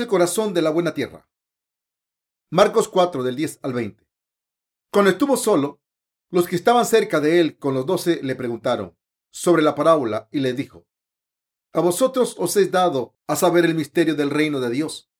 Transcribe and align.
es 0.00 0.04
el 0.04 0.08
corazón 0.08 0.54
de 0.54 0.62
la 0.62 0.70
buena 0.70 0.94
tierra? 0.94 1.28
Marcos 2.50 2.88
4 2.88 3.22
del 3.22 3.36
10 3.36 3.60
al 3.62 3.74
20. 3.74 4.08
Cuando 4.90 5.10
estuvo 5.10 5.36
solo, 5.36 5.82
los 6.30 6.48
que 6.48 6.56
estaban 6.56 6.86
cerca 6.86 7.20
de 7.20 7.38
él 7.38 7.58
con 7.58 7.74
los 7.74 7.84
doce 7.84 8.18
le 8.22 8.34
preguntaron 8.34 8.96
sobre 9.30 9.60
la 9.60 9.74
parábola 9.74 10.26
y 10.32 10.40
le 10.40 10.54
dijo, 10.54 10.86
a 11.74 11.80
vosotros 11.80 12.34
os 12.38 12.56
he 12.56 12.66
dado 12.66 13.14
a 13.26 13.36
saber 13.36 13.66
el 13.66 13.74
misterio 13.74 14.14
del 14.14 14.30
reino 14.30 14.58
de 14.58 14.70
Dios, 14.70 15.10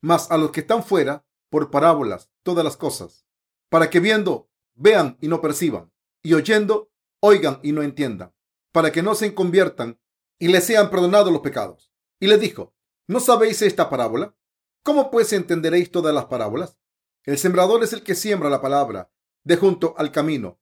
mas 0.00 0.30
a 0.30 0.38
los 0.38 0.52
que 0.52 0.60
están 0.60 0.84
fuera, 0.84 1.26
por 1.50 1.72
parábolas, 1.72 2.30
todas 2.44 2.64
las 2.64 2.76
cosas, 2.76 3.26
para 3.68 3.90
que 3.90 3.98
viendo, 3.98 4.48
vean 4.76 5.18
y 5.20 5.26
no 5.26 5.40
perciban, 5.40 5.92
y 6.22 6.34
oyendo, 6.34 6.92
oigan 7.20 7.58
y 7.64 7.72
no 7.72 7.82
entiendan, 7.82 8.32
para 8.70 8.92
que 8.92 9.02
no 9.02 9.16
se 9.16 9.34
conviertan 9.34 9.98
y 10.38 10.46
les 10.46 10.64
sean 10.64 10.90
perdonados 10.90 11.32
los 11.32 11.42
pecados. 11.42 11.92
Y 12.20 12.28
les 12.28 12.40
dijo, 12.40 12.77
¿no 13.08 13.20
sabéis 13.20 13.62
esta 13.62 13.90
parábola? 13.90 14.36
¿Cómo 14.84 15.10
pues 15.10 15.32
entenderéis 15.32 15.90
todas 15.90 16.14
las 16.14 16.26
parábolas? 16.26 16.78
El 17.24 17.38
sembrador 17.38 17.82
es 17.82 17.92
el 17.92 18.02
que 18.02 18.14
siembra 18.14 18.50
la 18.50 18.60
palabra 18.60 19.10
de 19.44 19.56
junto 19.56 19.94
al 19.98 20.12
camino, 20.12 20.60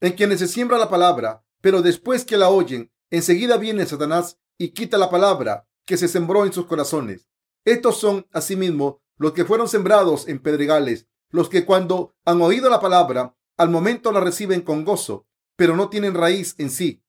en 0.00 0.14
quienes 0.14 0.40
se 0.40 0.48
siembra 0.48 0.78
la 0.78 0.88
palabra, 0.88 1.44
pero 1.60 1.82
después 1.82 2.24
que 2.24 2.38
la 2.38 2.48
oyen, 2.48 2.92
enseguida 3.10 3.58
viene 3.58 3.86
Satanás 3.86 4.38
y 4.58 4.70
quita 4.70 4.98
la 4.98 5.10
palabra 5.10 5.68
que 5.84 5.96
se 5.96 6.08
sembró 6.08 6.44
en 6.46 6.52
sus 6.52 6.66
corazones. 6.66 7.28
Estos 7.64 7.98
son, 7.98 8.26
asimismo, 8.32 9.02
los 9.18 9.32
que 9.32 9.44
fueron 9.44 9.68
sembrados 9.68 10.28
en 10.28 10.40
pedregales, 10.40 11.06
los 11.30 11.48
que 11.48 11.64
cuando 11.64 12.14
han 12.24 12.40
oído 12.40 12.70
la 12.70 12.80
palabra, 12.80 13.36
al 13.56 13.68
momento 13.68 14.12
la 14.12 14.20
reciben 14.20 14.62
con 14.62 14.84
gozo, 14.84 15.26
pero 15.56 15.76
no 15.76 15.88
tienen 15.88 16.14
raíz 16.14 16.54
en 16.58 16.70
sí, 16.70 17.02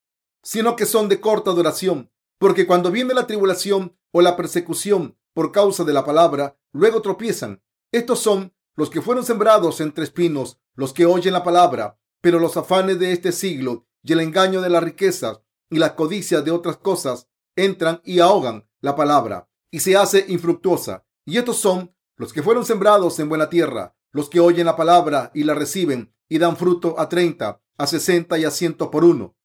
sino 0.43 0.75
que 0.75 0.85
son 0.85 1.09
de 1.09 1.19
corta 1.19 1.51
duración, 1.51 2.11
porque 2.37 2.67
cuando 2.67 2.91
viene 2.91 3.13
la 3.13 3.27
tribulación 3.27 3.96
o 4.11 4.21
la 4.21 4.35
persecución 4.35 5.17
por 5.33 5.51
causa 5.51 5.83
de 5.83 5.93
la 5.93 6.03
palabra, 6.03 6.57
luego 6.71 7.01
tropiezan. 7.01 7.61
Estos 7.91 8.19
son 8.19 8.53
los 8.75 8.89
que 8.89 9.01
fueron 9.01 9.25
sembrados 9.25 9.81
entre 9.81 10.03
espinos, 10.03 10.59
los 10.75 10.93
que 10.93 11.05
oyen 11.05 11.33
la 11.33 11.43
palabra, 11.43 11.99
pero 12.21 12.39
los 12.39 12.57
afanes 12.57 12.99
de 12.99 13.11
este 13.11 13.31
siglo 13.31 13.85
y 14.03 14.13
el 14.13 14.19
engaño 14.21 14.61
de 14.61 14.69
las 14.69 14.83
riquezas 14.83 15.41
y 15.69 15.77
la 15.77 15.95
codicia 15.95 16.41
de 16.41 16.51
otras 16.51 16.77
cosas 16.77 17.27
entran 17.55 18.01
y 18.03 18.19
ahogan 18.19 18.67
la 18.81 18.95
palabra 18.95 19.49
y 19.71 19.79
se 19.79 19.97
hace 19.97 20.25
infructuosa. 20.27 21.05
Y 21.25 21.37
estos 21.37 21.57
son 21.57 21.93
los 22.15 22.33
que 22.33 22.43
fueron 22.43 22.65
sembrados 22.65 23.19
en 23.19 23.29
buena 23.29 23.49
tierra, 23.49 23.95
los 24.11 24.29
que 24.29 24.39
oyen 24.39 24.65
la 24.65 24.75
palabra 24.75 25.31
y 25.33 25.43
la 25.43 25.53
reciben 25.53 26.13
y 26.29 26.37
dan 26.37 26.57
fruto 26.57 26.99
a 26.99 27.09
treinta, 27.09 27.61
a 27.77 27.87
sesenta 27.87 28.37
y 28.37 28.45
a 28.45 28.51
ciento 28.51 28.89
por 28.89 29.03
uno. 29.03 29.35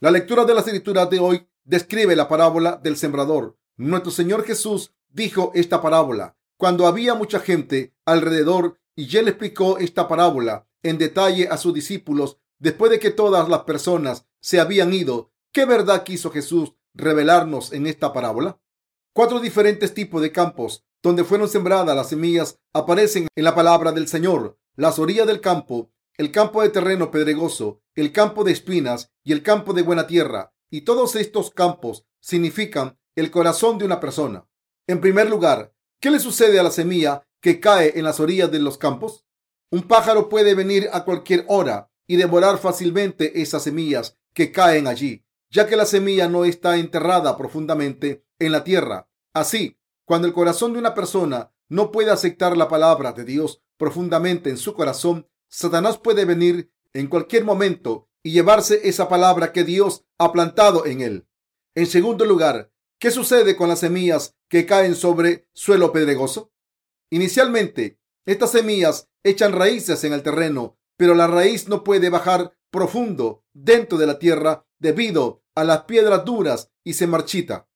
La 0.00 0.10
lectura 0.10 0.44
de 0.44 0.54
las 0.54 0.66
escrituras 0.66 1.08
de 1.10 1.18
hoy 1.18 1.48
describe 1.64 2.16
la 2.16 2.28
parábola 2.28 2.76
del 2.82 2.96
sembrador. 2.96 3.56
Nuestro 3.78 4.10
Señor 4.10 4.44
Jesús 4.44 4.94
dijo 5.10 5.52
esta 5.54 5.82
parábola 5.82 6.36
cuando 6.56 6.86
había 6.86 7.14
mucha 7.14 7.40
gente 7.40 7.94
alrededor 8.06 8.78
y 8.94 9.14
él 9.18 9.28
explicó 9.28 9.76
esta 9.76 10.08
parábola 10.08 10.66
en 10.82 10.96
detalle 10.96 11.48
a 11.48 11.58
sus 11.58 11.74
discípulos 11.74 12.38
después 12.58 12.90
de 12.90 12.98
que 12.98 13.10
todas 13.10 13.50
las 13.50 13.64
personas 13.64 14.26
se 14.40 14.60
habían 14.60 14.94
ido. 14.94 15.30
¿Qué 15.52 15.66
verdad 15.66 16.04
quiso 16.04 16.30
Jesús 16.30 16.72
revelarnos 16.94 17.74
en 17.74 17.86
esta 17.86 18.14
parábola? 18.14 18.58
Cuatro 19.12 19.40
diferentes 19.40 19.92
tipos 19.92 20.22
de 20.22 20.32
campos 20.32 20.84
donde 21.02 21.24
fueron 21.24 21.48
sembradas 21.48 21.94
las 21.94 22.08
semillas 22.08 22.58
aparecen 22.72 23.28
en 23.34 23.44
la 23.44 23.54
palabra 23.54 23.92
del 23.92 24.08
Señor. 24.08 24.58
Las 24.74 24.98
orillas 24.98 25.26
del 25.26 25.42
campo, 25.42 25.90
el 26.16 26.32
campo 26.32 26.62
de 26.62 26.70
terreno 26.70 27.10
pedregoso, 27.10 27.82
el 27.94 28.12
campo 28.12 28.42
de 28.42 28.52
espinas 28.52 29.12
y 29.22 29.32
el 29.32 29.42
campo 29.42 29.74
de 29.74 29.82
buena 29.82 30.06
tierra. 30.06 30.54
Y 30.70 30.82
todos 30.82 31.14
estos 31.16 31.50
campos 31.50 32.06
significan 32.20 32.98
el 33.16 33.30
corazón 33.30 33.78
de 33.78 33.84
una 33.84 33.98
persona. 33.98 34.46
En 34.86 35.00
primer 35.00 35.28
lugar, 35.28 35.74
¿qué 36.00 36.10
le 36.10 36.20
sucede 36.20 36.60
a 36.60 36.62
la 36.62 36.70
semilla 36.70 37.26
que 37.40 37.58
cae 37.58 37.98
en 37.98 38.04
las 38.04 38.20
orillas 38.20 38.52
de 38.52 38.60
los 38.60 38.78
campos? 38.78 39.26
Un 39.70 39.82
pájaro 39.82 40.28
puede 40.28 40.54
venir 40.54 40.88
a 40.92 41.04
cualquier 41.04 41.44
hora 41.48 41.90
y 42.06 42.16
devorar 42.16 42.58
fácilmente 42.58 43.42
esas 43.42 43.64
semillas 43.64 44.16
que 44.32 44.52
caen 44.52 44.86
allí 44.86 45.26
ya 45.50 45.66
que 45.66 45.76
la 45.76 45.86
semilla 45.86 46.28
no 46.28 46.44
está 46.44 46.76
enterrada 46.76 47.36
profundamente 47.36 48.24
en 48.38 48.52
la 48.52 48.64
tierra. 48.64 49.08
Así, 49.32 49.78
cuando 50.04 50.26
el 50.26 50.34
corazón 50.34 50.72
de 50.72 50.78
una 50.78 50.94
persona 50.94 51.52
no 51.68 51.90
puede 51.90 52.10
aceptar 52.10 52.56
la 52.56 52.68
palabra 52.68 53.12
de 53.12 53.24
Dios 53.24 53.62
profundamente 53.76 54.50
en 54.50 54.56
su 54.56 54.74
corazón, 54.74 55.28
Satanás 55.48 55.98
puede 55.98 56.24
venir 56.24 56.70
en 56.92 57.08
cualquier 57.08 57.44
momento 57.44 58.08
y 58.22 58.32
llevarse 58.32 58.88
esa 58.88 59.08
palabra 59.08 59.52
que 59.52 59.64
Dios 59.64 60.04
ha 60.18 60.32
plantado 60.32 60.86
en 60.86 61.00
él. 61.00 61.28
En 61.74 61.86
segundo 61.86 62.24
lugar, 62.24 62.72
¿qué 62.98 63.10
sucede 63.10 63.56
con 63.56 63.68
las 63.68 63.80
semillas 63.80 64.34
que 64.48 64.66
caen 64.66 64.94
sobre 64.94 65.48
suelo 65.52 65.92
pedregoso? 65.92 66.52
Inicialmente, 67.10 68.00
estas 68.26 68.52
semillas 68.52 69.08
echan 69.22 69.52
raíces 69.52 70.02
en 70.04 70.12
el 70.12 70.22
terreno, 70.22 70.78
pero 70.96 71.14
la 71.14 71.26
raíz 71.26 71.68
no 71.68 71.84
puede 71.84 72.10
bajar 72.10 72.56
profundo 72.70 73.44
dentro 73.52 73.98
de 73.98 74.06
la 74.06 74.18
tierra 74.18 74.66
debido 74.78 75.42
a 75.54 75.64
las 75.64 75.84
piedras 75.84 76.24
duras 76.24 76.70
y 76.84 76.94
se 76.94 77.06
marchita. 77.06 77.68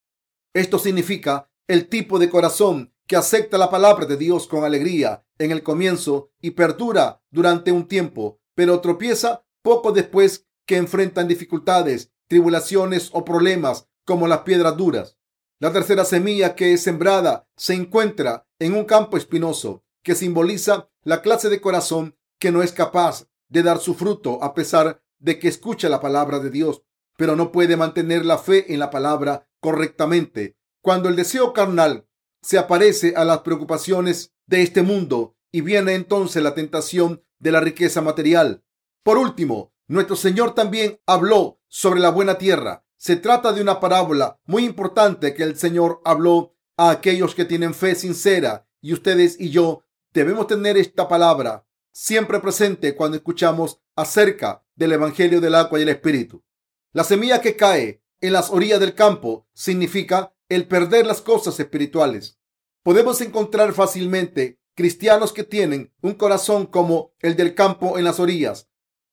Esto 0.55 0.79
significa 0.79 1.51
el 1.69 1.89
tipo 1.89 2.19
de 2.19 2.29
corazón 2.29 2.93
que 3.07 3.17
acepta 3.17 3.59
la 3.59 3.71
palabra 3.71 4.07
de 4.07 4.17
Dios 4.17 4.47
con 4.47 4.65
alegría 4.65 5.25
en 5.39 5.51
el 5.51 5.63
comienzo 5.63 6.31
y 6.41 6.53
perdura 6.53 7.23
durante 7.31 7.73
un 7.73 7.89
tiempo, 7.89 8.41
pero 8.55 8.81
tropieza 8.81 9.45
poco 9.63 9.93
después 9.93 10.47
que 10.67 10.77
enfrentan 10.77 11.29
dificultades, 11.29 12.13
tribulaciones 12.29 13.11
o 13.13 13.25
problemas 13.25 13.89
como 14.05 14.27
las 14.27 14.41
piedras 14.41 14.77
duras. 14.77 15.19
La 15.59 15.73
tercera 15.73 16.05
semilla 16.05 16.55
que 16.55 16.73
es 16.73 16.83
sembrada 16.83 17.49
se 17.57 17.75
encuentra 17.75 18.47
en 18.59 18.75
un 18.75 18.85
campo 18.85 19.17
espinoso 19.17 19.85
que 20.03 20.15
simboliza 20.15 20.89
la 21.03 21.23
clase 21.23 21.49
de 21.49 21.61
corazón 21.61 22.17
que 22.39 22.51
no 22.51 22.63
es 22.63 22.73
capaz 22.73 23.27
de 23.49 23.63
dar 23.63 23.79
su 23.79 23.95
fruto 23.95 24.43
a 24.43 24.55
pesar 24.55 25.03
de 25.19 25.39
que 25.39 25.49
escucha 25.49 25.89
la 25.89 26.01
palabra 26.01 26.39
de 26.39 26.51
Dios, 26.51 26.83
pero 27.17 27.37
no 27.37 27.53
puede 27.53 27.77
mantener 27.77 28.25
la 28.25 28.39
fe 28.39 28.73
en 28.73 28.79
la 28.79 28.91
palabra 28.91 29.49
correctamente. 29.61 30.57
Cuando 30.83 31.09
el 31.09 31.17
deseo 31.17 31.53
carnal 31.53 32.09
se 32.43 32.59
aparece 32.59 33.15
a 33.17 33.25
las 33.25 33.41
preocupaciones 33.41 34.33
de 34.47 34.63
este 34.63 34.83
mundo 34.83 35.37
y 35.53 35.61
viene 35.61 35.95
entonces 35.95 36.43
la 36.43 36.55
tentación 36.55 37.23
de 37.39 37.53
la 37.53 37.61
riqueza 37.61 38.01
material. 38.01 38.65
Por 39.03 39.19
último, 39.19 39.73
nuestro 39.89 40.17
Señor 40.17 40.55
también 40.55 41.01
habló 41.07 41.61
sobre 41.69 42.01
la 42.01 42.11
buena 42.11 42.39
tierra. 42.39 42.85
Se 43.03 43.17
trata 43.17 43.55
de 43.55 43.63
una 43.63 43.81
parábola 43.81 44.39
muy 44.45 44.67
importante 44.67 45.33
que 45.33 45.43
el 45.43 45.57
Señor 45.57 46.03
habló 46.05 46.55
a 46.77 46.91
aquellos 46.91 47.35
que 47.35 47.47
tienen 47.47 47.73
fe 47.73 47.95
sincera 47.95 48.69
y 48.83 48.93
ustedes 48.93 49.41
y 49.41 49.49
yo 49.49 49.85
debemos 50.13 50.47
tener 50.47 50.77
esta 50.77 51.09
palabra 51.09 51.67
siempre 51.93 52.41
presente 52.41 52.95
cuando 52.95 53.17
escuchamos 53.17 53.81
acerca 53.97 54.67
del 54.75 54.93
Evangelio 54.93 55.41
del 55.41 55.55
agua 55.55 55.79
y 55.79 55.83
el 55.85 55.89
Espíritu. 55.89 56.45
La 56.93 57.03
semilla 57.03 57.41
que 57.41 57.57
cae 57.57 58.03
en 58.21 58.35
las 58.35 58.51
orillas 58.51 58.81
del 58.81 58.95
campo 58.95 59.49
significa 59.55 60.35
el 60.51 60.69
perder 60.69 61.07
las 61.07 61.23
cosas 61.23 61.59
espirituales. 61.59 62.39
Podemos 62.83 63.23
encontrar 63.23 63.73
fácilmente 63.73 64.61
cristianos 64.75 65.33
que 65.33 65.45
tienen 65.45 65.91
un 66.03 66.13
corazón 66.13 66.67
como 66.67 67.15
el 67.21 67.35
del 67.35 67.55
campo 67.55 67.97
en 67.97 68.05
las 68.05 68.21
orillas, 68.21 68.69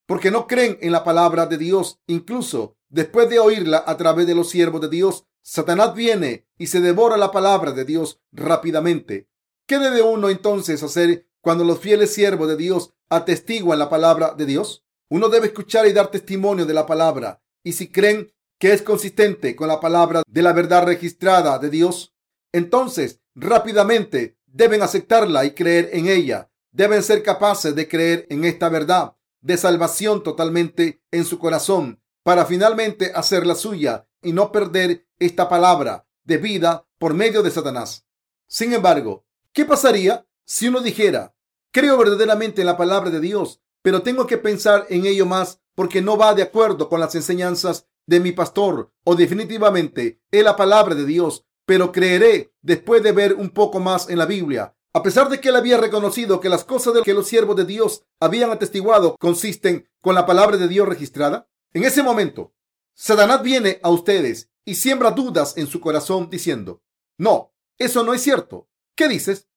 porque 0.05 0.29
no 0.29 0.45
creen 0.45 0.77
en 0.81 0.91
la 0.91 1.05
palabra 1.05 1.45
de 1.45 1.57
Dios. 1.57 2.01
Incluso 2.05 2.76
después 2.89 3.29
de 3.29 3.39
oírla 3.39 3.83
a 3.85 3.97
través 3.97 4.27
de 4.27 4.35
los 4.35 4.49
siervos 4.49 4.81
de 4.81 4.89
Dios, 4.89 5.25
Satanás 5.41 5.93
viene 5.93 6.45
y 6.57 6.67
se 6.67 6.81
devora 6.81 7.17
la 7.17 7.31
palabra 7.31 7.71
de 7.71 7.85
Dios 7.85 8.21
rápidamente. 8.31 9.29
¿Qué 9.65 9.79
debe 9.79 10.01
uno 10.01 10.29
entonces 10.29 10.83
hacer 10.83 11.27
cuando 11.41 11.63
los 11.63 11.79
fieles 11.79 12.13
siervos 12.13 12.47
de 12.47 12.57
Dios 12.57 12.93
atestiguan 13.09 13.79
la 13.79 13.89
palabra 13.89 14.33
de 14.37 14.45
Dios? 14.45 14.85
Uno 15.09 15.29
debe 15.29 15.47
escuchar 15.47 15.87
y 15.87 15.93
dar 15.93 16.11
testimonio 16.11 16.65
de 16.65 16.73
la 16.73 16.85
palabra. 16.85 17.41
Y 17.63 17.73
si 17.73 17.89
creen 17.89 18.33
que 18.59 18.73
es 18.73 18.81
consistente 18.81 19.55
con 19.55 19.67
la 19.67 19.79
palabra 19.79 20.23
de 20.27 20.41
la 20.41 20.53
verdad 20.53 20.83
registrada 20.85 21.59
de 21.59 21.69
Dios, 21.69 22.13
entonces 22.51 23.21
rápidamente 23.35 24.37
deben 24.45 24.81
aceptarla 24.81 25.45
y 25.45 25.51
creer 25.51 25.89
en 25.93 26.07
ella. 26.07 26.49
Deben 26.71 27.03
ser 27.03 27.23
capaces 27.23 27.75
de 27.75 27.87
creer 27.87 28.27
en 28.29 28.43
esta 28.45 28.69
verdad 28.69 29.15
de 29.41 29.57
salvación 29.57 30.23
totalmente 30.23 31.01
en 31.11 31.23
su 31.23 31.39
corazón 31.39 32.01
para 32.27 32.45
finalmente 32.45 33.13
hacerla 33.15 33.55
suya 33.55 34.05
y 34.21 34.33
no 34.33 34.51
perder 34.51 35.07
esta 35.17 35.47
palabra 35.47 36.05
de 36.25 36.35
vida 36.35 36.85
por 36.99 37.13
medio 37.13 37.41
de 37.41 37.49
Satanás. 37.49 38.05
Sin 38.47 38.73
embargo, 38.73 39.25
¿qué 39.53 39.63
pasaría 39.63 40.27
si 40.43 40.67
uno 40.67 40.81
dijera, 40.81 41.33
Creo 41.71 41.97
verdaderamente 41.97 42.61
en 42.61 42.65
la 42.65 42.75
palabra 42.75 43.11
de 43.11 43.21
Dios, 43.21 43.61
pero 43.81 44.01
tengo 44.01 44.27
que 44.27 44.37
pensar 44.37 44.85
en 44.89 45.05
ello 45.05 45.25
más 45.25 45.61
porque 45.73 46.01
no 46.01 46.17
va 46.17 46.33
de 46.33 46.41
acuerdo 46.41 46.89
con 46.89 46.99
las 46.99 47.15
enseñanzas 47.15 47.87
de 48.05 48.19
mi 48.19 48.33
pastor 48.33 48.91
o 49.05 49.15
definitivamente 49.15 50.19
es 50.29 50.43
la 50.43 50.57
palabra 50.57 50.95
de 50.95 51.05
Dios, 51.05 51.45
pero 51.65 51.93
creeré 51.93 52.53
después 52.61 53.03
de 53.03 53.13
ver 53.13 53.35
un 53.35 53.51
poco 53.51 53.79
más 53.79 54.09
en 54.09 54.17
la 54.17 54.25
Biblia. 54.25 54.75
A 54.91 55.01
pesar 55.01 55.29
de 55.29 55.39
que 55.39 55.47
él 55.47 55.55
había 55.55 55.77
reconocido 55.77 56.41
que 56.41 56.49
las 56.49 56.65
cosas 56.65 56.93
de 56.93 57.03
que 57.03 57.13
los 57.13 57.27
siervos 57.27 57.55
de 57.55 57.63
Dios 57.63 58.03
habían 58.19 58.51
atestiguado 58.51 59.15
consisten 59.17 59.87
con 60.01 60.13
la 60.13 60.25
palabra 60.25 60.57
de 60.57 60.67
Dios 60.67 60.89
registrada, 60.89 61.47
en 61.73 61.83
ese 61.83 62.03
momento, 62.03 62.53
Satanás 62.93 63.43
viene 63.43 63.79
a 63.83 63.89
ustedes 63.89 64.49
y 64.65 64.75
siembra 64.75 65.11
dudas 65.11 65.55
en 65.57 65.67
su 65.67 65.79
corazón 65.79 66.29
diciendo, 66.29 66.81
no, 67.17 67.53
eso 67.77 68.03
no 68.03 68.13
es 68.13 68.21
cierto. 68.21 68.69
¿Qué 68.95 69.07
dices? 69.07 69.47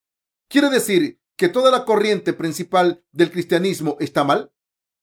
¿Quiere 0.49 0.69
decir 0.69 1.21
que 1.37 1.49
toda 1.49 1.71
la 1.71 1.85
corriente 1.85 2.33
principal 2.33 3.05
del 3.13 3.31
cristianismo 3.31 3.97
está 4.01 4.25
mal? 4.25 4.53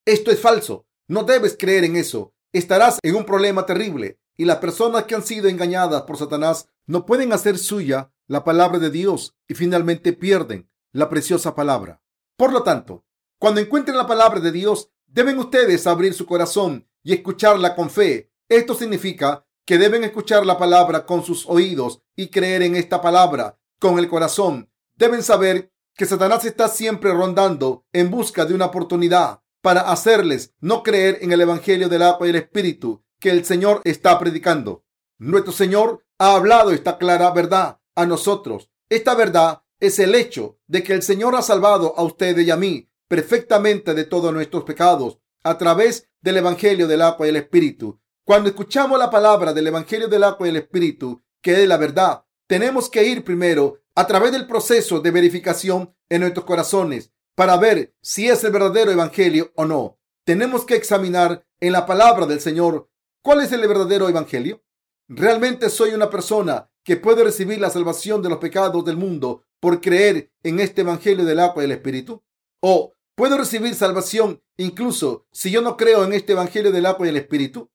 Esto 0.06 0.31
es 0.31 0.39
falso. 0.39 0.88
No 1.07 1.24
debes 1.24 1.56
creer 1.57 1.83
en 1.83 1.95
eso. 1.95 2.33
Estarás 2.54 3.00
en 3.01 3.15
un 3.15 3.25
problema 3.25 3.65
terrible 3.65 4.19
y 4.36 4.45
las 4.45 4.57
personas 4.57 5.06
que 5.06 5.15
han 5.15 5.24
sido 5.24 5.50
engañadas 5.50 6.04
por 6.04 6.18
Satanás 6.18 6.69
no 6.86 7.06
pueden 7.06 7.33
hacer 7.33 7.57
suya 7.57 8.12
la 8.27 8.44
palabra 8.44 8.80
de 8.80 8.92
Dios 8.92 9.36
y 9.48 9.56
finalmente 9.56 10.13
pierden 10.13 10.69
la 10.92 11.09
preciosa 11.09 11.56
palabra. 11.56 12.01
Por 12.36 12.54
lo 12.54 12.63
tanto, 12.63 13.06
cuando 13.39 13.62
encuentren 13.62 13.98
la 13.98 14.07
palabra 14.07 14.39
de 14.39 14.51
Dios, 14.51 14.92
deben 15.07 15.39
ustedes 15.39 15.88
abrir 15.88 16.13
su 16.13 16.25
corazón 16.25 16.88
y 17.07 17.13
escucharla 17.13 17.74
con 17.74 17.89
fe. 17.89 18.33
Esto 18.50 18.75
significa 18.75 19.45
que 19.65 19.77
deben 19.77 20.04
escuchar 20.04 20.45
la 20.45 20.57
palabra 20.57 21.06
con 21.06 21.24
sus 21.24 21.48
oídos 21.48 22.01
y 22.18 22.27
creer 22.27 22.63
en 22.63 22.75
esta 22.75 23.01
palabra 23.01 23.57
con 23.80 23.98
el 23.98 24.09
corazón. 24.09 24.69
Deben 24.98 25.24
saber 25.24 25.71
que 25.95 26.06
Satanás 26.06 26.44
está 26.44 26.68
siempre 26.68 27.13
rondando 27.13 27.86
en 27.94 28.12
busca 28.12 28.44
de 28.44 28.54
una 28.54 28.65
oportunidad 28.65 29.42
para 29.62 29.89
hacerles 29.89 30.54
no 30.59 30.83
creer 30.83 31.19
en 31.21 31.31
el 31.31 31.39
Evangelio 31.39 31.88
del 31.88 32.01
agua 32.01 32.27
y 32.27 32.31
el 32.31 32.36
Espíritu 32.36 33.06
que 33.21 33.30
el 33.30 33.45
Señor 33.45 33.80
está 33.86 34.19
predicando. 34.19 34.83
Nuestro 35.18 35.54
Señor 35.54 36.04
ha 36.18 36.36
hablado 36.36 36.71
esta 36.71 36.98
clara 36.98 37.31
verdad 37.31 37.80
a 37.95 38.06
nosotros. 38.06 38.69
Esta 38.89 39.15
verdad 39.15 39.63
es 39.80 39.98
el 40.00 40.13
hecho 40.13 40.59
de 40.68 40.83
que 40.83 40.92
el 40.92 41.04
Señor 41.04 41.38
ha 41.38 41.42
salvado 41.42 41.98
a 41.98 42.04
ustedes 42.04 42.45
y 42.45 42.51
a 42.51 42.57
mí 42.57 42.89
perfectamente 43.07 43.94
de 43.94 44.04
todos 44.04 44.33
nuestros 44.33 44.65
pecados 44.65 45.19
a 45.44 45.57
través 45.57 46.06
del 46.22 46.38
Evangelio 46.38 46.88
del 46.88 47.02
agua 47.02 47.25
y 47.25 47.30
el 47.30 47.38
Espíritu. 47.38 48.00
Cuando 48.24 48.50
escuchamos 48.50 49.00
la 49.00 49.10
palabra 49.10 49.54
del 49.54 49.68
Evangelio 49.68 50.08
del 50.08 50.24
agua 50.24 50.48
y 50.48 50.50
el 50.50 50.58
Espíritu, 50.58 51.24
que 51.42 51.62
es 51.62 51.68
la 51.68 51.78
verdad, 51.78 52.24
tenemos 52.48 52.90
que 52.90 53.06
ir 53.06 53.24
primero 53.24 53.80
a 53.96 54.06
través 54.06 54.31
del 54.31 54.48
proceso 54.48 55.00
de 55.00 55.12
verificación 55.12 55.96
en 56.10 56.22
nuestros 56.22 56.46
corazones 56.46 57.12
para 57.36 57.58
ver 57.58 57.96
si 58.02 58.28
es 58.28 58.44
el 58.44 58.52
verdadero 58.52 58.92
Evangelio 58.92 59.52
o 59.56 59.66
no. 59.66 60.00
Tenemos 60.25 60.66
que 60.66 60.75
examinar 60.75 61.46
en 61.60 61.72
la 61.72 61.86
palabra 61.86 62.25
del 62.25 62.40
Señor 62.40 62.90
cuál 63.22 63.42
es 63.42 63.52
el 63.52 63.68
verdadero 63.68 64.10
Evangelio. 64.10 64.64
¿Realmente 65.08 65.69
soy 65.69 65.94
una 65.94 66.10
persona 66.10 66.69
que 66.84 66.98
puede 66.98 67.24
recibir 67.24 67.60
la 67.60 67.69
salvación 67.69 68.22
de 68.22 68.30
los 68.30 68.40
pecados 68.40 68.84
del 68.84 68.98
mundo 68.98 69.44
por 69.60 69.81
creer 69.81 70.31
en 70.44 70.60
este 70.60 70.81
Evangelio 70.81 71.25
del 71.25 71.40
agua 71.40 71.64
y 71.64 71.66
el 71.66 71.72
Espíritu? 71.72 72.24
¿O 72.62 72.94
puedo 73.18 73.36
recibir 73.36 73.74
salvación 73.74 74.44
incluso 74.58 75.25
si 75.31 75.50
yo 75.50 75.62
no 75.64 75.75
creo 75.75 76.06
en 76.06 76.14
este 76.14 76.34
Evangelio 76.34 76.72
del 76.72 76.86
agua 76.86 77.08
y 77.08 77.10
el 77.10 77.18
Espíritu? 77.18 77.72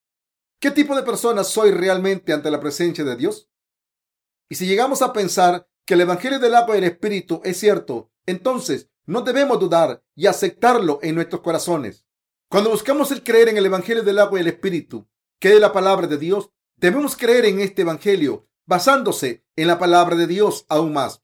¿Qué 0.61 0.71
tipo 0.71 0.94
de 0.94 1.03
persona 1.03 1.43
soy 1.43 1.73
realmente 1.73 2.33
ante 2.33 2.49
la 2.49 2.61
presencia 2.61 3.03
de 3.03 3.17
Dios? 3.17 3.50
Y 4.49 4.55
si 4.55 4.67
llegamos 4.67 5.03
a 5.03 5.12
pensar 5.12 5.69
que 5.85 5.94
el 5.94 6.03
Evangelio 6.03 6.39
del 6.39 6.55
agua 6.55 6.77
y 6.77 6.79
el 6.79 6.85
Espíritu 6.85 7.41
es 7.44 7.59
cierto, 7.59 8.12
entonces 8.25 8.89
no 9.05 9.23
debemos 9.23 9.59
dudar 9.59 10.05
y 10.15 10.29
aceptarlo 10.29 11.00
en 11.03 11.17
nuestros 11.17 11.43
corazones. 11.43 12.06
Cuando 12.49 12.71
buscamos 12.71 13.11
el 13.11 13.25
creer 13.25 13.49
en 13.49 13.56
el 13.56 13.67
Evangelio 13.67 14.05
del 14.05 14.21
agua 14.21 14.39
y 14.39 14.43
el 14.43 14.49
Espíritu, 14.49 15.09
que 15.41 15.55
es 15.55 15.61
la 15.61 15.73
palabra 15.73 16.06
de 16.06 16.19
Dios, 16.19 16.50
debemos 16.77 17.17
creer 17.17 17.47
en 17.47 17.59
este 17.59 17.83
Evangelio 17.83 18.47
basándose 18.65 19.44
en 19.56 19.67
la 19.67 19.81
palabra 19.81 20.15
de 20.15 20.29
Dios 20.29 20.67
aún 20.69 20.93
más. 20.93 21.21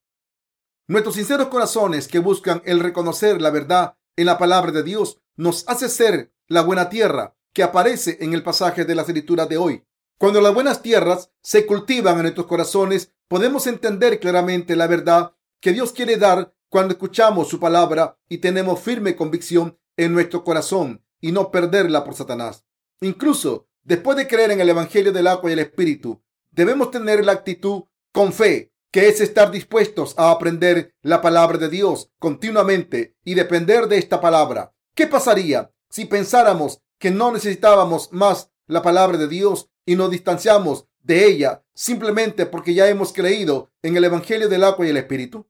Nuestros 0.89 1.15
sinceros 1.15 1.49
corazones 1.49 2.09
que 2.09 2.19
buscan 2.19 2.63
el 2.65 2.81
reconocer 2.81 3.41
la 3.41 3.51
verdad 3.51 3.98
en 4.19 4.27
la 4.27 4.37
palabra 4.37 4.73
de 4.73 4.83
Dios 4.83 5.21
nos 5.37 5.65
hace 5.69 5.89
ser 5.89 6.33
la 6.49 6.63
buena 6.63 6.89
tierra 6.89 7.37
que 7.53 7.63
aparece 7.63 8.19
en 8.21 8.35
el 8.35 8.43
pasaje 8.43 8.85
de 8.85 8.97
la 8.97 9.03
escritura 9.03 9.47
de 9.47 9.59
hoy. 9.59 9.85
Cuando 10.19 10.41
las 10.41 10.53
buenas 10.53 10.83
tierras 10.83 11.31
se 11.41 11.67
cultivan 11.67 12.17
en 12.17 12.23
nuestros 12.23 12.49
corazones, 12.49 13.13
podemos 13.29 13.69
entender 13.69 14.19
claramente 14.19 14.75
la 14.75 14.89
verdad 14.89 15.35
que 15.61 15.73
Dios 15.73 15.93
quiere 15.93 16.17
dar 16.17 16.53
cuando 16.69 16.95
escuchamos 16.95 17.49
su 17.49 17.61
palabra 17.61 18.19
y 18.29 18.39
tenemos 18.39 18.81
firme 18.81 19.15
convicción 19.15 19.79
en 19.97 20.13
nuestro 20.13 20.43
corazón 20.43 21.05
y 21.21 21.31
no 21.31 21.53
perderla 21.53 22.03
por 22.03 22.15
Satanás. 22.15 22.65
Incluso 23.01 23.69
después 23.85 24.17
de 24.17 24.27
creer 24.27 24.51
en 24.51 24.61
el 24.61 24.69
Evangelio 24.69 25.13
del 25.13 25.29
agua 25.29 25.49
y 25.49 25.53
el 25.53 25.61
Espíritu, 25.61 26.21
debemos 26.51 26.91
tener 26.91 27.25
la 27.25 27.33
actitud 27.33 27.85
con 28.13 28.33
fe, 28.33 28.73
que 28.91 29.09
es 29.09 29.21
estar 29.21 29.51
dispuestos 29.51 30.15
a 30.17 30.31
aprender 30.31 30.95
la 31.03 31.21
palabra 31.21 31.59
de 31.59 31.69
Dios 31.69 32.11
continuamente 32.19 33.17
y 33.25 33.35
depender 33.35 33.87
de 33.87 33.99
esta 33.99 34.21
palabra. 34.21 34.75
¿Qué 34.95 35.07
pasaría 35.07 35.71
si 35.91 36.07
pensáramos 36.07 36.81
que 36.99 37.11
no 37.11 37.33
necesitábamos 37.33 38.13
más 38.13 38.51
la 38.67 38.83
palabra 38.83 39.19
de 39.19 39.29
Dios 39.29 39.71
y 39.85 39.97
nos 39.97 40.11
distanciamos 40.11 40.87
de 41.03 41.27
ella 41.27 41.65
simplemente 41.75 42.47
porque 42.47 42.75
ya 42.75 42.89
hemos 42.89 43.13
creído 43.13 43.71
en 43.83 43.97
el 43.97 44.05
Evangelio 44.05 44.49
del 44.49 44.65
agua 44.65 44.87
y 44.87 44.91
el 44.91 44.97
Espíritu? 44.97 45.47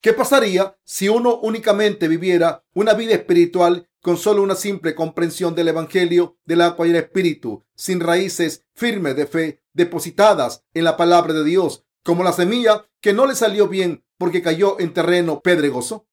¿Qué 0.00 0.12
pasaría 0.12 0.76
si 0.84 1.08
uno 1.08 1.38
únicamente 1.38 2.08
viviera 2.08 2.64
una 2.74 2.94
vida 2.94 3.14
espiritual 3.14 3.88
con 4.00 4.16
solo 4.16 4.42
una 4.42 4.56
simple 4.56 4.96
comprensión 4.96 5.54
del 5.54 5.68
Evangelio 5.68 6.36
del 6.44 6.60
agua 6.60 6.88
y 6.88 6.90
el 6.90 6.96
Espíritu, 6.96 7.64
sin 7.76 8.00
raíces 8.00 8.64
firmes 8.74 9.14
de 9.14 9.26
fe 9.26 9.62
depositadas 9.72 10.64
en 10.74 10.82
la 10.82 10.96
palabra 10.96 11.32
de 11.32 11.44
Dios, 11.44 11.84
como 12.04 12.24
la 12.24 12.32
semilla 12.32 12.86
que 13.00 13.12
no 13.12 13.26
le 13.26 13.34
salió 13.34 13.68
bien 13.68 14.04
porque 14.18 14.42
cayó 14.42 14.78
en 14.80 14.92
terreno 14.92 15.40
pedregoso? 15.40 16.06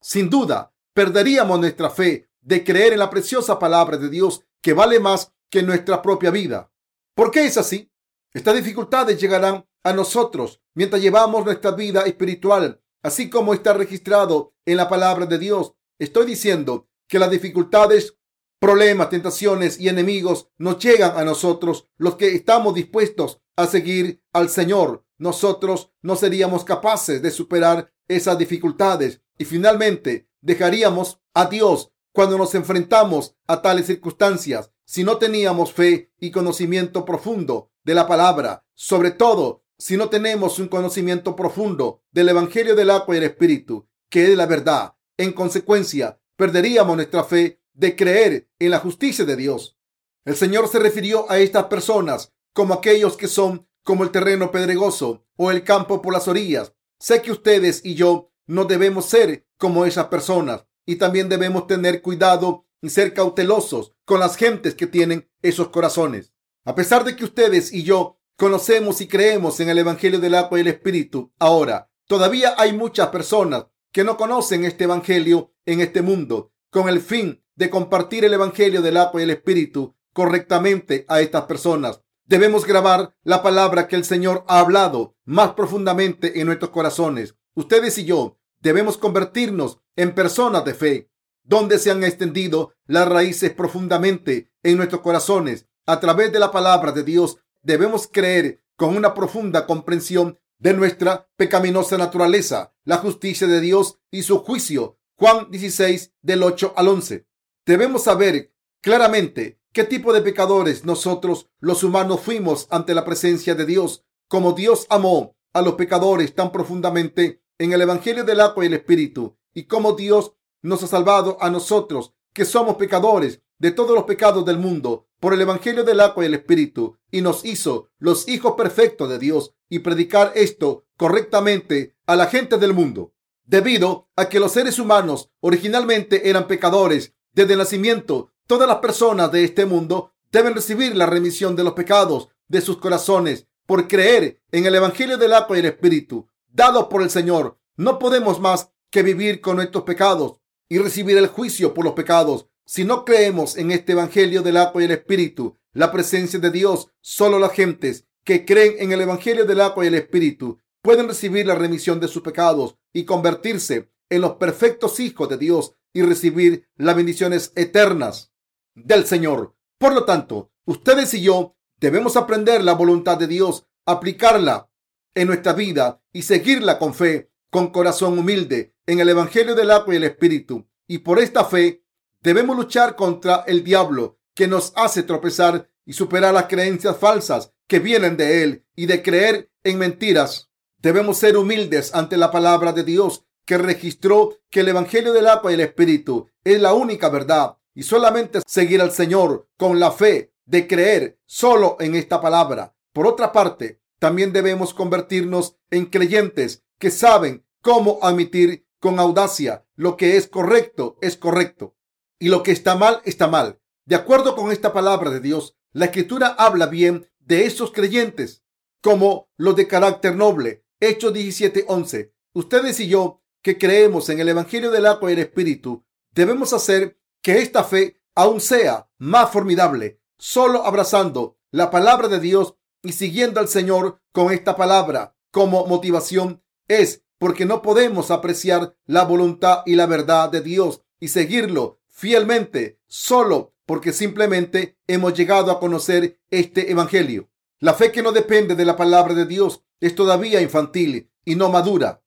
Sin 0.00 0.30
duda, 0.30 0.72
perderíamos 0.94 1.58
nuestra 1.60 1.90
fe 1.90 2.28
de 2.40 2.64
creer 2.64 2.92
en 2.92 2.98
la 2.98 3.10
preciosa 3.10 3.58
palabra 3.58 3.96
de 3.96 4.08
Dios 4.08 4.44
que 4.62 4.72
vale 4.72 5.00
más 5.00 5.32
que 5.50 5.62
nuestra 5.62 6.00
propia 6.02 6.30
vida. 6.30 6.72
¿Por 7.14 7.30
qué 7.30 7.46
es 7.46 7.58
así? 7.58 7.90
Estas 8.32 8.54
dificultades 8.54 9.20
llegarán 9.20 9.66
a 9.82 9.92
nosotros 9.92 10.62
mientras 10.74 11.02
llevamos 11.02 11.44
nuestra 11.44 11.72
vida 11.72 12.02
espiritual 12.02 12.80
así 13.02 13.30
como 13.30 13.54
está 13.54 13.72
registrado 13.72 14.54
en 14.66 14.76
la 14.76 14.88
palabra 14.88 15.26
de 15.26 15.38
Dios. 15.38 15.74
Estoy 15.98 16.26
diciendo 16.26 16.88
que 17.08 17.18
las 17.18 17.30
dificultades, 17.30 18.16
problemas, 18.60 19.10
tentaciones 19.10 19.80
y 19.80 19.88
enemigos 19.88 20.48
nos 20.58 20.78
llegan 20.78 21.16
a 21.16 21.24
nosotros, 21.24 21.88
los 21.96 22.16
que 22.16 22.34
estamos 22.34 22.74
dispuestos 22.74 23.40
a 23.56 23.66
seguir 23.66 24.22
al 24.32 24.48
Señor. 24.48 25.04
Nosotros 25.20 25.92
no 26.00 26.16
seríamos 26.16 26.64
capaces 26.64 27.20
de 27.20 27.30
superar 27.30 27.92
esas 28.08 28.38
dificultades 28.38 29.20
y 29.36 29.44
finalmente 29.44 30.30
dejaríamos 30.40 31.20
a 31.34 31.44
Dios 31.44 31.92
cuando 32.10 32.38
nos 32.38 32.54
enfrentamos 32.54 33.36
a 33.46 33.60
tales 33.60 33.86
circunstancias 33.86 34.72
si 34.86 35.04
no 35.04 35.18
teníamos 35.18 35.74
fe 35.74 36.10
y 36.18 36.30
conocimiento 36.30 37.04
profundo 37.04 37.70
de 37.84 37.94
la 37.94 38.08
palabra, 38.08 38.64
sobre 38.74 39.10
todo 39.10 39.62
si 39.76 39.98
no 39.98 40.08
tenemos 40.08 40.58
un 40.58 40.68
conocimiento 40.68 41.36
profundo 41.36 42.02
del 42.10 42.30
Evangelio 42.30 42.74
del 42.74 42.88
agua 42.88 43.14
y 43.14 43.18
el 43.18 43.24
Espíritu, 43.24 43.86
que 44.08 44.32
es 44.32 44.36
la 44.38 44.46
verdad. 44.46 44.94
En 45.18 45.34
consecuencia, 45.34 46.18
perderíamos 46.34 46.96
nuestra 46.96 47.24
fe 47.24 47.60
de 47.74 47.94
creer 47.94 48.48
en 48.58 48.70
la 48.70 48.78
justicia 48.78 49.26
de 49.26 49.36
Dios. 49.36 49.76
El 50.24 50.34
Señor 50.34 50.66
se 50.68 50.78
refirió 50.78 51.30
a 51.30 51.38
estas 51.38 51.64
personas 51.66 52.32
como 52.54 52.72
aquellos 52.72 53.18
que 53.18 53.28
son 53.28 53.68
como 53.90 54.04
el 54.04 54.12
terreno 54.12 54.52
pedregoso 54.52 55.26
o 55.34 55.50
el 55.50 55.64
campo 55.64 56.00
por 56.00 56.12
las 56.12 56.28
orillas. 56.28 56.72
Sé 57.00 57.22
que 57.22 57.32
ustedes 57.32 57.84
y 57.84 57.96
yo 57.96 58.30
no 58.46 58.64
debemos 58.64 59.06
ser 59.06 59.48
como 59.58 59.84
esas 59.84 60.06
personas 60.06 60.64
y 60.86 60.94
también 60.94 61.28
debemos 61.28 61.66
tener 61.66 62.00
cuidado 62.00 62.66
y 62.80 62.90
ser 62.90 63.12
cautelosos 63.12 63.96
con 64.04 64.20
las 64.20 64.36
gentes 64.36 64.76
que 64.76 64.86
tienen 64.86 65.28
esos 65.42 65.70
corazones. 65.70 66.32
A 66.64 66.76
pesar 66.76 67.02
de 67.02 67.16
que 67.16 67.24
ustedes 67.24 67.72
y 67.72 67.82
yo 67.82 68.20
Conocemos 68.40 69.02
y 69.02 69.06
creemos 69.06 69.60
en 69.60 69.68
el 69.68 69.76
Evangelio 69.76 70.18
del 70.18 70.34
agua 70.34 70.56
y 70.56 70.62
el 70.62 70.68
Espíritu. 70.68 71.30
Ahora, 71.38 71.90
todavía 72.06 72.54
hay 72.56 72.72
muchas 72.72 73.08
personas 73.08 73.66
que 73.92 74.02
no 74.02 74.16
conocen 74.16 74.64
este 74.64 74.84
Evangelio 74.84 75.52
en 75.66 75.82
este 75.82 76.00
mundo, 76.00 76.54
con 76.70 76.88
el 76.88 77.02
fin 77.02 77.44
de 77.54 77.68
compartir 77.68 78.24
el 78.24 78.32
Evangelio 78.32 78.80
del 78.80 78.96
agua 78.96 79.20
y 79.20 79.24
el 79.24 79.30
Espíritu 79.30 79.94
correctamente 80.14 81.04
a 81.06 81.20
estas 81.20 81.42
personas. 81.44 82.00
Debemos 82.30 82.64
grabar 82.64 83.12
la 83.24 83.42
palabra 83.42 83.88
que 83.88 83.96
el 83.96 84.04
Señor 84.04 84.44
ha 84.46 84.60
hablado 84.60 85.16
más 85.24 85.54
profundamente 85.54 86.38
en 86.38 86.46
nuestros 86.46 86.70
corazones. 86.70 87.34
Ustedes 87.56 87.98
y 87.98 88.04
yo 88.04 88.38
debemos 88.60 88.96
convertirnos 88.98 89.80
en 89.96 90.14
personas 90.14 90.64
de 90.64 90.74
fe, 90.74 91.10
donde 91.42 91.80
se 91.80 91.90
han 91.90 92.04
extendido 92.04 92.72
las 92.86 93.08
raíces 93.08 93.52
profundamente 93.52 94.52
en 94.62 94.76
nuestros 94.76 95.00
corazones 95.00 95.66
a 95.86 95.98
través 95.98 96.32
de 96.32 96.38
la 96.38 96.52
palabra 96.52 96.92
de 96.92 97.02
Dios 97.02 97.38
debemos 97.62 98.06
creer 98.06 98.62
con 98.76 98.96
una 98.96 99.12
profunda 99.12 99.66
comprensión 99.66 100.38
de 100.60 100.72
nuestra 100.72 101.28
pecaminosa 101.34 101.98
naturaleza, 101.98 102.72
la 102.84 102.98
justicia 102.98 103.48
de 103.48 103.60
Dios 103.60 103.98
y 104.12 104.22
su 104.22 104.38
juicio. 104.44 105.00
Juan 105.16 105.50
16 105.50 106.12
del 106.22 106.44
8 106.44 106.74
al 106.76 106.86
11. 106.86 107.26
Debemos 107.66 108.04
saber 108.04 108.54
claramente 108.80 109.59
qué 109.72 109.84
tipo 109.84 110.12
de 110.12 110.22
pecadores 110.22 110.84
nosotros 110.84 111.48
los 111.60 111.82
humanos 111.82 112.20
fuimos 112.20 112.66
ante 112.70 112.94
la 112.94 113.04
presencia 113.04 113.54
de 113.54 113.66
Dios, 113.66 114.04
como 114.28 114.52
Dios 114.52 114.86
amó 114.90 115.36
a 115.52 115.62
los 115.62 115.74
pecadores 115.74 116.34
tan 116.34 116.52
profundamente 116.52 117.42
en 117.58 117.72
el 117.72 117.82
Evangelio 117.82 118.24
del 118.24 118.40
agua 118.40 118.64
y 118.64 118.68
el 118.68 118.74
Espíritu, 118.74 119.36
y 119.52 119.64
como 119.64 119.92
Dios 119.92 120.32
nos 120.62 120.82
ha 120.82 120.86
salvado 120.86 121.36
a 121.40 121.50
nosotros, 121.50 122.14
que 122.32 122.44
somos 122.44 122.76
pecadores, 122.76 123.42
de 123.60 123.70
todos 123.70 123.94
los 123.94 124.04
pecados 124.04 124.44
del 124.44 124.58
mundo 124.58 125.06
por 125.20 125.34
el 125.34 125.42
Evangelio 125.42 125.84
del 125.84 126.00
agua 126.00 126.24
y 126.24 126.26
el 126.26 126.34
Espíritu 126.34 126.96
y 127.10 127.20
nos 127.20 127.44
hizo 127.44 127.90
los 127.98 128.26
hijos 128.26 128.54
perfectos 128.56 129.08
de 129.08 129.18
Dios. 129.18 129.54
y 129.72 129.78
predicar 129.78 130.32
esto 130.34 130.84
correctamente 130.96 131.94
a 132.04 132.16
la 132.16 132.26
gente 132.26 132.58
del 132.58 132.74
mundo. 132.74 133.14
Debido 133.44 134.08
a 134.16 134.28
que 134.28 134.40
los 134.40 134.50
seres 134.50 134.80
humanos 134.80 135.30
originalmente 135.38 136.28
eran 136.28 136.48
pecadores 136.48 137.14
desde 137.32 137.52
el 137.52 137.60
nacimiento, 137.60 138.32
todas 138.50 138.66
las 138.66 138.78
personas 138.78 139.30
de 139.30 139.44
este 139.44 139.64
mundo 139.64 140.12
deben 140.32 140.56
recibir 140.56 140.96
la 140.96 141.06
remisión 141.06 141.54
de 141.54 141.62
los 141.62 141.74
pecados 141.74 142.30
de 142.48 142.60
sus 142.60 142.78
corazones 142.78 143.46
por 143.64 143.86
creer 143.86 144.42
en 144.50 144.66
el 144.66 144.74
Evangelio 144.74 145.16
del 145.18 145.34
agua 145.34 145.56
y 145.56 145.60
el 145.60 145.66
Espíritu 145.66 146.26
dado 146.48 146.88
por 146.88 147.00
el 147.02 147.10
Señor. 147.10 147.60
No 147.76 148.00
podemos 148.00 148.40
más 148.40 148.72
que 148.90 149.04
vivir 149.04 149.40
con 149.40 149.54
nuestros 149.54 149.84
pecados 149.84 150.40
y 150.68 150.78
recibir 150.78 151.16
el 151.16 151.28
juicio 151.28 151.72
por 151.72 151.84
los 151.84 151.94
pecados. 151.94 152.48
Si 152.66 152.82
no 152.82 153.04
creemos 153.04 153.56
en 153.56 153.70
este 153.70 153.92
Evangelio 153.92 154.42
del 154.42 154.56
agua 154.56 154.82
y 154.82 154.86
el 154.86 154.90
Espíritu, 154.90 155.56
la 155.72 155.92
presencia 155.92 156.40
de 156.40 156.50
Dios, 156.50 156.88
solo 157.00 157.38
las 157.38 157.52
gentes 157.52 158.08
que 158.24 158.44
creen 158.44 158.74
en 158.80 158.90
el 158.90 159.02
Evangelio 159.02 159.44
del 159.44 159.60
agua 159.60 159.84
y 159.84 159.86
el 159.86 159.94
Espíritu 159.94 160.58
pueden 160.82 161.06
recibir 161.06 161.46
la 161.46 161.54
remisión 161.54 162.00
de 162.00 162.08
sus 162.08 162.22
pecados 162.22 162.74
y 162.92 163.04
convertirse 163.04 163.92
en 164.08 164.22
los 164.22 164.32
perfectos 164.38 164.98
hijos 164.98 165.28
de 165.28 165.38
Dios 165.38 165.76
y 165.92 166.02
recibir 166.02 166.68
las 166.76 166.96
bendiciones 166.96 167.52
eternas 167.54 168.29
del 168.74 169.06
Señor. 169.06 169.54
Por 169.78 169.94
lo 169.94 170.04
tanto, 170.04 170.50
ustedes 170.64 171.14
y 171.14 171.22
yo 171.22 171.56
debemos 171.80 172.16
aprender 172.16 172.62
la 172.62 172.74
voluntad 172.74 173.18
de 173.18 173.26
Dios, 173.26 173.66
aplicarla 173.86 174.70
en 175.14 175.28
nuestra 175.28 175.52
vida 175.52 176.02
y 176.12 176.22
seguirla 176.22 176.78
con 176.78 176.94
fe, 176.94 177.30
con 177.50 177.68
corazón 177.70 178.18
humilde, 178.18 178.74
en 178.86 179.00
el 179.00 179.08
Evangelio 179.08 179.54
del 179.54 179.70
agua 179.70 179.94
y 179.94 179.96
el 179.96 180.04
Espíritu. 180.04 180.68
Y 180.86 180.98
por 180.98 181.18
esta 181.18 181.44
fe 181.44 181.84
debemos 182.22 182.56
luchar 182.56 182.96
contra 182.96 183.44
el 183.46 183.64
diablo 183.64 184.18
que 184.34 184.48
nos 184.48 184.72
hace 184.76 185.02
tropezar 185.02 185.68
y 185.84 185.92
superar 185.92 186.34
las 186.34 186.46
creencias 186.46 186.96
falsas 186.96 187.52
que 187.66 187.78
vienen 187.78 188.16
de 188.16 188.42
él 188.42 188.66
y 188.76 188.86
de 188.86 189.02
creer 189.02 189.50
en 189.64 189.78
mentiras. 189.78 190.50
Debemos 190.78 191.18
ser 191.18 191.36
humildes 191.36 191.94
ante 191.94 192.16
la 192.16 192.30
palabra 192.30 192.72
de 192.72 192.84
Dios 192.84 193.24
que 193.44 193.58
registró 193.58 194.38
que 194.50 194.60
el 194.60 194.68
Evangelio 194.68 195.12
del 195.12 195.26
agua 195.26 195.50
y 195.50 195.54
el 195.54 195.60
Espíritu 195.60 196.28
es 196.44 196.60
la 196.60 196.74
única 196.74 197.08
verdad 197.08 197.56
y 197.80 197.82
solamente 197.82 198.40
seguir 198.46 198.82
al 198.82 198.92
Señor 198.92 199.48
con 199.56 199.80
la 199.80 199.90
fe 199.90 200.34
de 200.44 200.66
creer 200.66 201.18
solo 201.24 201.78
en 201.80 201.94
esta 201.94 202.20
palabra. 202.20 202.76
Por 202.92 203.06
otra 203.06 203.32
parte, 203.32 203.80
también 203.98 204.34
debemos 204.34 204.74
convertirnos 204.74 205.56
en 205.70 205.86
creyentes 205.86 206.62
que 206.78 206.90
saben 206.90 207.42
cómo 207.62 207.98
admitir 208.02 208.66
con 208.80 209.00
audacia 209.00 209.64
lo 209.76 209.96
que 209.96 210.18
es 210.18 210.28
correcto 210.28 210.98
es 211.00 211.16
correcto 211.16 211.74
y 212.18 212.28
lo 212.28 212.42
que 212.42 212.52
está 212.52 212.76
mal 212.76 213.00
está 213.06 213.28
mal. 213.28 213.62
De 213.86 213.96
acuerdo 213.96 214.36
con 214.36 214.52
esta 214.52 214.74
palabra 214.74 215.08
de 215.08 215.20
Dios, 215.20 215.56
la 215.72 215.86
escritura 215.86 216.26
habla 216.36 216.66
bien 216.66 217.08
de 217.18 217.46
esos 217.46 217.72
creyentes 217.72 218.44
como 218.82 219.30
los 219.38 219.56
de 219.56 219.66
carácter 219.66 220.16
noble. 220.16 220.66
Hechos 220.80 221.14
17:11. 221.14 222.12
Ustedes 222.34 222.78
y 222.80 222.88
yo 222.88 223.22
que 223.40 223.56
creemos 223.56 224.10
en 224.10 224.20
el 224.20 224.28
Evangelio 224.28 224.70
del 224.70 224.84
agua 224.84 225.08
y 225.08 225.14
el 225.14 225.20
Espíritu, 225.20 225.86
debemos 226.12 226.52
hacer 226.52 226.99
que 227.22 227.38
esta 227.38 227.64
fe 227.64 228.00
aún 228.14 228.40
sea 228.40 228.88
más 228.98 229.30
formidable, 229.30 230.00
solo 230.18 230.64
abrazando 230.64 231.38
la 231.50 231.70
palabra 231.70 232.08
de 232.08 232.20
Dios 232.20 232.54
y 232.82 232.92
siguiendo 232.92 233.40
al 233.40 233.48
Señor 233.48 234.00
con 234.12 234.32
esta 234.32 234.56
palabra 234.56 235.16
como 235.30 235.66
motivación 235.66 236.42
es 236.68 237.02
porque 237.18 237.44
no 237.44 237.62
podemos 237.62 238.10
apreciar 238.10 238.74
la 238.86 239.04
voluntad 239.04 239.62
y 239.66 239.74
la 239.74 239.86
verdad 239.86 240.30
de 240.30 240.40
Dios 240.40 240.82
y 240.98 241.08
seguirlo 241.08 241.80
fielmente 241.88 242.80
solo 242.86 243.54
porque 243.66 243.92
simplemente 243.92 244.78
hemos 244.86 245.14
llegado 245.14 245.52
a 245.52 245.60
conocer 245.60 246.18
este 246.30 246.70
Evangelio. 246.70 247.30
La 247.58 247.74
fe 247.74 247.92
que 247.92 248.02
no 248.02 248.12
depende 248.12 248.54
de 248.54 248.64
la 248.64 248.76
palabra 248.76 249.14
de 249.14 249.26
Dios 249.26 249.62
es 249.80 249.94
todavía 249.94 250.40
infantil 250.40 251.10
y 251.24 251.34
no 251.36 251.50
madura. 251.50 252.02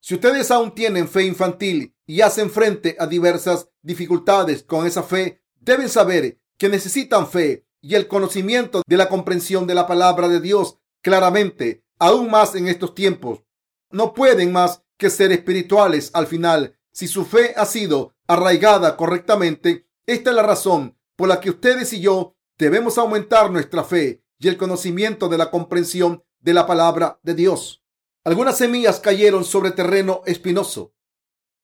Si 0.00 0.14
ustedes 0.14 0.50
aún 0.50 0.74
tienen 0.74 1.08
fe 1.08 1.24
infantil 1.24 1.96
y 2.06 2.20
hacen 2.20 2.50
frente 2.50 2.96
a 2.98 3.06
diversas 3.06 3.70
dificultades 3.82 4.62
con 4.62 4.86
esa 4.86 5.02
fe, 5.02 5.42
deben 5.60 5.88
saber 5.88 6.38
que 6.58 6.68
necesitan 6.68 7.28
fe 7.28 7.66
y 7.80 7.94
el 7.94 8.08
conocimiento 8.08 8.82
de 8.86 8.96
la 8.96 9.08
comprensión 9.08 9.66
de 9.66 9.74
la 9.74 9.86
palabra 9.86 10.28
de 10.28 10.40
Dios 10.40 10.78
claramente, 11.02 11.84
aún 11.98 12.30
más 12.30 12.54
en 12.54 12.68
estos 12.68 12.94
tiempos. 12.94 13.42
No 13.90 14.14
pueden 14.14 14.52
más 14.52 14.82
que 14.96 15.10
ser 15.10 15.32
espirituales 15.32 16.10
al 16.14 16.26
final. 16.26 16.78
Si 16.92 17.08
su 17.08 17.24
fe 17.24 17.54
ha 17.56 17.66
sido 17.66 18.14
arraigada 18.26 18.96
correctamente, 18.96 19.88
esta 20.06 20.30
es 20.30 20.36
la 20.36 20.42
razón 20.42 20.96
por 21.16 21.28
la 21.28 21.40
que 21.40 21.50
ustedes 21.50 21.92
y 21.92 22.00
yo 22.00 22.36
debemos 22.58 22.98
aumentar 22.98 23.50
nuestra 23.50 23.84
fe 23.84 24.24
y 24.38 24.48
el 24.48 24.56
conocimiento 24.56 25.28
de 25.28 25.38
la 25.38 25.50
comprensión 25.50 26.24
de 26.40 26.54
la 26.54 26.66
palabra 26.66 27.18
de 27.22 27.34
Dios. 27.34 27.82
Algunas 28.24 28.58
semillas 28.58 29.00
cayeron 29.00 29.44
sobre 29.44 29.72
terreno 29.72 30.22
espinoso. 30.26 30.94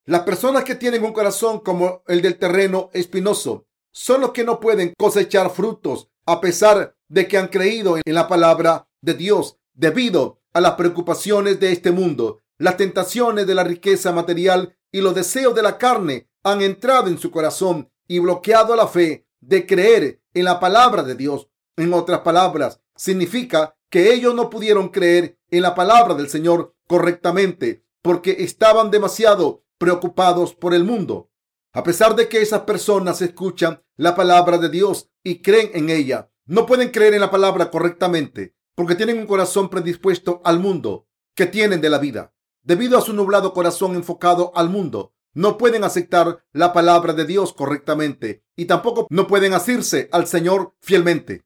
Las 0.09 0.23
personas 0.23 0.65
que 0.65 0.75
tienen 0.75 1.05
un 1.05 1.13
corazón 1.13 1.61
como 1.61 2.03
el 2.07 2.23
del 2.23 2.39
terreno 2.39 2.89
espinoso 2.95 3.67
son 3.93 4.23
los 4.23 4.31
que 4.31 4.43
no 4.43 4.59
pueden 4.59 4.95
cosechar 4.97 5.51
frutos 5.51 6.09
a 6.25 6.41
pesar 6.41 6.97
de 7.09 7.29
que 7.29 7.37
han 7.37 7.49
creído 7.49 7.99
en 7.99 8.15
la 8.15 8.27
palabra 8.27 8.89
de 9.03 9.13
Dios 9.13 9.59
debido 9.75 10.41
a 10.55 10.63
las 10.63 10.77
preocupaciones 10.77 11.61
de 11.61 11.73
este 11.73 11.91
mundo, 11.91 12.41
las 12.57 12.79
tentaciones 12.79 13.47
de 13.47 13.55
la 13.55 13.65
riqueza 13.65 14.11
material 14.11 14.79
y 14.91 15.03
los 15.03 15.15
deseos 15.15 15.55
de 15.55 15.61
la 15.61 15.77
carne 15.77 16.31
han 16.43 16.63
entrado 16.63 17.09
en 17.09 17.19
su 17.19 17.31
corazón 17.31 17.91
y 18.07 18.19
bloqueado 18.19 18.75
la 18.77 18.87
fe 18.89 19.27
de 19.41 19.67
creer 19.67 20.23
en 20.33 20.45
la 20.47 20.59
palabra 20.59 21.03
de 21.03 21.17
Dios. 21.17 21.51
En 21.77 21.93
otras 21.93 22.21
palabras, 22.21 22.81
significa 22.97 23.77
que 23.91 24.15
ellos 24.15 24.35
no 24.35 24.49
pudieron 24.49 24.89
creer 24.89 25.39
en 25.51 25.61
la 25.61 25.75
palabra 25.75 26.15
del 26.15 26.31
Señor 26.31 26.75
correctamente 26.87 27.85
porque 28.01 28.37
estaban 28.39 28.91
demasiado 28.91 29.65
preocupados 29.79 30.55
por 30.55 30.75
el 30.75 30.85
mundo. 30.85 31.31
A 31.73 31.83
pesar 31.83 32.17
de 32.17 32.29
que 32.29 32.43
esas 32.43 32.63
personas 32.63 33.23
escuchan 33.23 33.83
la 33.97 34.15
palabra 34.15 34.59
de 34.59 34.69
Dios 34.69 35.11
y 35.23 35.43
creen 35.43 35.71
en 35.75 35.91
ella, 35.91 36.31
no 36.47 36.67
pueden 36.67 36.91
creer 36.91 37.15
en 37.15 37.21
la 37.21 37.31
palabra 37.31 37.71
correctamente 37.71 38.57
porque 38.75 38.95
tienen 38.95 39.19
un 39.19 39.27
corazón 39.27 39.69
predispuesto 39.69 40.41
al 40.45 40.61
mundo 40.61 41.09
que 41.35 41.47
tienen 41.47 41.81
de 41.81 41.91
la 41.91 41.99
vida. 41.99 42.33
Debido 42.63 42.97
a 42.97 43.01
su 43.01 43.13
nublado 43.13 43.53
corazón 43.53 43.97
enfocado 43.97 44.53
al 44.55 44.71
mundo, 44.71 45.15
no 45.35 45.59
pueden 45.59 45.85
aceptar 45.85 46.45
la 46.53 46.73
palabra 46.73 47.13
de 47.13 47.25
Dios 47.25 47.53
correctamente 47.53 48.45
y 48.57 48.67
tampoco 48.67 49.07
no 49.11 49.27
pueden 49.27 49.53
asirse 49.53 50.09
al 50.13 50.27
Señor 50.27 50.75
fielmente. 50.81 51.45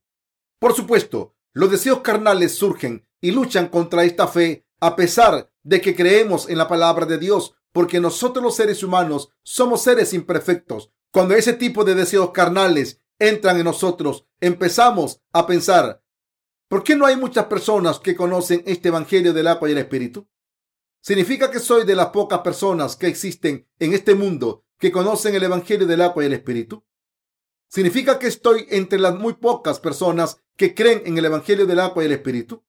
Por 0.59 0.75
supuesto, 0.75 1.35
los 1.53 1.71
deseos 1.71 2.01
carnales 2.01 2.55
surgen 2.55 3.07
y 3.21 3.31
luchan 3.31 3.69
contra 3.69 4.05
esta 4.05 4.29
fe 4.29 4.67
a 4.81 4.95
pesar 4.95 5.51
de 5.63 5.81
que 5.81 5.97
creemos 5.97 6.49
en 6.49 6.59
la 6.59 6.69
palabra 6.69 7.07
de 7.07 7.19
Dios 7.19 7.55
porque 7.73 8.01
nosotros 8.01 8.45
los 8.45 8.55
seres 8.55 8.83
humanos 8.83 9.31
somos 9.43 9.83
seres 9.83 10.13
imperfectos. 10.13 10.91
Cuando 11.11 11.35
ese 11.35 11.55
tipo 11.55 11.85
de 11.85 11.95
deseos 11.95 12.31
carnales 12.31 13.01
entran 13.19 13.59
en 13.59 13.65
nosotros, 13.65 14.27
empezamos 14.41 15.21
a 15.33 15.47
pensar, 15.47 16.03
¿por 16.69 16.85
qué 16.85 16.97
no 16.97 17.07
hay 17.07 17.17
muchas 17.17 17.47
personas 17.47 17.99
que 17.99 18.17
conocen 18.17 18.63
este 18.67 18.89
Evangelio 18.89 19.33
del 19.33 19.49
agua 19.49 19.69
y 19.69 19.73
el 19.73 19.79
Espíritu? 19.79 20.29
Significa 21.01 21.51
que 21.51 21.59
soy 21.59 21.85
de 21.85 21.97
las 21.97 22.09
pocas 22.09 22.41
personas 22.41 22.97
que 22.97 23.09
existen 23.09 23.69
en 23.79 23.93
este 23.93 24.15
mundo 24.15 24.65
que 24.79 24.93
conocen 24.93 25.35
el 25.35 25.43
Evangelio 25.43 25.87
del 25.87 26.03
agua 26.03 26.23
y 26.23 26.27
el 26.27 26.33
Espíritu. 26.33 26.85
Significa 27.69 28.19
que 28.19 28.27
estoy 28.27 28.67
entre 28.69 28.99
las 28.99 29.15
muy 29.15 29.35
pocas 29.35 29.81
personas 29.81 30.39
que 30.57 30.75
creen 30.75 31.03
en 31.07 31.17
el 31.17 31.25
Evangelio 31.25 31.67
del 31.67 31.81
agua 31.81 32.03
y 32.03 32.07
el 32.07 32.13
Espíritu. 32.13 32.65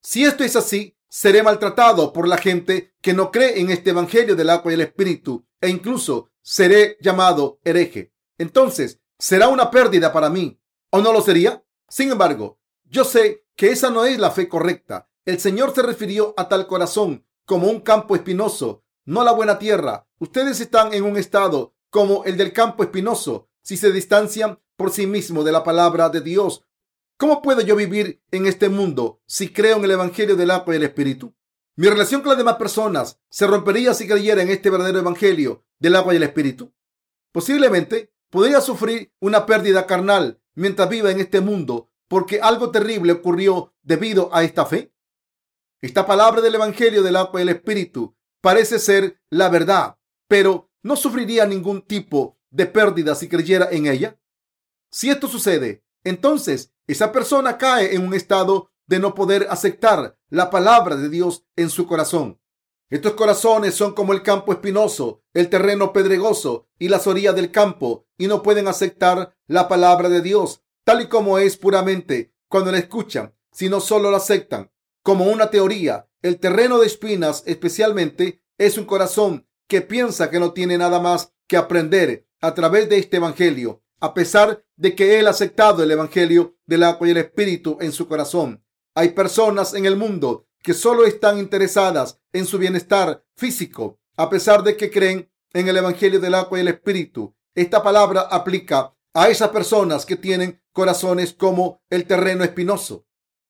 Si 0.00 0.24
esto 0.24 0.44
es 0.44 0.56
así, 0.56 0.96
seré 1.10 1.42
maltratado 1.42 2.12
por 2.12 2.28
la 2.28 2.38
gente 2.38 2.94
que 3.02 3.12
no 3.12 3.30
cree 3.30 3.60
en 3.60 3.70
este 3.70 3.90
Evangelio 3.90 4.36
del 4.36 4.48
agua 4.48 4.70
y 4.70 4.74
el 4.76 4.80
Espíritu 4.82 5.44
e 5.60 5.68
incluso 5.68 6.30
seré 6.40 6.96
llamado 7.00 7.60
hereje. 7.64 8.14
Entonces, 8.38 9.00
será 9.18 9.48
una 9.48 9.70
pérdida 9.70 10.12
para 10.12 10.30
mí, 10.30 10.58
¿o 10.90 11.00
no 11.00 11.12
lo 11.12 11.20
sería? 11.20 11.62
Sin 11.88 12.12
embargo, 12.12 12.60
yo 12.84 13.04
sé 13.04 13.44
que 13.56 13.70
esa 13.72 13.90
no 13.90 14.04
es 14.04 14.18
la 14.18 14.30
fe 14.30 14.48
correcta. 14.48 15.10
El 15.26 15.40
Señor 15.40 15.74
se 15.74 15.82
refirió 15.82 16.32
a 16.36 16.48
tal 16.48 16.66
corazón 16.66 17.26
como 17.44 17.68
un 17.68 17.80
campo 17.80 18.14
espinoso, 18.14 18.84
no 19.04 19.24
la 19.24 19.32
buena 19.32 19.58
tierra. 19.58 20.06
Ustedes 20.20 20.60
están 20.60 20.94
en 20.94 21.02
un 21.02 21.16
estado 21.16 21.74
como 21.90 22.24
el 22.24 22.36
del 22.36 22.52
campo 22.52 22.84
espinoso 22.84 23.48
si 23.62 23.76
se 23.76 23.90
distancian 23.92 24.60
por 24.76 24.92
sí 24.92 25.06
mismos 25.06 25.44
de 25.44 25.52
la 25.52 25.64
palabra 25.64 26.08
de 26.08 26.20
Dios 26.20 26.64
¿Cómo 27.20 27.42
puedo 27.42 27.60
yo 27.60 27.76
vivir 27.76 28.22
en 28.30 28.46
este 28.46 28.70
mundo 28.70 29.20
si 29.26 29.52
creo 29.52 29.76
en 29.76 29.84
el 29.84 29.90
Evangelio 29.90 30.36
del 30.36 30.50
agua 30.50 30.72
y 30.72 30.78
el 30.78 30.84
Espíritu? 30.84 31.36
Mi 31.76 31.86
relación 31.86 32.22
con 32.22 32.30
las 32.30 32.38
demás 32.38 32.54
personas 32.54 33.20
se 33.28 33.46
rompería 33.46 33.92
si 33.92 34.08
creyera 34.08 34.40
en 34.40 34.48
este 34.48 34.70
verdadero 34.70 35.00
Evangelio 35.00 35.66
del 35.78 35.96
agua 35.96 36.14
y 36.14 36.16
el 36.16 36.22
Espíritu. 36.22 36.72
Posiblemente 37.30 38.14
podría 38.30 38.62
sufrir 38.62 39.12
una 39.20 39.44
pérdida 39.44 39.86
carnal 39.86 40.40
mientras 40.54 40.88
viva 40.88 41.10
en 41.10 41.20
este 41.20 41.42
mundo 41.42 41.90
porque 42.08 42.40
algo 42.40 42.70
terrible 42.70 43.12
ocurrió 43.12 43.74
debido 43.82 44.34
a 44.34 44.42
esta 44.42 44.64
fe. 44.64 44.94
Esta 45.82 46.06
palabra 46.06 46.40
del 46.40 46.54
Evangelio 46.54 47.02
del 47.02 47.16
agua 47.16 47.40
y 47.40 47.42
el 47.42 47.50
Espíritu 47.50 48.16
parece 48.40 48.78
ser 48.78 49.20
la 49.28 49.50
verdad, 49.50 49.98
pero 50.26 50.70
no 50.82 50.96
sufriría 50.96 51.44
ningún 51.44 51.82
tipo 51.82 52.38
de 52.48 52.64
pérdida 52.64 53.14
si 53.14 53.28
creyera 53.28 53.68
en 53.70 53.88
ella. 53.88 54.18
Si 54.90 55.10
esto 55.10 55.28
sucede, 55.28 55.84
entonces 56.04 56.72
esa 56.86 57.12
persona 57.12 57.58
cae 57.58 57.94
en 57.94 58.06
un 58.06 58.14
estado 58.14 58.70
de 58.86 58.98
no 58.98 59.14
poder 59.14 59.46
aceptar 59.50 60.18
la 60.28 60.50
palabra 60.50 60.96
de 60.96 61.08
Dios 61.08 61.44
en 61.56 61.70
su 61.70 61.86
corazón. 61.86 62.40
Estos 62.88 63.12
corazones 63.12 63.74
son 63.74 63.94
como 63.94 64.12
el 64.12 64.22
campo 64.22 64.52
espinoso, 64.52 65.22
el 65.32 65.48
terreno 65.48 65.92
pedregoso 65.92 66.68
y 66.76 66.88
las 66.88 67.06
orillas 67.06 67.36
del 67.36 67.52
campo 67.52 68.08
y 68.18 68.26
no 68.26 68.42
pueden 68.42 68.66
aceptar 68.66 69.36
la 69.46 69.68
palabra 69.68 70.08
de 70.08 70.22
Dios 70.22 70.62
tal 70.84 71.02
y 71.02 71.06
como 71.06 71.38
es 71.38 71.56
puramente 71.56 72.34
cuando 72.48 72.72
la 72.72 72.78
escuchan, 72.78 73.32
sino 73.52 73.80
solo 73.80 74.10
la 74.10 74.16
aceptan 74.16 74.72
como 75.04 75.26
una 75.26 75.50
teoría. 75.50 76.08
El 76.20 76.40
terreno 76.40 76.78
de 76.78 76.88
espinas 76.88 77.44
especialmente 77.46 78.42
es 78.58 78.76
un 78.76 78.84
corazón 78.84 79.46
que 79.68 79.82
piensa 79.82 80.30
que 80.30 80.40
no 80.40 80.52
tiene 80.52 80.76
nada 80.76 80.98
más 80.98 81.32
que 81.46 81.56
aprender 81.56 82.26
a 82.40 82.54
través 82.54 82.88
de 82.88 82.98
este 82.98 83.18
evangelio, 83.18 83.82
a 84.00 84.14
pesar 84.14 84.64
de 84.76 84.94
que 84.94 85.18
él 85.18 85.26
ha 85.26 85.30
aceptado 85.30 85.82
el 85.82 85.90
evangelio 85.90 86.56
del 86.66 86.82
agua 86.82 87.06
y 87.06 87.10
el 87.10 87.18
espíritu 87.18 87.78
en 87.80 87.92
su 87.92 88.08
corazón. 88.08 88.64
Hay 88.94 89.10
personas 89.10 89.74
en 89.74 89.86
el 89.86 89.96
mundo 89.96 90.46
que 90.62 90.74
solo 90.74 91.04
están 91.04 91.38
interesadas 91.38 92.20
en 92.32 92.46
su 92.46 92.58
bienestar 92.58 93.24
físico, 93.36 94.00
a 94.16 94.28
pesar 94.28 94.62
de 94.62 94.76
que 94.76 94.90
creen 94.90 95.30
en 95.52 95.68
el 95.68 95.76
Evangelio 95.76 96.20
del 96.20 96.34
agua 96.34 96.58
y 96.58 96.62
el 96.62 96.68
Espíritu. 96.68 97.34
Esta 97.54 97.82
palabra 97.82 98.22
aplica 98.22 98.94
a 99.14 99.28
esas 99.28 99.48
personas 99.48 100.06
que 100.06 100.16
tienen 100.16 100.62
corazones 100.72 101.32
como 101.32 101.82
el 101.90 102.06
terreno 102.06 102.44
espinoso. 102.44 103.06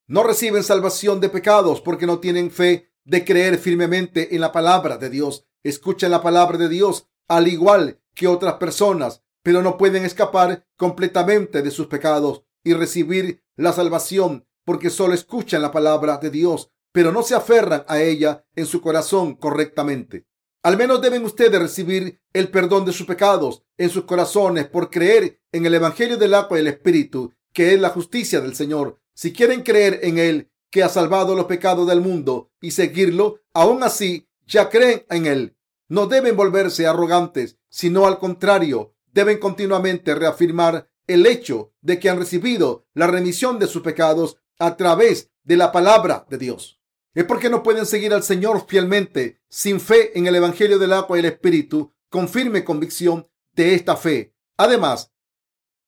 No 0.07 0.23
reciben 0.23 0.65
salvación 0.65 1.21
de 1.21 1.29
pecados 1.29 1.81
porque 1.81 2.07
no 2.07 2.19
tienen 2.19 2.51
fe 2.51 2.91
de 3.05 3.25
creer 3.25 3.59
firmemente 3.59 4.35
en 4.35 4.41
la 4.41 4.53
palabra 4.53 4.97
de 4.97 5.11
Dios. 5.11 5.47
Escuchan 5.63 6.11
la 6.11 6.23
palabra 6.23 6.59
de 6.59 6.69
Dios 6.69 7.09
al 7.29 7.47
igual 7.47 8.01
que 8.15 8.27
otras 8.27 8.55
personas, 8.55 9.23
pero 9.43 9.63
no 9.63 9.79
pueden 9.79 10.05
escapar 10.05 10.67
completamente 10.77 11.63
de 11.63 11.71
sus 11.71 11.87
pecados 11.87 12.45
y 12.63 12.75
recibir 12.75 13.43
la 13.57 13.73
salvación 13.73 14.47
porque 14.65 14.91
solo 14.91 15.15
escuchan 15.15 15.63
la 15.63 15.73
palabra 15.73 16.19
de 16.19 16.31
Dios 16.31 16.71
pero 16.93 17.13
no 17.13 17.23
se 17.23 17.35
aferran 17.35 17.85
a 17.89 18.01
ella 18.01 18.45
en 18.55 18.67
su 18.67 18.81
corazón 18.81 19.35
correctamente. 19.35 20.27
Al 20.63 20.77
menos 20.77 21.01
deben 21.01 21.25
ustedes 21.25 21.59
recibir 21.59 22.21
el 22.33 22.51
perdón 22.51 22.85
de 22.85 22.93
sus 22.93 23.07
pecados 23.07 23.63
en 23.79 23.89
sus 23.89 24.05
corazones 24.05 24.67
por 24.67 24.91
creer 24.91 25.41
en 25.53 25.65
el 25.65 25.75
Evangelio 25.75 26.19
del 26.19 26.35
agua 26.35 26.59
y 26.59 26.61
el 26.61 26.67
Espíritu, 26.67 27.33
que 27.53 27.73
es 27.75 27.81
la 27.81 27.91
justicia 27.91 28.41
del 28.41 28.55
Señor. 28.55 29.01
Si 29.15 29.33
quieren 29.33 29.63
creer 29.63 30.01
en 30.03 30.19
Él, 30.19 30.51
que 30.71 30.83
ha 30.83 30.89
salvado 30.89 31.35
los 31.35 31.47
pecados 31.47 31.87
del 31.89 32.01
mundo, 32.01 32.51
y 32.61 32.73
seguirlo, 32.73 33.41
aún 33.55 33.83
así 33.83 34.29
ya 34.47 34.69
creen 34.69 35.05
en 35.09 35.27
Él. 35.27 35.57
No 35.89 36.07
deben 36.07 36.37
volverse 36.37 36.87
arrogantes, 36.87 37.57
sino 37.69 38.07
al 38.07 38.19
contrario, 38.19 38.95
deben 39.13 39.39
continuamente 39.39 40.15
reafirmar 40.15 40.89
el 41.07 41.27
hecho 41.27 41.73
de 41.81 41.99
que 41.99 42.09
han 42.09 42.19
recibido 42.19 42.87
la 42.95 43.07
remisión 43.07 43.59
de 43.59 43.67
sus 43.67 43.83
pecados 43.83 44.37
a 44.59 44.77
través 44.77 45.31
de 45.43 45.57
la 45.57 45.73
palabra 45.73 46.27
de 46.29 46.39
Dios. 46.39 46.81
Es 47.15 47.25
porque 47.25 47.51
no 47.51 47.63
pueden 47.63 47.87
seguir 47.87 48.15
al 48.15 48.23
Señor 48.23 48.67
fielmente 48.69 49.41
sin 49.49 49.81
fe 49.81 50.17
en 50.17 50.27
el 50.27 50.37
Evangelio 50.37 50.79
del 50.79 50.93
agua 50.93 51.17
y 51.17 51.21
el 51.21 51.27
Espíritu, 51.27 51.93
con 52.09 52.29
firme 52.29 52.65
convicción 52.65 53.29
de 53.53 53.75
esta 53.75 53.97
fe. 53.97 54.35
Además, 54.57 55.13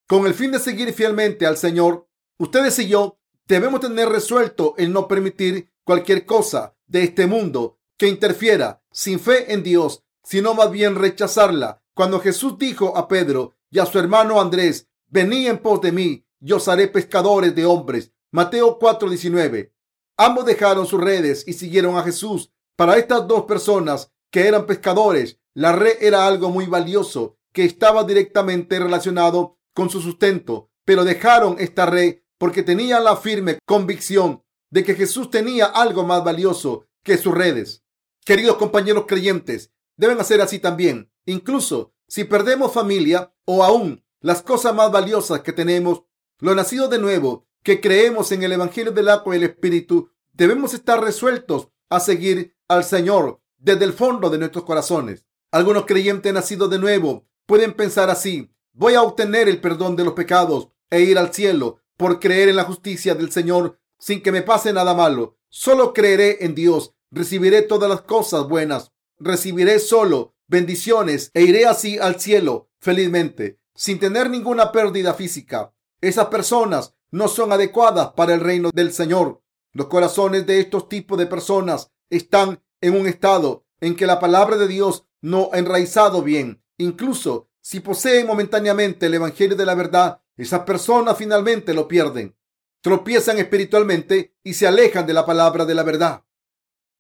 con 0.09 0.27
el 0.27 0.35
fin 0.35 0.51
de 0.51 0.59
seguir 0.59 0.93
fielmente 0.93 1.47
al 1.47 1.57
Señor, 1.57 2.09
ustedes 2.39 2.79
y 2.81 2.89
yo 2.89 3.19
debemos 3.47 3.81
tener 3.81 4.09
resuelto 4.09 4.75
el 4.79 4.93
no 4.93 5.07
permitir 5.07 5.71
cualquier 5.85 6.27
cosa 6.27 6.77
de 6.87 7.05
este 7.05 7.27
mundo 7.27 7.79
que 7.97 8.09
interfiera 8.09 8.83
sin 8.91 9.21
fe 9.21 9.53
en 9.53 9.63
Dios, 9.63 10.05
sino 10.25 10.55
más 10.55 10.71
bien 10.71 10.97
rechazarla. 10.97 11.82
Cuando 11.95 12.21
Jesús 12.21 12.57
dijo 12.59 12.97
a 12.97 13.07
Pedro 13.07 13.55
y 13.71 13.79
a 13.79 13.87
su 13.87 13.99
hermano 13.99 14.41
Andrés, 14.41 14.89
vení 15.09 15.47
en 15.47 15.59
pos 15.59 15.81
de 15.83 15.93
mí, 15.93 16.27
yo 16.41 16.57
os 16.57 16.69
haré 16.69 16.89
pescadores 16.89 17.55
de 17.55 17.67
hombres. 17.67 18.13
Mateo 18.31 18.79
4:19. 18.79 19.73
Ambos 20.17 20.47
dejaron 20.47 20.87
sus 20.87 21.01
redes 21.01 21.45
y 21.47 21.53
siguieron 21.53 21.97
a 21.97 22.03
Jesús. 22.03 22.51
Para 22.77 22.97
estas 22.97 23.29
dos 23.29 23.43
personas 23.43 24.11
que 24.31 24.47
eran 24.47 24.67
pescadores, 24.67 25.39
la 25.55 25.73
red 25.73 26.03
era 26.03 26.27
algo 26.27 26.49
muy 26.49 26.67
valioso 26.67 27.37
que 27.53 27.65
estaba 27.65 28.05
directamente 28.05 28.79
relacionado 28.79 29.59
con 29.75 29.91
su 29.91 30.01
sustento, 30.01 30.71
pero 30.87 31.05
dejaron 31.05 31.57
esta 31.59 31.85
red 31.85 32.21
porque 32.39 32.63
tenían 32.63 33.05
la 33.05 33.17
firme 33.17 33.59
convicción 33.67 34.43
de 34.71 34.83
que 34.83 34.95
Jesús 34.95 35.31
tenía 35.31 35.67
algo 35.67 36.05
más 36.05 36.25
valioso 36.25 36.87
que 37.05 37.19
sus 37.19 37.35
redes. 37.35 37.85
Queridos 38.25 38.57
compañeros 38.57 39.05
creyentes, 39.07 39.71
deben 39.97 40.19
hacer 40.19 40.41
así 40.41 40.59
también. 40.59 41.12
Incluso 41.27 41.93
si 42.07 42.25
perdemos 42.25 42.73
familia 42.73 43.33
o 43.45 43.65
aún 43.65 44.05
las 44.21 44.43
cosas 44.43 44.75
más 44.75 44.91
valiosas 44.91 45.41
que 45.41 45.53
tenemos, 45.53 46.03
lo 46.39 46.55
nacido 46.55 46.89
de 46.89 46.99
nuevo, 46.99 47.47
que 47.63 47.81
creemos 47.81 48.33
en 48.33 48.43
el 48.43 48.53
Evangelio 48.53 48.93
del 48.93 49.09
agua 49.09 49.35
y 49.35 49.39
el 49.39 49.45
Espíritu, 49.45 50.13
Debemos 50.35 50.73
estar 50.73 51.03
resueltos 51.03 51.69
a 51.91 52.01
seguir 52.01 52.57
al 52.67 52.85
Señor 52.85 53.41
desde 53.59 53.85
el 53.85 53.93
fondo 53.93 54.31
de 54.31 54.39
nuestros 54.39 54.65
corazones. 54.65 55.27
Algunos 55.51 55.85
creyentes 55.85 56.33
nacidos 56.33 56.71
de 56.71 56.79
nuevo 56.79 57.27
pueden 57.45 57.75
pensar 57.75 58.09
así, 58.09 58.51
voy 58.73 58.95
a 58.95 59.03
obtener 59.03 59.49
el 59.49 59.61
perdón 59.61 59.95
de 59.95 60.05
los 60.05 60.15
pecados 60.15 60.69
e 60.89 61.03
ir 61.03 61.19
al 61.19 61.35
cielo 61.35 61.81
por 61.99 62.19
creer 62.19 62.49
en 62.49 62.57
la 62.57 62.65
justicia 62.65 63.15
del 63.15 63.31
Señor 63.31 63.79
sin 63.99 64.23
que 64.23 64.33
me 64.33 64.41
pase 64.41 64.73
nada 64.73 64.95
malo. 64.95 65.37
Solo 65.51 65.93
creeré 65.93 66.47
en 66.47 66.55
Dios, 66.55 66.95
recibiré 67.11 67.61
todas 67.61 67.91
las 67.91 68.01
cosas 68.01 68.49
buenas, 68.49 68.91
recibiré 69.19 69.79
solo 69.79 70.32
bendiciones 70.53 71.31
e 71.33 71.43
iré 71.43 71.67
así 71.67 71.99
al 71.99 72.21
cielo 72.21 72.69
felizmente, 72.79 73.59
sin 73.75 73.99
tener 73.99 74.29
ninguna 74.29 74.71
pérdida 74.71 75.15
física. 75.15 75.73
Esas 76.01 76.27
personas 76.27 76.95
no 77.11 77.27
son 77.27 77.53
adecuadas 77.53 78.13
para 78.13 78.35
el 78.35 78.41
reino 78.41 78.71
del 78.73 78.93
Señor. 78.93 79.43
Los 79.73 79.87
corazones 79.87 80.47
de 80.47 80.61
estos 80.61 80.89
tipos 80.89 81.19
de 81.19 81.27
personas 81.27 81.91
están 82.11 82.63
en 82.83 82.95
un 82.95 83.07
estado 83.07 83.65
en 83.81 83.97
que 83.97 84.07
la 84.07 84.21
palabra 84.21 84.57
de 84.57 84.69
Dios 84.69 85.07
no 85.23 85.49
ha 85.53 85.59
enraizado 85.59 86.23
bien. 86.23 86.63
Incluso 86.77 87.49
si 87.63 87.81
poseen 87.81 88.27
momentáneamente 88.27 89.07
el 89.07 89.15
Evangelio 89.15 89.57
de 89.57 89.65
la 89.65 89.75
verdad, 89.75 90.21
esas 90.37 90.61
personas 90.61 91.17
finalmente 91.17 91.73
lo 91.73 91.89
pierden. 91.89 92.37
Tropiezan 92.83 93.39
espiritualmente 93.39 94.35
y 94.45 94.53
se 94.55 94.67
alejan 94.67 95.07
de 95.07 95.15
la 95.15 95.25
palabra 95.25 95.65
de 95.65 95.75
la 95.75 95.83
verdad. 95.83 96.25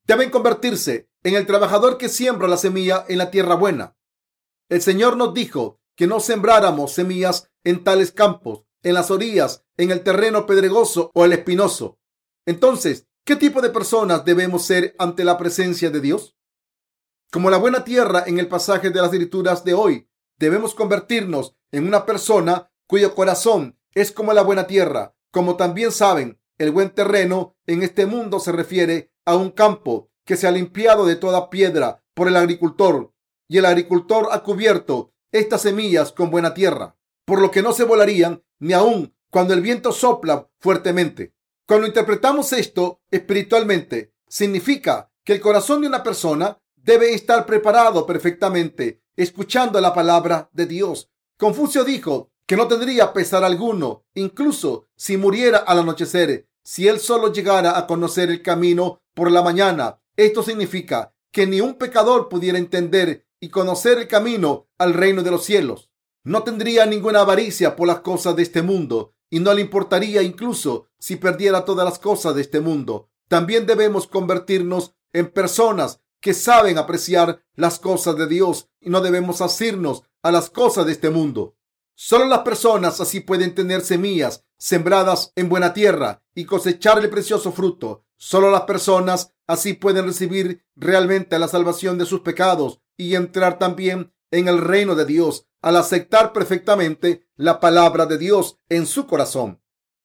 Deben 0.04 0.30
convertirse 0.30 1.08
en 1.22 1.34
el 1.34 1.46
trabajador 1.46 1.98
que 1.98 2.08
siembra 2.08 2.48
la 2.48 2.56
semilla 2.56 3.04
en 3.08 3.18
la 3.18 3.30
tierra 3.30 3.54
buena. 3.54 3.96
El 4.68 4.82
Señor 4.82 5.16
nos 5.16 5.34
dijo 5.34 5.80
que 5.96 6.06
no 6.06 6.20
sembráramos 6.20 6.92
semillas 6.92 7.50
en 7.64 7.84
tales 7.84 8.12
campos, 8.12 8.64
en 8.82 8.94
las 8.94 9.10
orillas, 9.10 9.64
en 9.76 9.90
el 9.90 10.02
terreno 10.02 10.46
pedregoso 10.46 11.10
o 11.14 11.24
el 11.24 11.32
espinoso. 11.32 11.98
Entonces, 12.46 13.06
¿qué 13.24 13.36
tipo 13.36 13.60
de 13.60 13.70
personas 13.70 14.24
debemos 14.24 14.64
ser 14.64 14.94
ante 14.98 15.24
la 15.24 15.38
presencia 15.38 15.90
de 15.90 16.00
Dios? 16.00 16.36
Como 17.30 17.50
la 17.50 17.56
buena 17.56 17.84
tierra 17.84 18.24
en 18.26 18.38
el 18.38 18.48
pasaje 18.48 18.90
de 18.90 19.00
las 19.00 19.12
escrituras 19.12 19.64
de 19.64 19.74
hoy, 19.74 20.08
debemos 20.38 20.74
convertirnos 20.74 21.54
en 21.70 21.86
una 21.86 22.04
persona 22.04 22.70
cuyo 22.88 23.14
corazón 23.14 23.78
es 23.94 24.10
como 24.10 24.32
la 24.32 24.42
buena 24.42 24.66
tierra. 24.66 25.14
Como 25.30 25.56
también 25.56 25.92
saben, 25.92 26.40
el 26.58 26.72
buen 26.72 26.90
terreno 26.90 27.56
en 27.66 27.82
este 27.82 28.06
mundo 28.06 28.40
se 28.40 28.52
refiere 28.52 29.11
a 29.24 29.36
un 29.36 29.50
campo 29.50 30.10
que 30.24 30.36
se 30.36 30.46
ha 30.46 30.50
limpiado 30.50 31.06
de 31.06 31.16
toda 31.16 31.50
piedra 31.50 32.02
por 32.14 32.28
el 32.28 32.36
agricultor 32.36 33.12
y 33.48 33.58
el 33.58 33.66
agricultor 33.66 34.28
ha 34.30 34.42
cubierto 34.42 35.12
estas 35.30 35.62
semillas 35.62 36.12
con 36.12 36.30
buena 36.30 36.54
tierra, 36.54 36.96
por 37.24 37.40
lo 37.40 37.50
que 37.50 37.62
no 37.62 37.72
se 37.72 37.84
volarían 37.84 38.42
ni 38.58 38.72
aun 38.72 39.14
cuando 39.30 39.54
el 39.54 39.60
viento 39.60 39.92
sopla 39.92 40.48
fuertemente. 40.58 41.34
Cuando 41.66 41.86
interpretamos 41.86 42.52
esto 42.52 43.00
espiritualmente, 43.10 44.14
significa 44.28 45.10
que 45.24 45.34
el 45.34 45.40
corazón 45.40 45.80
de 45.80 45.88
una 45.88 46.02
persona 46.02 46.58
debe 46.76 47.14
estar 47.14 47.46
preparado 47.46 48.06
perfectamente, 48.06 49.02
escuchando 49.16 49.80
la 49.80 49.94
palabra 49.94 50.50
de 50.52 50.66
Dios. 50.66 51.10
Confucio 51.38 51.84
dijo 51.84 52.30
que 52.46 52.56
no 52.56 52.68
tendría 52.68 53.12
pesar 53.12 53.44
alguno, 53.44 54.04
incluso 54.14 54.88
si 54.96 55.16
muriera 55.16 55.58
al 55.58 55.78
anochecer, 55.78 56.48
si 56.64 56.88
él 56.88 57.00
solo 57.00 57.32
llegara 57.32 57.78
a 57.78 57.86
conocer 57.86 58.30
el 58.30 58.42
camino 58.42 59.02
por 59.14 59.30
la 59.30 59.42
mañana. 59.42 60.00
Esto 60.16 60.42
significa 60.42 61.14
que 61.30 61.46
ni 61.46 61.60
un 61.60 61.74
pecador 61.74 62.28
pudiera 62.28 62.58
entender 62.58 63.26
y 63.40 63.48
conocer 63.48 63.98
el 63.98 64.08
camino 64.08 64.68
al 64.78 64.94
reino 64.94 65.22
de 65.22 65.30
los 65.30 65.44
cielos. 65.44 65.90
No 66.24 66.42
tendría 66.44 66.86
ninguna 66.86 67.20
avaricia 67.20 67.74
por 67.74 67.88
las 67.88 68.00
cosas 68.00 68.36
de 68.36 68.42
este 68.42 68.62
mundo, 68.62 69.14
y 69.28 69.40
no 69.40 69.52
le 69.54 69.62
importaría 69.62 70.22
incluso 70.22 70.88
si 70.98 71.16
perdiera 71.16 71.64
todas 71.64 71.84
las 71.84 71.98
cosas 71.98 72.34
de 72.34 72.42
este 72.42 72.60
mundo. 72.60 73.08
También 73.28 73.66
debemos 73.66 74.06
convertirnos 74.06 74.94
en 75.12 75.30
personas 75.30 76.00
que 76.20 76.34
saben 76.34 76.78
apreciar 76.78 77.42
las 77.56 77.78
cosas 77.78 78.16
de 78.16 78.26
Dios 78.26 78.68
y 78.78 78.90
no 78.90 79.00
debemos 79.00 79.40
asirnos 79.40 80.04
a 80.22 80.30
las 80.30 80.50
cosas 80.50 80.86
de 80.86 80.92
este 80.92 81.10
mundo. 81.10 81.56
Solo 82.04 82.24
las 82.24 82.40
personas 82.40 83.00
así 83.00 83.20
pueden 83.20 83.54
tener 83.54 83.80
semillas 83.80 84.44
sembradas 84.58 85.32
en 85.36 85.48
buena 85.48 85.72
tierra 85.72 86.20
y 86.34 86.46
cosechar 86.46 86.98
el 86.98 87.08
precioso 87.08 87.52
fruto. 87.52 88.04
Solo 88.16 88.50
las 88.50 88.62
personas 88.62 89.32
así 89.46 89.74
pueden 89.74 90.06
recibir 90.06 90.64
realmente 90.74 91.38
la 91.38 91.46
salvación 91.46 91.98
de 91.98 92.04
sus 92.04 92.22
pecados 92.22 92.80
y 92.96 93.14
entrar 93.14 93.60
también 93.60 94.12
en 94.32 94.48
el 94.48 94.58
reino 94.58 94.96
de 94.96 95.04
Dios 95.04 95.46
al 95.60 95.76
aceptar 95.76 96.32
perfectamente 96.32 97.24
la 97.36 97.60
palabra 97.60 98.04
de 98.06 98.18
Dios 98.18 98.58
en 98.68 98.86
su 98.86 99.06
corazón. 99.06 99.62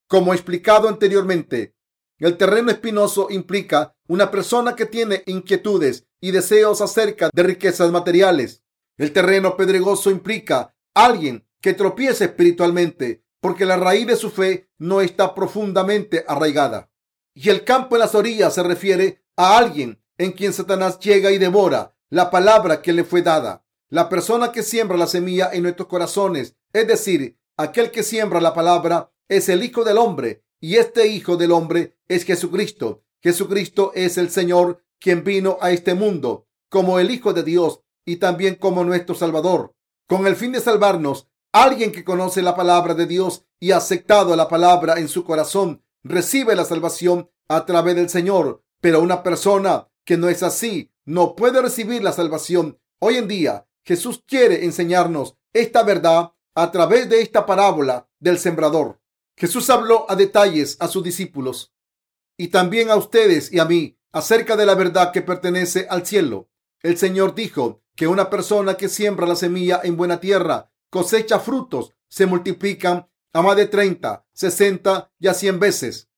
Como 0.07 0.35
explicado 0.35 0.89
anteriormente, 0.89 1.73
El 2.19 2.37
terreno 2.37 2.69
espinoso 2.69 3.27
implica 3.31 3.95
una 4.07 4.29
persona 4.29 4.75
que 4.75 4.85
tiene 4.85 5.23
inquietudes 5.25 6.05
y 6.21 6.29
deseos 6.29 6.79
acerca 6.81 7.31
de 7.33 7.41
riquezas 7.41 7.91
materiales. 7.91 8.61
El 8.97 9.13
terreno 9.13 9.57
pedregoso 9.57 10.11
implica 10.11 10.75
alguien 10.93 11.46
que 11.61 11.73
tropiece 11.73 12.25
espiritualmente 12.25 13.23
porque 13.39 13.65
la 13.65 13.77
raíz 13.77 14.07
de 14.07 14.15
su 14.15 14.29
fe 14.29 14.69
no 14.77 15.01
está 15.01 15.35
profundamente 15.35 16.25
arraigada. 16.27 16.91
Y 17.33 17.49
el 17.49 17.63
campo 17.63 17.95
en 17.95 18.01
las 18.01 18.15
orillas 18.15 18.55
se 18.55 18.63
refiere 18.63 19.23
a 19.35 19.57
alguien 19.57 20.01
en 20.17 20.31
quien 20.31 20.53
Satanás 20.53 20.99
llega 20.99 21.31
y 21.31 21.37
devora 21.37 21.95
la 22.09 22.31
palabra 22.31 22.81
que 22.81 22.93
le 22.93 23.03
fue 23.03 23.21
dada. 23.21 23.65
La 23.89 24.09
persona 24.09 24.51
que 24.51 24.63
siembra 24.63 24.97
la 24.97 25.07
semilla 25.07 25.49
en 25.53 25.63
nuestros 25.63 25.87
corazones, 25.87 26.55
es 26.73 26.87
decir, 26.87 27.37
aquel 27.55 27.91
que 27.91 28.03
siembra 28.03 28.41
la 28.41 28.53
palabra, 28.53 29.11
es 29.29 29.49
el 29.49 29.63
Hijo 29.63 29.83
del 29.83 29.97
Hombre 29.97 30.43
y 30.59 30.75
este 30.77 31.07
Hijo 31.07 31.37
del 31.37 31.51
Hombre 31.51 31.97
es 32.07 32.25
Jesucristo. 32.25 33.03
Jesucristo 33.21 33.91
es 33.95 34.17
el 34.17 34.29
Señor 34.29 34.83
quien 34.99 35.23
vino 35.23 35.57
a 35.61 35.71
este 35.71 35.93
mundo 35.93 36.47
como 36.69 36.99
el 36.99 37.11
Hijo 37.11 37.33
de 37.33 37.43
Dios 37.43 37.81
y 38.05 38.17
también 38.17 38.55
como 38.55 38.83
nuestro 38.83 39.15
Salvador, 39.15 39.75
con 40.07 40.27
el 40.27 40.35
fin 40.35 40.51
de 40.51 40.61
salvarnos. 40.61 41.29
Alguien 41.53 41.91
que 41.91 42.03
conoce 42.03 42.41
la 42.41 42.55
palabra 42.55 42.93
de 42.93 43.05
Dios 43.05 43.45
y 43.59 43.71
ha 43.71 43.77
aceptado 43.77 44.35
la 44.35 44.47
palabra 44.47 44.99
en 44.99 45.07
su 45.07 45.23
corazón 45.23 45.83
recibe 46.03 46.55
la 46.55 46.65
salvación 46.65 47.29
a 47.47 47.65
través 47.65 47.95
del 47.95 48.09
Señor, 48.09 48.63
pero 48.81 49.01
una 49.01 49.23
persona 49.23 49.87
que 50.05 50.17
no 50.17 50.29
es 50.29 50.43
así 50.43 50.91
no 51.05 51.35
puede 51.35 51.61
recibir 51.61 52.03
la 52.03 52.11
salvación. 52.11 52.79
Hoy 52.99 53.15
en 53.15 53.27
día 53.27 53.65
Jesús 53.83 54.23
quiere 54.27 54.65
enseñarnos 54.65 55.35
esta 55.53 55.83
verdad 55.83 56.33
a 56.55 56.71
través 56.71 57.09
de 57.09 57.21
esta 57.21 57.45
parábola 57.45 58.09
del 58.19 58.39
sembrador. 58.39 58.99
Jesús 59.37 59.69
habló 59.69 60.09
a 60.09 60.15
detalles 60.15 60.77
a 60.79 60.87
sus 60.87 61.03
discípulos 61.03 61.73
y 62.37 62.49
también 62.49 62.89
a 62.89 62.95
ustedes 62.95 63.51
y 63.53 63.59
a 63.59 63.65
mí 63.65 63.97
acerca 64.11 64.55
de 64.55 64.65
la 64.65 64.75
verdad 64.75 65.11
que 65.11 65.21
pertenece 65.21 65.87
al 65.89 66.05
cielo. 66.05 66.49
El 66.81 66.97
Señor 66.97 67.35
dijo 67.35 67.81
que 67.95 68.07
una 68.07 68.29
persona 68.29 68.75
que 68.75 68.89
siembra 68.89 69.27
la 69.27 69.35
semilla 69.35 69.79
en 69.83 69.97
buena 69.97 70.19
tierra 70.19 70.71
cosecha 70.89 71.39
frutos, 71.39 71.93
se 72.07 72.25
multiplican 72.25 73.09
a 73.33 73.41
más 73.41 73.55
de 73.55 73.67
30, 73.67 74.25
60 74.33 75.11
y 75.19 75.27
a 75.27 75.33
100 75.33 75.59
veces. 75.59 76.09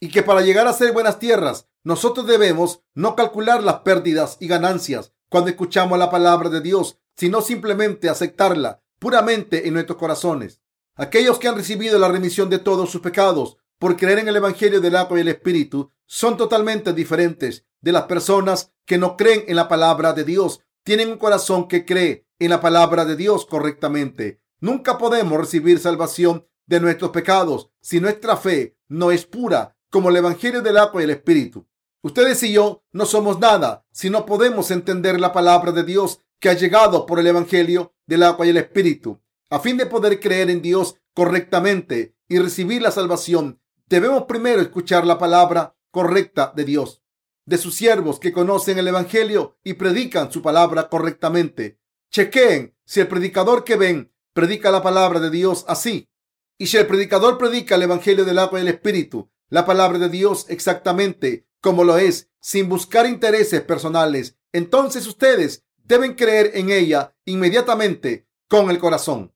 Y 0.00 0.08
que 0.08 0.22
para 0.22 0.40
llegar 0.40 0.66
a 0.66 0.72
ser 0.72 0.92
buenas 0.92 1.18
tierras, 1.18 1.68
nosotros 1.82 2.26
debemos 2.26 2.82
no 2.94 3.14
calcular 3.14 3.62
las 3.62 3.80
pérdidas 3.80 4.38
y 4.40 4.48
ganancias 4.48 5.12
cuando 5.28 5.50
escuchamos 5.50 5.98
la 5.98 6.10
palabra 6.10 6.48
de 6.48 6.60
Dios, 6.60 6.98
sino 7.16 7.42
simplemente 7.42 8.08
aceptarla 8.08 8.82
puramente 8.98 9.68
en 9.68 9.74
nuestros 9.74 9.98
corazones. 9.98 10.60
Aquellos 10.96 11.38
que 11.38 11.48
han 11.48 11.56
recibido 11.56 11.98
la 11.98 12.08
remisión 12.08 12.48
de 12.48 12.58
todos 12.58 12.90
sus 12.90 13.00
pecados 13.00 13.58
por 13.78 13.96
creer 13.96 14.20
en 14.20 14.28
el 14.28 14.36
Evangelio 14.36 14.80
del 14.80 14.96
agua 14.96 15.18
y 15.18 15.22
el 15.22 15.28
Espíritu 15.28 15.90
son 16.06 16.36
totalmente 16.36 16.92
diferentes 16.92 17.66
de 17.80 17.92
las 17.92 18.04
personas 18.04 18.72
que 18.86 18.96
no 18.96 19.16
creen 19.16 19.44
en 19.46 19.56
la 19.56 19.68
palabra 19.68 20.12
de 20.12 20.24
Dios. 20.24 20.60
Tienen 20.84 21.10
un 21.10 21.18
corazón 21.18 21.68
que 21.68 21.84
cree 21.84 22.23
en 22.38 22.50
la 22.50 22.60
palabra 22.60 23.04
de 23.04 23.16
Dios 23.16 23.46
correctamente. 23.46 24.40
Nunca 24.60 24.98
podemos 24.98 25.38
recibir 25.38 25.78
salvación 25.78 26.46
de 26.66 26.80
nuestros 26.80 27.10
pecados 27.10 27.70
si 27.80 28.00
nuestra 28.00 28.36
fe 28.36 28.76
no 28.88 29.10
es 29.10 29.26
pura 29.26 29.76
como 29.90 30.10
el 30.10 30.16
Evangelio 30.16 30.62
del 30.62 30.78
agua 30.78 31.00
y 31.00 31.04
el 31.04 31.10
Espíritu. 31.10 31.66
Ustedes 32.02 32.42
y 32.42 32.52
yo 32.52 32.84
no 32.92 33.06
somos 33.06 33.38
nada 33.38 33.86
si 33.92 34.10
no 34.10 34.26
podemos 34.26 34.70
entender 34.70 35.20
la 35.20 35.32
palabra 35.32 35.72
de 35.72 35.84
Dios 35.84 36.20
que 36.40 36.48
ha 36.50 36.54
llegado 36.54 37.06
por 37.06 37.18
el 37.18 37.26
Evangelio 37.26 37.94
del 38.06 38.22
agua 38.22 38.46
y 38.46 38.50
el 38.50 38.56
Espíritu. 38.56 39.20
A 39.50 39.60
fin 39.60 39.76
de 39.76 39.86
poder 39.86 40.20
creer 40.20 40.50
en 40.50 40.60
Dios 40.60 40.96
correctamente 41.14 42.16
y 42.28 42.38
recibir 42.38 42.82
la 42.82 42.90
salvación, 42.90 43.60
debemos 43.86 44.24
primero 44.24 44.60
escuchar 44.60 45.06
la 45.06 45.18
palabra 45.18 45.76
correcta 45.90 46.52
de 46.54 46.64
Dios, 46.64 47.02
de 47.46 47.56
sus 47.56 47.74
siervos 47.74 48.18
que 48.18 48.32
conocen 48.32 48.78
el 48.78 48.88
Evangelio 48.88 49.58
y 49.62 49.74
predican 49.74 50.32
su 50.32 50.42
palabra 50.42 50.88
correctamente. 50.88 51.78
Chequeen 52.14 52.72
si 52.84 53.00
el 53.00 53.08
predicador 53.08 53.64
que 53.64 53.74
ven 53.74 54.12
predica 54.34 54.70
la 54.70 54.84
palabra 54.84 55.18
de 55.18 55.30
Dios 55.30 55.64
así. 55.66 56.08
Y 56.56 56.68
si 56.68 56.76
el 56.76 56.86
predicador 56.86 57.38
predica 57.38 57.74
el 57.74 57.82
Evangelio 57.82 58.24
del 58.24 58.38
agua 58.38 58.60
y 58.60 58.62
el 58.62 58.68
Espíritu, 58.68 59.32
la 59.48 59.66
palabra 59.66 59.98
de 59.98 60.08
Dios 60.08 60.46
exactamente 60.48 61.48
como 61.60 61.82
lo 61.82 61.98
es, 61.98 62.30
sin 62.38 62.68
buscar 62.68 63.06
intereses 63.06 63.62
personales, 63.62 64.36
entonces 64.52 65.08
ustedes 65.08 65.64
deben 65.82 66.14
creer 66.14 66.52
en 66.54 66.70
ella 66.70 67.16
inmediatamente 67.24 68.28
con 68.46 68.70
el 68.70 68.78
corazón. 68.78 69.34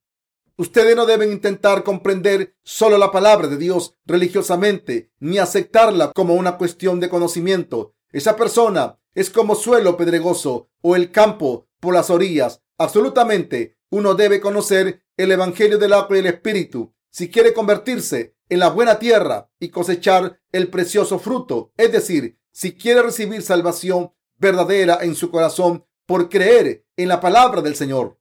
Ustedes 0.57 0.95
no 0.95 1.05
deben 1.05 1.33
intentar 1.33 1.83
comprender 1.83 2.55
solo 2.63 2.97
la 2.97 3.11
palabra 3.11 3.49
de 3.49 3.57
Dios 3.57 3.97
religiosamente, 4.07 5.11
ni 5.19 5.39
aceptarla 5.39 6.13
como 6.13 6.35
una 6.35 6.57
cuestión 6.57 7.01
de 7.01 7.09
conocimiento. 7.09 7.97
Esa 8.13 8.37
persona 8.37 9.01
es 9.17 9.31
como 9.31 9.57
suelo 9.57 9.97
pedregoso 9.97 10.71
o 10.81 10.95
el 10.95 11.11
campo 11.11 11.67
por 11.81 11.95
las 11.95 12.09
orillas. 12.11 12.63
Absolutamente, 12.79 13.77
uno 13.91 14.15
debe 14.15 14.41
conocer 14.41 15.03
el 15.17 15.33
Evangelio 15.33 15.79
del 15.79 15.93
agua 15.93 16.17
y 16.17 16.21
el 16.21 16.27
Espíritu 16.27 16.95
si 17.11 17.31
quiere 17.31 17.53
convertirse 17.53 18.37
en 18.49 18.61
la 18.61 18.69
buena 18.69 18.99
tierra 18.99 19.51
y 19.59 19.71
cosechar 19.71 20.41
el 20.53 20.69
precioso 20.69 21.19
fruto, 21.19 21.73
es 21.77 21.91
decir, 21.91 22.39
si 22.53 22.77
quiere 22.77 23.03
recibir 23.03 23.43
salvación 23.43 24.13
verdadera 24.37 24.99
en 25.03 25.15
su 25.15 25.31
corazón 25.31 25.85
por 26.07 26.29
creer 26.29 26.87
en 26.97 27.09
la 27.09 27.21
palabra 27.21 27.61
del 27.61 27.75
Señor. 27.75 28.19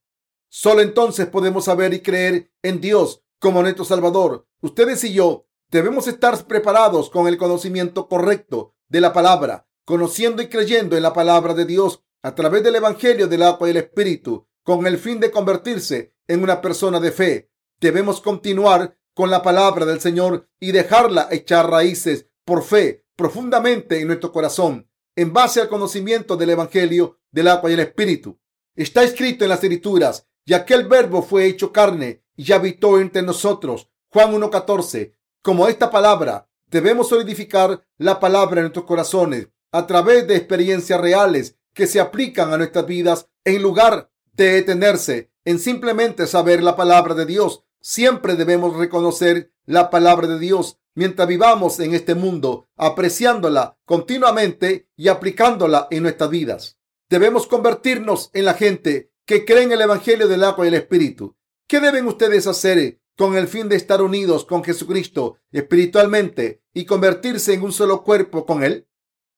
Solo 0.50 0.82
entonces 0.82 1.28
podemos 1.28 1.65
saber 1.65 1.93
y 1.93 2.02
creer 2.02 2.52
en 2.63 2.82
Dios 2.82 3.24
como 3.39 3.62
nuestro 3.62 3.86
Salvador. 3.86 4.48
Ustedes 4.62 5.04
y 5.04 5.13
yo 5.13 5.46
debemos 5.70 6.08
estar 6.08 6.48
preparados 6.48 7.10
con 7.10 7.28
el 7.28 7.38
conocimiento 7.38 8.08
correcto 8.08 8.74
de 8.88 9.02
la 9.02 9.13
palabra, 9.13 9.67
conociendo 9.86 10.41
y 10.41 10.48
creyendo 10.48 10.98
en 10.98 11.04
la 11.04 11.13
palabra 11.13 11.54
de 11.54 11.65
Dios 11.65 12.04
a 12.21 12.36
través 12.36 12.63
del 12.63 12.75
Evangelio 12.75 13.27
del 13.27 13.43
agua 13.43 13.67
y 13.67 13.71
el 13.71 13.77
Espíritu, 13.77 14.47
con 14.63 14.86
el 14.86 14.97
fin 14.97 15.19
de 15.19 15.32
convertirse 15.32 16.13
en 16.27 16.43
una 16.43 16.62
persona 16.62 16.99
de 16.99 17.12
fe. 17.12 17.51
Debemos 17.80 18.21
continuar 18.21 18.97
con 19.13 19.30
la 19.30 19.41
palabra 19.41 19.86
del 19.86 19.99
Señor 19.99 20.49
y 20.60 20.71
dejarla 20.71 21.27
echar 21.32 21.69
raíces 21.69 22.27
por 22.45 22.63
fe 22.63 23.06
profundamente 23.15 23.99
en 23.99 24.08
nuestro 24.08 24.32
corazón, 24.32 24.89
en 25.15 25.34
base 25.34 25.60
al 25.60 25.67
conocimiento 25.67 26.38
del 26.38 26.51
Evangelio 26.51 27.19
del 27.32 27.47
agua 27.47 27.69
y 27.69 27.73
el 27.73 27.80
Espíritu. 27.80 28.39
Está 28.75 29.03
escrito 29.03 29.43
en 29.43 29.49
las 29.49 29.63
Escrituras, 29.63 30.27
y 30.45 30.53
aquel 30.53 30.88
verbo 30.88 31.23
fue 31.23 31.45
hecho 31.45 31.73
carne 31.73 32.23
y 32.36 32.51
habitó 32.53 32.99
entre 33.01 33.23
nosotros. 33.23 33.89
Juan 34.10 34.34
1.14. 34.34 35.13
Como 35.41 35.67
esta 35.67 35.89
palabra, 35.89 36.47
debemos 36.67 37.10
solidificar 37.10 37.84
la 37.97 38.19
palabra 38.19 38.60
en 38.60 38.65
nuestros 38.65 38.86
corazones 38.86 39.49
a 39.71 39.88
través 39.88 40.27
de 40.27 40.36
experiencias 40.36 41.01
reales 41.01 41.57
que 41.77 41.85
se 41.85 41.99
aplican 41.99 42.51
a 42.51 42.57
nuestras 42.57 42.87
vidas 42.87 43.29
en 43.45 43.61
lugar 43.61 44.09
de 44.33 44.53
detenerse 44.53 45.31
en 45.45 45.59
simplemente 45.59 46.25
saber 46.25 46.63
la 46.63 46.75
palabra 46.75 47.13
de 47.13 47.27
Dios. 47.27 47.65
Siempre 47.79 48.35
debemos 48.35 48.75
reconocer 48.75 49.53
la 49.67 49.91
palabra 49.91 50.25
de 50.25 50.39
Dios 50.39 50.79
mientras 50.95 51.27
vivamos 51.27 51.79
en 51.79 51.93
este 51.93 52.15
mundo, 52.15 52.67
apreciándola 52.77 53.77
continuamente 53.85 54.89
y 54.95 55.09
aplicándola 55.09 55.87
en 55.91 56.01
nuestras 56.01 56.31
vidas. 56.31 56.79
Debemos 57.11 57.45
convertirnos 57.45 58.31
en 58.33 58.45
la 58.45 58.55
gente 58.55 59.11
que 59.27 59.45
cree 59.45 59.61
en 59.61 59.71
el 59.71 59.81
Evangelio 59.81 60.27
del 60.27 60.45
agua 60.45 60.65
y 60.65 60.69
el 60.69 60.73
Espíritu. 60.73 61.37
¿Qué 61.67 61.79
deben 61.79 62.07
ustedes 62.07 62.47
hacer 62.47 62.99
con 63.15 63.37
el 63.37 63.47
fin 63.47 63.69
de 63.69 63.75
estar 63.75 64.01
unidos 64.01 64.45
con 64.45 64.63
Jesucristo 64.63 65.37
espiritualmente 65.51 66.63
y 66.73 66.85
convertirse 66.85 67.53
en 67.53 67.61
un 67.61 67.71
solo 67.71 68.03
cuerpo 68.03 68.47
con 68.47 68.63
Él? 68.63 68.87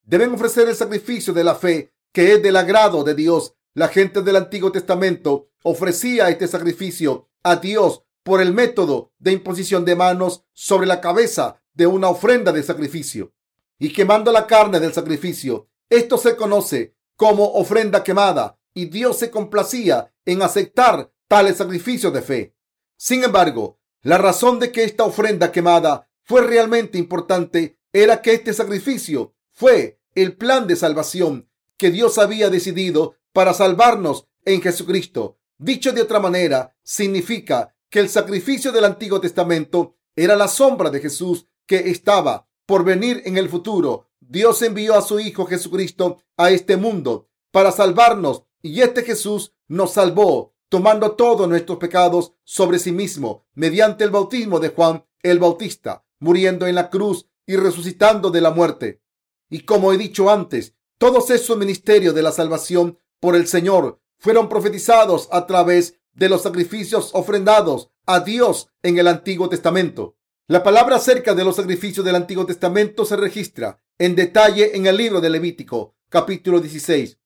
Deben 0.04 0.34
ofrecer 0.34 0.70
el 0.70 0.76
sacrificio 0.76 1.34
de 1.34 1.44
la 1.44 1.56
fe 1.56 1.92
que 2.12 2.34
es 2.34 2.44
del 2.44 2.56
agrado 2.56 3.04
de 3.04 3.16
Dios 3.16 3.56
la 3.74 3.88
gente 3.88 4.22
del 4.22 4.36
Antiguo 4.36 4.72
Testamento 4.72 5.50
ofrecía 5.64 6.30
este 6.30 6.48
sacrificio 6.48 7.30
a 7.44 7.56
Dios 7.58 8.04
por 8.24 8.42
el 8.42 8.54
método 8.54 9.14
de 9.20 9.32
imposición 9.32 9.86
de 9.86 9.96
manos 9.96 10.44
sobre 10.54 10.88
la 10.88 11.02
cabeza 11.02 11.62
de 11.74 11.88
una 11.88 12.10
ofrenda 12.10 12.52
de 12.52 12.64
sacrificio 12.64 13.34
y 13.78 13.94
quemando 13.94 14.32
la 14.32 14.48
carne 14.48 14.80
del 14.80 14.94
sacrificio. 14.94 15.70
Esto 15.90 16.18
se 16.18 16.36
conoce 16.36 16.96
como 17.16 17.54
ofrenda 17.54 18.04
quemada 18.04 18.60
y 18.74 18.86
Dios 18.86 19.18
se 19.18 19.32
complacía 19.32 20.14
en 20.26 20.42
aceptar 20.42 21.12
tales 21.28 21.58
sacrificios 21.58 22.14
de 22.14 22.22
fe. 22.22 22.56
Sin 22.98 23.24
embargo, 23.24 23.80
la 24.02 24.18
razón 24.18 24.60
de 24.60 24.72
que 24.72 24.84
esta 24.84 25.04
ofrenda 25.04 25.52
quemada 25.52 26.10
fue 26.24 26.42
realmente 26.42 26.98
importante 26.98 27.80
era 27.92 28.22
que 28.22 28.34
este 28.34 28.54
sacrificio 28.54 29.34
fue 29.52 30.00
el 30.16 30.38
plan 30.38 30.68
de 30.68 30.76
salvación 30.76 31.49
que 31.80 31.90
Dios 31.90 32.18
había 32.18 32.50
decidido 32.50 33.16
para 33.34 33.54
salvarnos 33.54 34.28
en 34.46 34.62
Jesucristo. 34.62 35.40
Dicho 35.58 35.94
de 35.94 36.02
otra 36.02 36.20
manera, 36.20 36.76
significa 36.84 37.74
que 37.90 38.00
el 38.00 38.10
sacrificio 38.10 38.72
del 38.72 38.84
Antiguo 38.86 39.20
Testamento 39.20 39.96
era 40.16 40.36
la 40.36 40.50
sombra 40.50 40.90
de 40.90 41.00
Jesús 41.00 41.48
que 41.66 41.90
estaba 41.90 42.48
por 42.66 42.84
venir 42.84 43.24
en 43.26 43.38
el 43.38 43.50
futuro. 43.50 44.10
Dios 44.20 44.62
envió 44.62 44.94
a 44.96 45.02
su 45.02 45.20
Hijo 45.20 45.46
Jesucristo 45.46 46.22
a 46.38 46.52
este 46.52 46.76
mundo 46.76 47.30
para 47.50 47.72
salvarnos 47.72 48.44
y 48.62 48.82
este 48.82 49.04
Jesús 49.04 49.54
nos 49.68 49.94
salvó 49.94 50.54
tomando 50.68 51.14
todos 51.14 51.48
nuestros 51.48 51.78
pecados 51.80 52.34
sobre 52.44 52.78
sí 52.78 52.92
mismo 52.92 53.46
mediante 53.54 54.04
el 54.04 54.12
bautismo 54.12 54.60
de 54.60 54.70
Juan 54.70 55.06
el 55.24 55.40
Bautista, 55.40 56.06
muriendo 56.20 56.68
en 56.68 56.76
la 56.76 56.90
cruz 56.90 57.28
y 57.46 57.56
resucitando 57.56 58.32
de 58.32 58.42
la 58.42 58.52
muerte. 58.52 59.02
Y 59.50 59.62
como 59.62 59.92
he 59.92 59.98
dicho 59.98 60.30
antes, 60.30 60.76
todos 61.00 61.30
esos 61.30 61.58
ministerios 61.58 62.14
de 62.14 62.22
la 62.22 62.34
salvación 62.34 63.00
por 63.22 63.36
el 63.36 63.48
Señor 63.48 64.02
fueron 64.18 64.50
profetizados 64.50 65.30
a 65.32 65.48
través 65.48 65.98
de 66.14 66.28
los 66.28 66.44
sacrificios 66.44 67.12
ofrendados 67.14 67.90
a 68.06 68.20
Dios 68.20 68.68
en 68.84 69.00
el 69.00 69.08
Antiguo 69.08 69.48
Testamento. 69.48 70.18
La 70.48 70.62
palabra 70.62 70.98
acerca 70.98 71.34
de 71.34 71.46
los 71.46 71.56
sacrificios 71.56 72.06
del 72.06 72.16
Antiguo 72.16 72.46
Testamento 72.46 73.06
se 73.06 73.16
registra 73.16 73.82
en 73.98 74.14
detalle 74.14 74.76
en 74.76 74.88
el 74.88 74.98
libro 74.98 75.22
de 75.22 75.30
Levítico, 75.30 75.96
capítulo 76.10 76.60
16. 76.60 77.18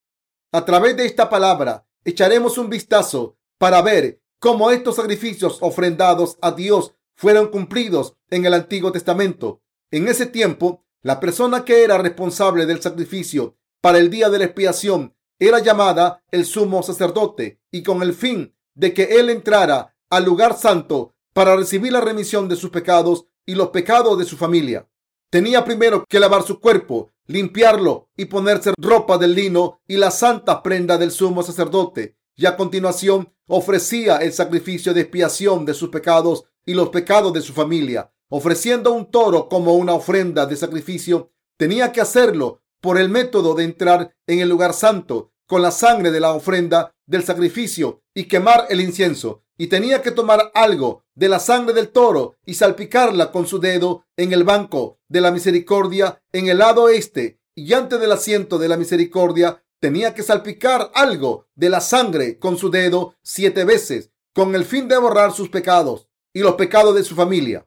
A 0.51 0.65
través 0.65 0.95
de 0.95 1.07
esta 1.07 1.27
palabra 1.31 1.87
echaremos 2.05 2.59
un 2.59 2.69
vistazo 2.69 3.37
para 3.57 3.81
ver 3.81 4.21
cómo 4.37 4.69
estos 4.69 4.97
sacrificios 4.97 5.57
ofrendados 5.61 6.37
a 6.41 6.51
Dios 6.51 6.93
fueron 7.15 7.47
cumplidos 7.47 8.17
en 8.29 8.45
el 8.45 8.53
Antiguo 8.53 8.91
Testamento. 8.91 9.63
En 9.89 10.07
ese 10.07 10.27
tiempo, 10.27 10.85
la 11.01 11.19
persona 11.19 11.65
que 11.65 11.83
era 11.83 11.97
responsable 11.97 12.67
del 12.67 12.79
sacrificio 12.79 13.57
para 13.83 13.97
el 13.97 14.09
día 14.09 14.29
de 14.29 14.39
la 14.39 14.45
expiación 14.45 15.13
era 15.37 15.59
llamada 15.59 16.23
el 16.31 16.45
sumo 16.45 16.83
sacerdote 16.83 17.59
y 17.69 17.83
con 17.83 18.01
el 18.01 18.13
fin 18.13 18.55
de 18.75 18.93
que 18.93 19.19
él 19.19 19.29
entrara 19.29 19.93
al 20.09 20.23
lugar 20.23 20.57
santo 20.57 21.15
para 21.33 21.57
recibir 21.57 21.91
la 21.91 21.99
remisión 21.99 22.47
de 22.47 22.55
sus 22.55 22.69
pecados 22.69 23.25
y 23.45 23.55
los 23.55 23.71
pecados 23.71 24.17
de 24.17 24.23
su 24.23 24.37
familia. 24.37 24.87
Tenía 25.29 25.65
primero 25.65 26.05
que 26.07 26.21
lavar 26.21 26.43
su 26.43 26.61
cuerpo, 26.61 27.11
limpiarlo 27.27 28.07
y 28.15 28.23
ponerse 28.23 28.71
ropa 28.77 29.17
del 29.17 29.35
lino 29.35 29.81
y 29.85 29.97
la 29.97 30.11
santa 30.11 30.63
prenda 30.63 30.97
del 30.97 31.11
sumo 31.11 31.43
sacerdote. 31.43 32.15
Y 32.37 32.45
a 32.45 32.55
continuación 32.55 33.33
ofrecía 33.47 34.15
el 34.19 34.31
sacrificio 34.31 34.93
de 34.93 35.01
expiación 35.01 35.65
de 35.65 35.73
sus 35.73 35.89
pecados 35.89 36.45
y 36.65 36.73
los 36.73 36.87
pecados 36.87 37.33
de 37.33 37.41
su 37.41 37.51
familia. 37.51 38.13
Ofreciendo 38.29 38.93
un 38.93 39.11
toro 39.11 39.49
como 39.49 39.75
una 39.75 39.93
ofrenda 39.93 40.45
de 40.45 40.55
sacrificio, 40.55 41.31
tenía 41.57 41.91
que 41.91 41.99
hacerlo 41.99 42.62
por 42.83 42.97
el 42.97 43.07
método 43.07 43.55
de 43.55 43.63
entrar 43.63 44.13
en 44.27 44.39
el 44.39 44.49
lugar 44.49 44.73
santo 44.73 45.31
con 45.47 45.61
la 45.61 45.71
sangre 45.71 46.11
de 46.11 46.19
la 46.19 46.33
ofrenda 46.33 46.93
del 47.05 47.23
sacrificio 47.23 48.01
y 48.13 48.25
quemar 48.25 48.65
el 48.69 48.81
incienso. 48.81 49.45
Y 49.57 49.67
tenía 49.67 50.01
que 50.01 50.11
tomar 50.11 50.51
algo 50.53 51.05
de 51.15 51.29
la 51.29 51.39
sangre 51.39 51.73
del 51.73 51.89
toro 51.89 52.35
y 52.45 52.55
salpicarla 52.55 53.31
con 53.31 53.47
su 53.47 53.61
dedo 53.61 54.03
en 54.17 54.33
el 54.33 54.43
banco 54.43 54.99
de 55.07 55.21
la 55.21 55.31
misericordia 55.31 56.21
en 56.33 56.49
el 56.49 56.57
lado 56.57 56.89
este. 56.89 57.39
Y 57.55 57.71
antes 57.71 58.01
del 58.01 58.11
asiento 58.11 58.57
de 58.57 58.67
la 58.67 58.75
misericordia 58.75 59.63
tenía 59.79 60.13
que 60.13 60.23
salpicar 60.23 60.91
algo 60.93 61.47
de 61.55 61.69
la 61.69 61.79
sangre 61.79 62.37
con 62.37 62.57
su 62.57 62.69
dedo 62.69 63.15
siete 63.23 63.63
veces 63.63 64.11
con 64.33 64.55
el 64.55 64.65
fin 64.65 64.89
de 64.89 64.97
borrar 64.97 65.31
sus 65.31 65.47
pecados 65.47 66.09
y 66.33 66.39
los 66.39 66.55
pecados 66.55 66.95
de 66.95 67.05
su 67.05 67.15
familia. 67.15 67.65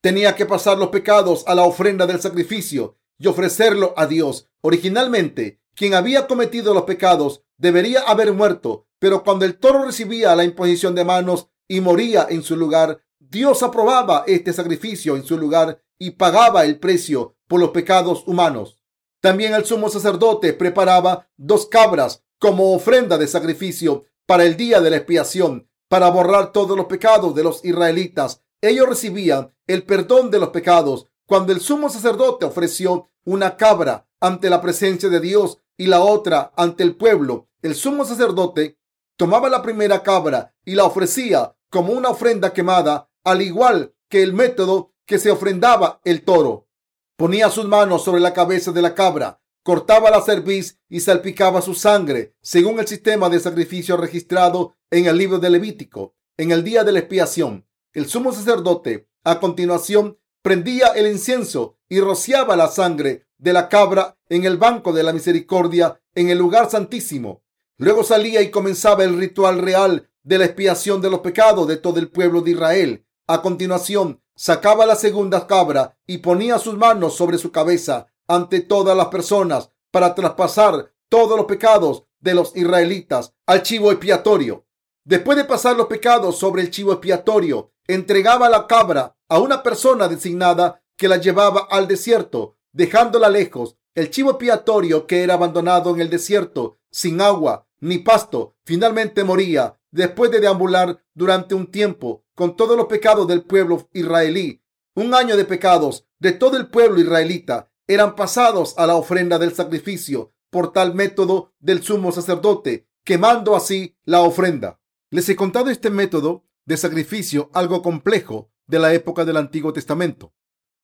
Tenía 0.00 0.34
que 0.34 0.46
pasar 0.46 0.76
los 0.76 0.88
pecados 0.88 1.44
a 1.46 1.54
la 1.54 1.62
ofrenda 1.62 2.04
del 2.06 2.20
sacrificio 2.20 2.96
y 3.18 3.26
ofrecerlo 3.26 3.94
a 3.96 4.06
Dios. 4.06 4.48
Originalmente, 4.60 5.60
quien 5.74 5.94
había 5.94 6.26
cometido 6.26 6.74
los 6.74 6.84
pecados 6.84 7.42
debería 7.58 8.00
haber 8.00 8.32
muerto, 8.32 8.86
pero 8.98 9.22
cuando 9.22 9.44
el 9.44 9.58
toro 9.58 9.84
recibía 9.84 10.34
la 10.34 10.44
imposición 10.44 10.94
de 10.94 11.04
manos 11.04 11.48
y 11.68 11.80
moría 11.80 12.26
en 12.28 12.42
su 12.42 12.56
lugar, 12.56 13.02
Dios 13.18 13.62
aprobaba 13.62 14.24
este 14.26 14.52
sacrificio 14.52 15.16
en 15.16 15.24
su 15.24 15.36
lugar 15.36 15.82
y 15.98 16.12
pagaba 16.12 16.64
el 16.64 16.78
precio 16.78 17.36
por 17.48 17.60
los 17.60 17.70
pecados 17.70 18.24
humanos. 18.26 18.78
También 19.20 19.54
el 19.54 19.64
sumo 19.64 19.88
sacerdote 19.88 20.52
preparaba 20.52 21.28
dos 21.36 21.66
cabras 21.66 22.24
como 22.38 22.74
ofrenda 22.74 23.18
de 23.18 23.26
sacrificio 23.26 24.04
para 24.26 24.44
el 24.44 24.56
día 24.56 24.80
de 24.80 24.90
la 24.90 24.96
expiación, 24.98 25.68
para 25.88 26.08
borrar 26.10 26.52
todos 26.52 26.76
los 26.76 26.86
pecados 26.86 27.34
de 27.34 27.42
los 27.42 27.64
israelitas. 27.64 28.42
Ellos 28.60 28.88
recibían 28.88 29.54
el 29.66 29.84
perdón 29.84 30.30
de 30.30 30.38
los 30.38 30.50
pecados 30.50 31.06
cuando 31.26 31.52
el 31.52 31.60
sumo 31.60 31.88
sacerdote 31.88 32.46
ofreció 32.46 33.10
una 33.24 33.56
cabra 33.56 34.08
ante 34.20 34.48
la 34.48 34.60
presencia 34.60 35.08
de 35.08 35.20
Dios 35.20 35.58
y 35.76 35.86
la 35.86 36.00
otra 36.00 36.52
ante 36.56 36.84
el 36.84 36.96
pueblo, 36.96 37.48
el 37.62 37.74
sumo 37.74 38.04
sacerdote 38.04 38.78
tomaba 39.16 39.48
la 39.48 39.62
primera 39.62 40.02
cabra 40.02 40.54
y 40.64 40.74
la 40.74 40.84
ofrecía 40.84 41.56
como 41.68 41.92
una 41.92 42.10
ofrenda 42.10 42.52
quemada, 42.52 43.10
al 43.24 43.42
igual 43.42 43.94
que 44.08 44.22
el 44.22 44.32
método 44.32 44.92
que 45.04 45.18
se 45.18 45.30
ofrendaba 45.30 46.00
el 46.04 46.22
toro. 46.24 46.68
Ponía 47.16 47.50
sus 47.50 47.66
manos 47.66 48.04
sobre 48.04 48.20
la 48.20 48.32
cabeza 48.32 48.70
de 48.70 48.82
la 48.82 48.94
cabra, 48.94 49.40
cortaba 49.64 50.10
la 50.10 50.20
cerviz 50.20 50.78
y 50.88 51.00
salpicaba 51.00 51.60
su 51.60 51.74
sangre, 51.74 52.36
según 52.40 52.78
el 52.78 52.86
sistema 52.86 53.28
de 53.28 53.40
sacrificio 53.40 53.96
registrado 53.96 54.76
en 54.90 55.06
el 55.06 55.18
libro 55.18 55.38
de 55.38 55.50
Levítico. 55.50 56.14
En 56.36 56.52
el 56.52 56.62
día 56.62 56.84
de 56.84 56.92
la 56.92 57.00
expiación, 57.00 57.66
el 57.92 58.06
sumo 58.06 58.32
sacerdote 58.32 59.08
a 59.24 59.40
continuación 59.40 60.18
prendía 60.46 60.92
el 60.94 61.08
incienso 61.08 61.76
y 61.88 61.98
rociaba 61.98 62.54
la 62.54 62.68
sangre 62.68 63.26
de 63.36 63.52
la 63.52 63.68
cabra 63.68 64.16
en 64.28 64.44
el 64.44 64.58
banco 64.58 64.92
de 64.92 65.02
la 65.02 65.12
misericordia 65.12 66.00
en 66.14 66.30
el 66.30 66.38
lugar 66.38 66.70
santísimo. 66.70 67.42
Luego 67.78 68.04
salía 68.04 68.40
y 68.42 68.52
comenzaba 68.52 69.02
el 69.02 69.18
ritual 69.18 69.58
real 69.58 70.08
de 70.22 70.38
la 70.38 70.44
expiación 70.44 71.00
de 71.02 71.10
los 71.10 71.18
pecados 71.18 71.66
de 71.66 71.78
todo 71.78 71.98
el 71.98 72.12
pueblo 72.12 72.42
de 72.42 72.52
Israel. 72.52 73.04
A 73.26 73.42
continuación, 73.42 74.22
sacaba 74.36 74.86
la 74.86 74.94
segunda 74.94 75.48
cabra 75.48 75.98
y 76.06 76.18
ponía 76.18 76.60
sus 76.60 76.76
manos 76.76 77.16
sobre 77.16 77.38
su 77.38 77.50
cabeza 77.50 78.06
ante 78.28 78.60
todas 78.60 78.96
las 78.96 79.08
personas 79.08 79.72
para 79.90 80.14
traspasar 80.14 80.92
todos 81.08 81.36
los 81.36 81.46
pecados 81.46 82.04
de 82.20 82.34
los 82.34 82.54
israelitas 82.54 83.34
al 83.46 83.64
chivo 83.64 83.90
expiatorio. 83.90 84.64
Después 85.02 85.36
de 85.38 85.44
pasar 85.44 85.76
los 85.76 85.88
pecados 85.88 86.38
sobre 86.38 86.62
el 86.62 86.70
chivo 86.70 86.92
expiatorio, 86.92 87.72
entregaba 87.88 88.48
la 88.48 88.66
cabra 88.66 89.16
a 89.28 89.38
una 89.38 89.62
persona 89.62 90.08
designada 90.08 90.82
que 90.96 91.08
la 91.08 91.16
llevaba 91.16 91.66
al 91.70 91.88
desierto, 91.88 92.56
dejándola 92.72 93.28
lejos. 93.28 93.76
El 93.94 94.10
chivo 94.10 94.30
expiatorio 94.30 95.06
que 95.06 95.22
era 95.22 95.34
abandonado 95.34 95.94
en 95.94 96.00
el 96.00 96.10
desierto, 96.10 96.78
sin 96.90 97.20
agua 97.20 97.66
ni 97.80 97.98
pasto, 97.98 98.54
finalmente 98.64 99.24
moría 99.24 99.78
después 99.90 100.30
de 100.30 100.40
deambular 100.40 101.02
durante 101.14 101.54
un 101.54 101.70
tiempo 101.70 102.24
con 102.34 102.56
todos 102.56 102.76
los 102.76 102.86
pecados 102.86 103.26
del 103.26 103.42
pueblo 103.42 103.88
israelí. 103.92 104.62
Un 104.94 105.14
año 105.14 105.36
de 105.36 105.44
pecados 105.44 106.06
de 106.18 106.32
todo 106.32 106.56
el 106.56 106.68
pueblo 106.68 107.00
israelita 107.00 107.70
eran 107.86 108.16
pasados 108.16 108.74
a 108.78 108.86
la 108.86 108.96
ofrenda 108.96 109.38
del 109.38 109.54
sacrificio 109.54 110.32
por 110.50 110.72
tal 110.72 110.94
método 110.94 111.52
del 111.58 111.82
sumo 111.82 112.12
sacerdote, 112.12 112.88
quemando 113.04 113.54
así 113.54 113.96
la 114.04 114.22
ofrenda. 114.22 114.80
Les 115.10 115.28
he 115.28 115.36
contado 115.36 115.70
este 115.70 115.90
método 115.90 116.45
de 116.66 116.76
sacrificio 116.76 117.50
algo 117.54 117.80
complejo 117.80 118.50
de 118.66 118.78
la 118.78 118.92
época 118.92 119.24
del 119.24 119.36
Antiguo 119.36 119.72
Testamento. 119.72 120.34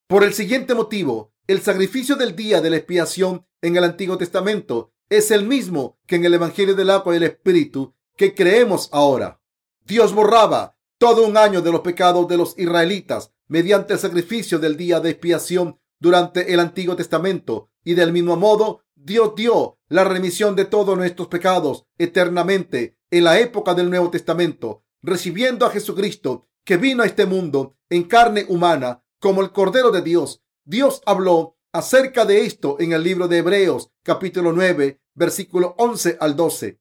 Por 0.06 0.24
el 0.24 0.32
siguiente 0.32 0.74
motivo, 0.74 1.34
el 1.46 1.60
sacrificio 1.60 2.16
del 2.16 2.34
día 2.36 2.60
de 2.60 2.70
la 2.70 2.76
expiación 2.76 3.46
en 3.60 3.76
el 3.76 3.84
Antiguo 3.84 4.16
Testamento 4.16 4.92
es 5.08 5.30
el 5.30 5.44
mismo 5.44 5.98
que 6.06 6.16
en 6.16 6.24
el 6.24 6.34
Evangelio 6.34 6.74
del 6.74 6.90
agua 6.90 7.14
y 7.14 7.18
del 7.18 7.30
Espíritu 7.30 7.94
que 8.16 8.34
creemos 8.34 8.88
ahora. 8.92 9.40
Dios 9.84 10.14
borraba 10.14 10.78
todo 10.98 11.26
un 11.26 11.36
año 11.36 11.60
de 11.62 11.72
los 11.72 11.80
pecados 11.80 12.28
de 12.28 12.36
los 12.36 12.56
israelitas 12.56 13.32
mediante 13.48 13.94
el 13.94 13.98
sacrificio 13.98 14.58
del 14.58 14.76
día 14.76 15.00
de 15.00 15.10
expiación 15.10 15.80
durante 15.98 16.54
el 16.54 16.60
Antiguo 16.60 16.94
Testamento 16.94 17.70
y 17.84 17.94
del 17.94 18.12
mismo 18.12 18.36
modo 18.36 18.84
Dios 18.94 19.34
dio 19.34 19.78
la 19.88 20.04
remisión 20.04 20.54
de 20.54 20.64
todos 20.64 20.96
nuestros 20.96 21.28
pecados 21.28 21.86
eternamente 21.98 22.96
en 23.10 23.24
la 23.24 23.40
época 23.40 23.74
del 23.74 23.90
Nuevo 23.90 24.10
Testamento 24.10 24.81
recibiendo 25.02 25.66
a 25.66 25.70
Jesucristo 25.70 26.48
que 26.64 26.76
vino 26.76 27.02
a 27.02 27.06
este 27.06 27.26
mundo 27.26 27.76
en 27.90 28.04
carne 28.04 28.46
humana 28.48 29.04
como 29.18 29.42
el 29.42 29.52
Cordero 29.52 29.90
de 29.90 30.02
Dios. 30.02 30.42
Dios 30.64 31.02
habló 31.06 31.56
acerca 31.72 32.24
de 32.24 32.44
esto 32.44 32.76
en 32.78 32.92
el 32.92 33.02
libro 33.02 33.28
de 33.28 33.38
Hebreos 33.38 33.90
capítulo 34.02 34.52
9 34.52 35.00
versículo 35.14 35.74
11 35.78 36.16
al 36.20 36.36
12. 36.36 36.80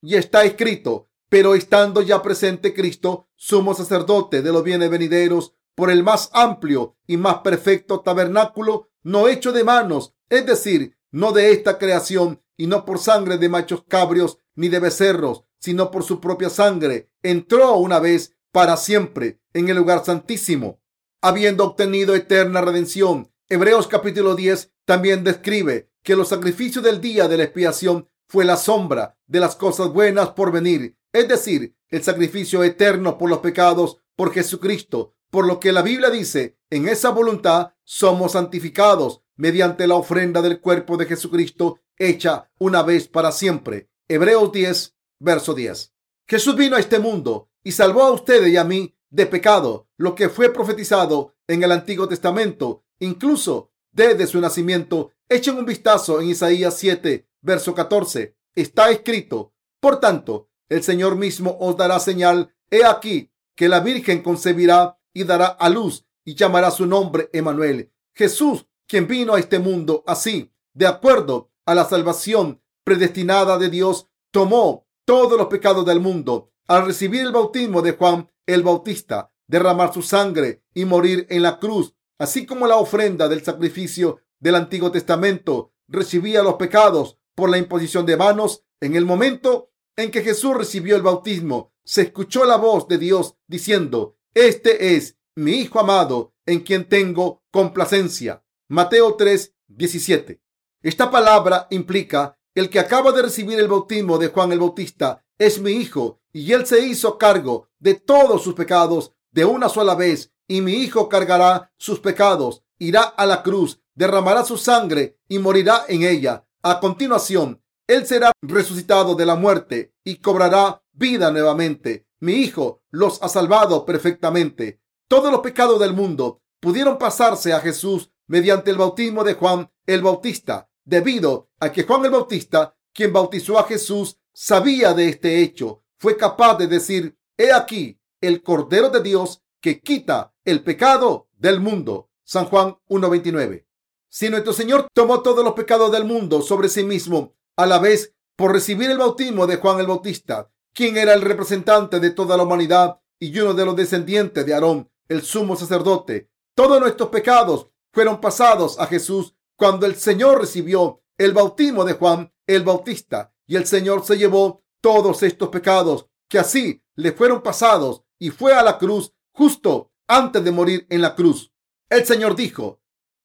Y 0.00 0.14
está 0.14 0.44
escrito, 0.44 1.08
pero 1.28 1.54
estando 1.54 2.02
ya 2.02 2.22
presente 2.22 2.74
Cristo, 2.74 3.28
sumo 3.36 3.74
sacerdote 3.74 4.42
de 4.42 4.52
los 4.52 4.62
bienes 4.62 4.90
venideros, 4.90 5.54
por 5.74 5.90
el 5.90 6.02
más 6.02 6.30
amplio 6.32 6.96
y 7.06 7.16
más 7.16 7.38
perfecto 7.38 8.00
tabernáculo, 8.00 8.90
no 9.02 9.28
hecho 9.28 9.52
de 9.52 9.62
manos, 9.62 10.14
es 10.28 10.44
decir, 10.44 10.96
no 11.10 11.32
de 11.32 11.52
esta 11.52 11.78
creación, 11.78 12.42
y 12.56 12.66
no 12.66 12.84
por 12.84 12.98
sangre 12.98 13.38
de 13.38 13.48
machos 13.48 13.84
cabrios 13.86 14.38
ni 14.56 14.68
de 14.68 14.80
becerros, 14.80 15.44
sino 15.58 15.90
por 15.90 16.04
su 16.04 16.20
propia 16.20 16.50
sangre, 16.50 17.10
entró 17.22 17.76
una 17.76 17.98
vez 17.98 18.36
para 18.52 18.76
siempre 18.76 19.40
en 19.52 19.68
el 19.68 19.76
lugar 19.76 20.04
santísimo, 20.04 20.80
habiendo 21.20 21.64
obtenido 21.64 22.14
eterna 22.14 22.60
redención. 22.60 23.32
Hebreos 23.48 23.88
capítulo 23.88 24.34
10 24.34 24.72
también 24.84 25.24
describe 25.24 25.90
que 26.02 26.16
los 26.16 26.28
sacrificios 26.28 26.84
del 26.84 27.00
día 27.00 27.28
de 27.28 27.36
la 27.36 27.44
expiación 27.44 28.08
fue 28.26 28.44
la 28.44 28.56
sombra 28.56 29.18
de 29.26 29.40
las 29.40 29.56
cosas 29.56 29.88
buenas 29.92 30.30
por 30.30 30.52
venir, 30.52 30.96
es 31.12 31.28
decir, 31.28 31.74
el 31.88 32.02
sacrificio 32.02 32.62
eterno 32.62 33.18
por 33.18 33.30
los 33.30 33.38
pecados 33.38 33.98
por 34.16 34.32
Jesucristo, 34.32 35.14
por 35.30 35.46
lo 35.46 35.60
que 35.60 35.72
la 35.72 35.82
Biblia 35.82 36.10
dice, 36.10 36.58
en 36.70 36.88
esa 36.88 37.10
voluntad 37.10 37.72
somos 37.84 38.32
santificados 38.32 39.22
mediante 39.36 39.86
la 39.86 39.94
ofrenda 39.94 40.42
del 40.42 40.60
cuerpo 40.60 40.96
de 40.96 41.06
Jesucristo 41.06 41.80
hecha 41.96 42.50
una 42.58 42.82
vez 42.82 43.08
para 43.08 43.32
siempre. 43.32 43.88
Hebreos 44.08 44.52
10, 44.52 44.96
verso 45.20 45.54
10. 45.54 45.92
Jesús 46.26 46.56
vino 46.56 46.76
a 46.76 46.80
este 46.80 46.98
mundo 46.98 47.50
y 47.62 47.72
salvó 47.72 48.02
a 48.02 48.12
ustedes 48.12 48.52
y 48.52 48.56
a 48.56 48.64
mí 48.64 48.94
de 49.10 49.26
pecado, 49.26 49.88
lo 49.96 50.14
que 50.14 50.28
fue 50.28 50.52
profetizado 50.52 51.34
en 51.46 51.62
el 51.62 51.72
Antiguo 51.72 52.08
Testamento. 52.08 52.84
Incluso 53.00 53.72
desde 53.92 54.26
su 54.26 54.40
nacimiento. 54.40 55.12
Echen 55.28 55.58
un 55.58 55.66
vistazo 55.66 56.20
en 56.20 56.28
Isaías 56.28 56.76
7, 56.78 57.28
verso 57.42 57.74
14. 57.74 58.36
Está 58.54 58.90
escrito, 58.90 59.52
por 59.80 60.00
tanto, 60.00 60.48
el 60.68 60.82
Señor 60.82 61.16
mismo 61.16 61.56
os 61.60 61.76
dará 61.76 61.98
señal. 61.98 62.54
He 62.70 62.84
aquí 62.84 63.30
que 63.56 63.68
la 63.68 63.80
Virgen 63.80 64.22
concebirá 64.22 64.98
y 65.12 65.24
dará 65.24 65.46
a 65.46 65.68
luz 65.68 66.06
y 66.24 66.34
llamará 66.34 66.70
su 66.70 66.86
nombre 66.86 67.28
Emanuel. 67.32 67.92
Jesús, 68.14 68.66
quien 68.86 69.06
vino 69.06 69.34
a 69.34 69.40
este 69.40 69.58
mundo 69.58 70.04
así, 70.06 70.52
de 70.74 70.86
acuerdo 70.86 71.50
a 71.66 71.74
la 71.74 71.84
salvación 71.84 72.62
predestinada 72.84 73.58
de 73.58 73.68
Dios, 73.68 74.06
tomó 74.30 74.86
todos 75.08 75.38
los 75.38 75.46
pecados 75.46 75.86
del 75.86 76.00
mundo 76.00 76.52
al 76.66 76.84
recibir 76.84 77.22
el 77.22 77.32
bautismo 77.32 77.80
de 77.80 77.92
Juan 77.92 78.30
el 78.44 78.62
Bautista, 78.62 79.32
derramar 79.46 79.94
su 79.94 80.02
sangre 80.02 80.64
y 80.74 80.84
morir 80.84 81.26
en 81.30 81.40
la 81.40 81.58
cruz, 81.58 81.94
así 82.18 82.44
como 82.44 82.66
la 82.66 82.76
ofrenda 82.76 83.26
del 83.26 83.42
sacrificio 83.42 84.18
del 84.38 84.56
Antiguo 84.56 84.90
Testamento 84.90 85.72
recibía 85.88 86.42
los 86.42 86.56
pecados 86.56 87.16
por 87.34 87.48
la 87.48 87.56
imposición 87.56 88.04
de 88.04 88.18
manos, 88.18 88.64
en 88.82 88.96
el 88.96 89.06
momento 89.06 89.70
en 89.96 90.10
que 90.10 90.20
Jesús 90.20 90.54
recibió 90.54 90.94
el 90.94 91.00
bautismo, 91.00 91.72
se 91.84 92.02
escuchó 92.02 92.44
la 92.44 92.56
voz 92.56 92.86
de 92.86 92.98
Dios 92.98 93.34
diciendo, 93.46 94.18
Este 94.34 94.94
es 94.94 95.16
mi 95.34 95.52
Hijo 95.52 95.80
amado, 95.80 96.34
en 96.44 96.60
quien 96.60 96.86
tengo 96.86 97.42
complacencia. 97.50 98.44
Mateo 98.68 99.14
3, 99.14 99.54
17. 99.68 100.42
Esta 100.82 101.10
palabra 101.10 101.66
implica 101.70 102.37
el 102.58 102.70
que 102.70 102.80
acaba 102.80 103.12
de 103.12 103.22
recibir 103.22 103.58
el 103.58 103.68
bautismo 103.68 104.18
de 104.18 104.28
Juan 104.28 104.52
el 104.52 104.58
Bautista 104.58 105.24
es 105.38 105.60
mi 105.60 105.72
hijo 105.72 106.20
y 106.32 106.52
él 106.52 106.66
se 106.66 106.80
hizo 106.80 107.18
cargo 107.18 107.68
de 107.78 107.94
todos 107.94 108.42
sus 108.42 108.54
pecados 108.54 109.12
de 109.30 109.44
una 109.44 109.68
sola 109.68 109.94
vez 109.94 110.32
y 110.46 110.60
mi 110.60 110.72
hijo 110.74 111.08
cargará 111.08 111.72
sus 111.76 112.00
pecados, 112.00 112.64
irá 112.78 113.02
a 113.02 113.26
la 113.26 113.42
cruz, 113.42 113.80
derramará 113.94 114.44
su 114.44 114.56
sangre 114.56 115.18
y 115.28 115.38
morirá 115.38 115.84
en 115.88 116.02
ella. 116.02 116.46
A 116.62 116.80
continuación, 116.80 117.62
él 117.86 118.06
será 118.06 118.32
resucitado 118.42 119.14
de 119.14 119.26
la 119.26 119.36
muerte 119.36 119.94
y 120.02 120.16
cobrará 120.16 120.82
vida 120.92 121.30
nuevamente. 121.30 122.06
Mi 122.20 122.34
hijo 122.34 122.82
los 122.90 123.22
ha 123.22 123.28
salvado 123.28 123.84
perfectamente. 123.84 124.80
Todos 125.06 125.30
los 125.30 125.40
pecados 125.40 125.78
del 125.78 125.92
mundo 125.92 126.42
pudieron 126.60 126.98
pasarse 126.98 127.52
a 127.52 127.60
Jesús 127.60 128.10
mediante 128.26 128.70
el 128.70 128.78
bautismo 128.78 129.22
de 129.22 129.34
Juan 129.34 129.70
el 129.86 130.02
Bautista, 130.02 130.67
debido 130.88 131.50
a 131.60 131.70
que 131.70 131.82
Juan 131.84 132.04
el 132.06 132.10
Bautista, 132.10 132.74
quien 132.94 133.12
bautizó 133.12 133.58
a 133.58 133.64
Jesús, 133.64 134.18
sabía 134.32 134.94
de 134.94 135.10
este 135.10 135.42
hecho. 135.42 135.82
Fue 135.98 136.16
capaz 136.16 136.56
de 136.56 136.66
decir, 136.66 137.16
he 137.36 137.52
aquí 137.52 138.00
el 138.22 138.42
Cordero 138.42 138.88
de 138.88 139.02
Dios 139.02 139.42
que 139.60 139.80
quita 139.80 140.34
el 140.44 140.64
pecado 140.64 141.28
del 141.36 141.60
mundo. 141.60 142.08
San 142.24 142.46
Juan 142.46 142.76
1.29. 142.88 143.66
Si 144.08 144.30
nuestro 144.30 144.52
Señor 144.54 144.86
tomó 144.94 145.22
todos 145.22 145.44
los 145.44 145.52
pecados 145.52 145.92
del 145.92 146.04
mundo 146.04 146.40
sobre 146.40 146.70
sí 146.70 146.84
mismo, 146.84 147.34
a 147.56 147.66
la 147.66 147.78
vez 147.78 148.14
por 148.36 148.52
recibir 148.52 148.90
el 148.90 148.98
bautismo 148.98 149.46
de 149.46 149.56
Juan 149.56 149.80
el 149.80 149.86
Bautista, 149.86 150.50
quien 150.72 150.96
era 150.96 151.12
el 151.12 151.20
representante 151.20 152.00
de 152.00 152.10
toda 152.10 152.36
la 152.36 152.44
humanidad 152.44 153.00
y 153.18 153.38
uno 153.38 153.52
de 153.52 153.64
los 153.64 153.76
descendientes 153.76 154.46
de 154.46 154.54
Aarón, 154.54 154.90
el 155.08 155.22
sumo 155.22 155.56
sacerdote, 155.56 156.30
todos 156.54 156.80
nuestros 156.80 157.10
pecados 157.10 157.68
fueron 157.92 158.20
pasados 158.20 158.78
a 158.78 158.86
Jesús 158.86 159.34
cuando 159.58 159.86
el 159.86 159.96
Señor 159.96 160.40
recibió 160.40 161.02
el 161.18 161.32
bautismo 161.32 161.84
de 161.84 161.94
Juan 161.94 162.32
el 162.46 162.62
Bautista 162.62 163.34
y 163.44 163.56
el 163.56 163.66
Señor 163.66 164.06
se 164.06 164.16
llevó 164.16 164.62
todos 164.80 165.24
estos 165.24 165.48
pecados 165.48 166.06
que 166.28 166.38
así 166.38 166.84
le 166.94 167.10
fueron 167.10 167.42
pasados 167.42 168.04
y 168.20 168.30
fue 168.30 168.54
a 168.54 168.62
la 168.62 168.78
cruz 168.78 169.12
justo 169.32 169.92
antes 170.06 170.44
de 170.44 170.52
morir 170.52 170.86
en 170.90 171.02
la 171.02 171.16
cruz. 171.16 171.52
El 171.90 172.06
Señor 172.06 172.36
dijo, 172.36 172.80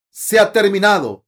se 0.09 0.39
ha 0.39 0.51
terminado. 0.51 1.27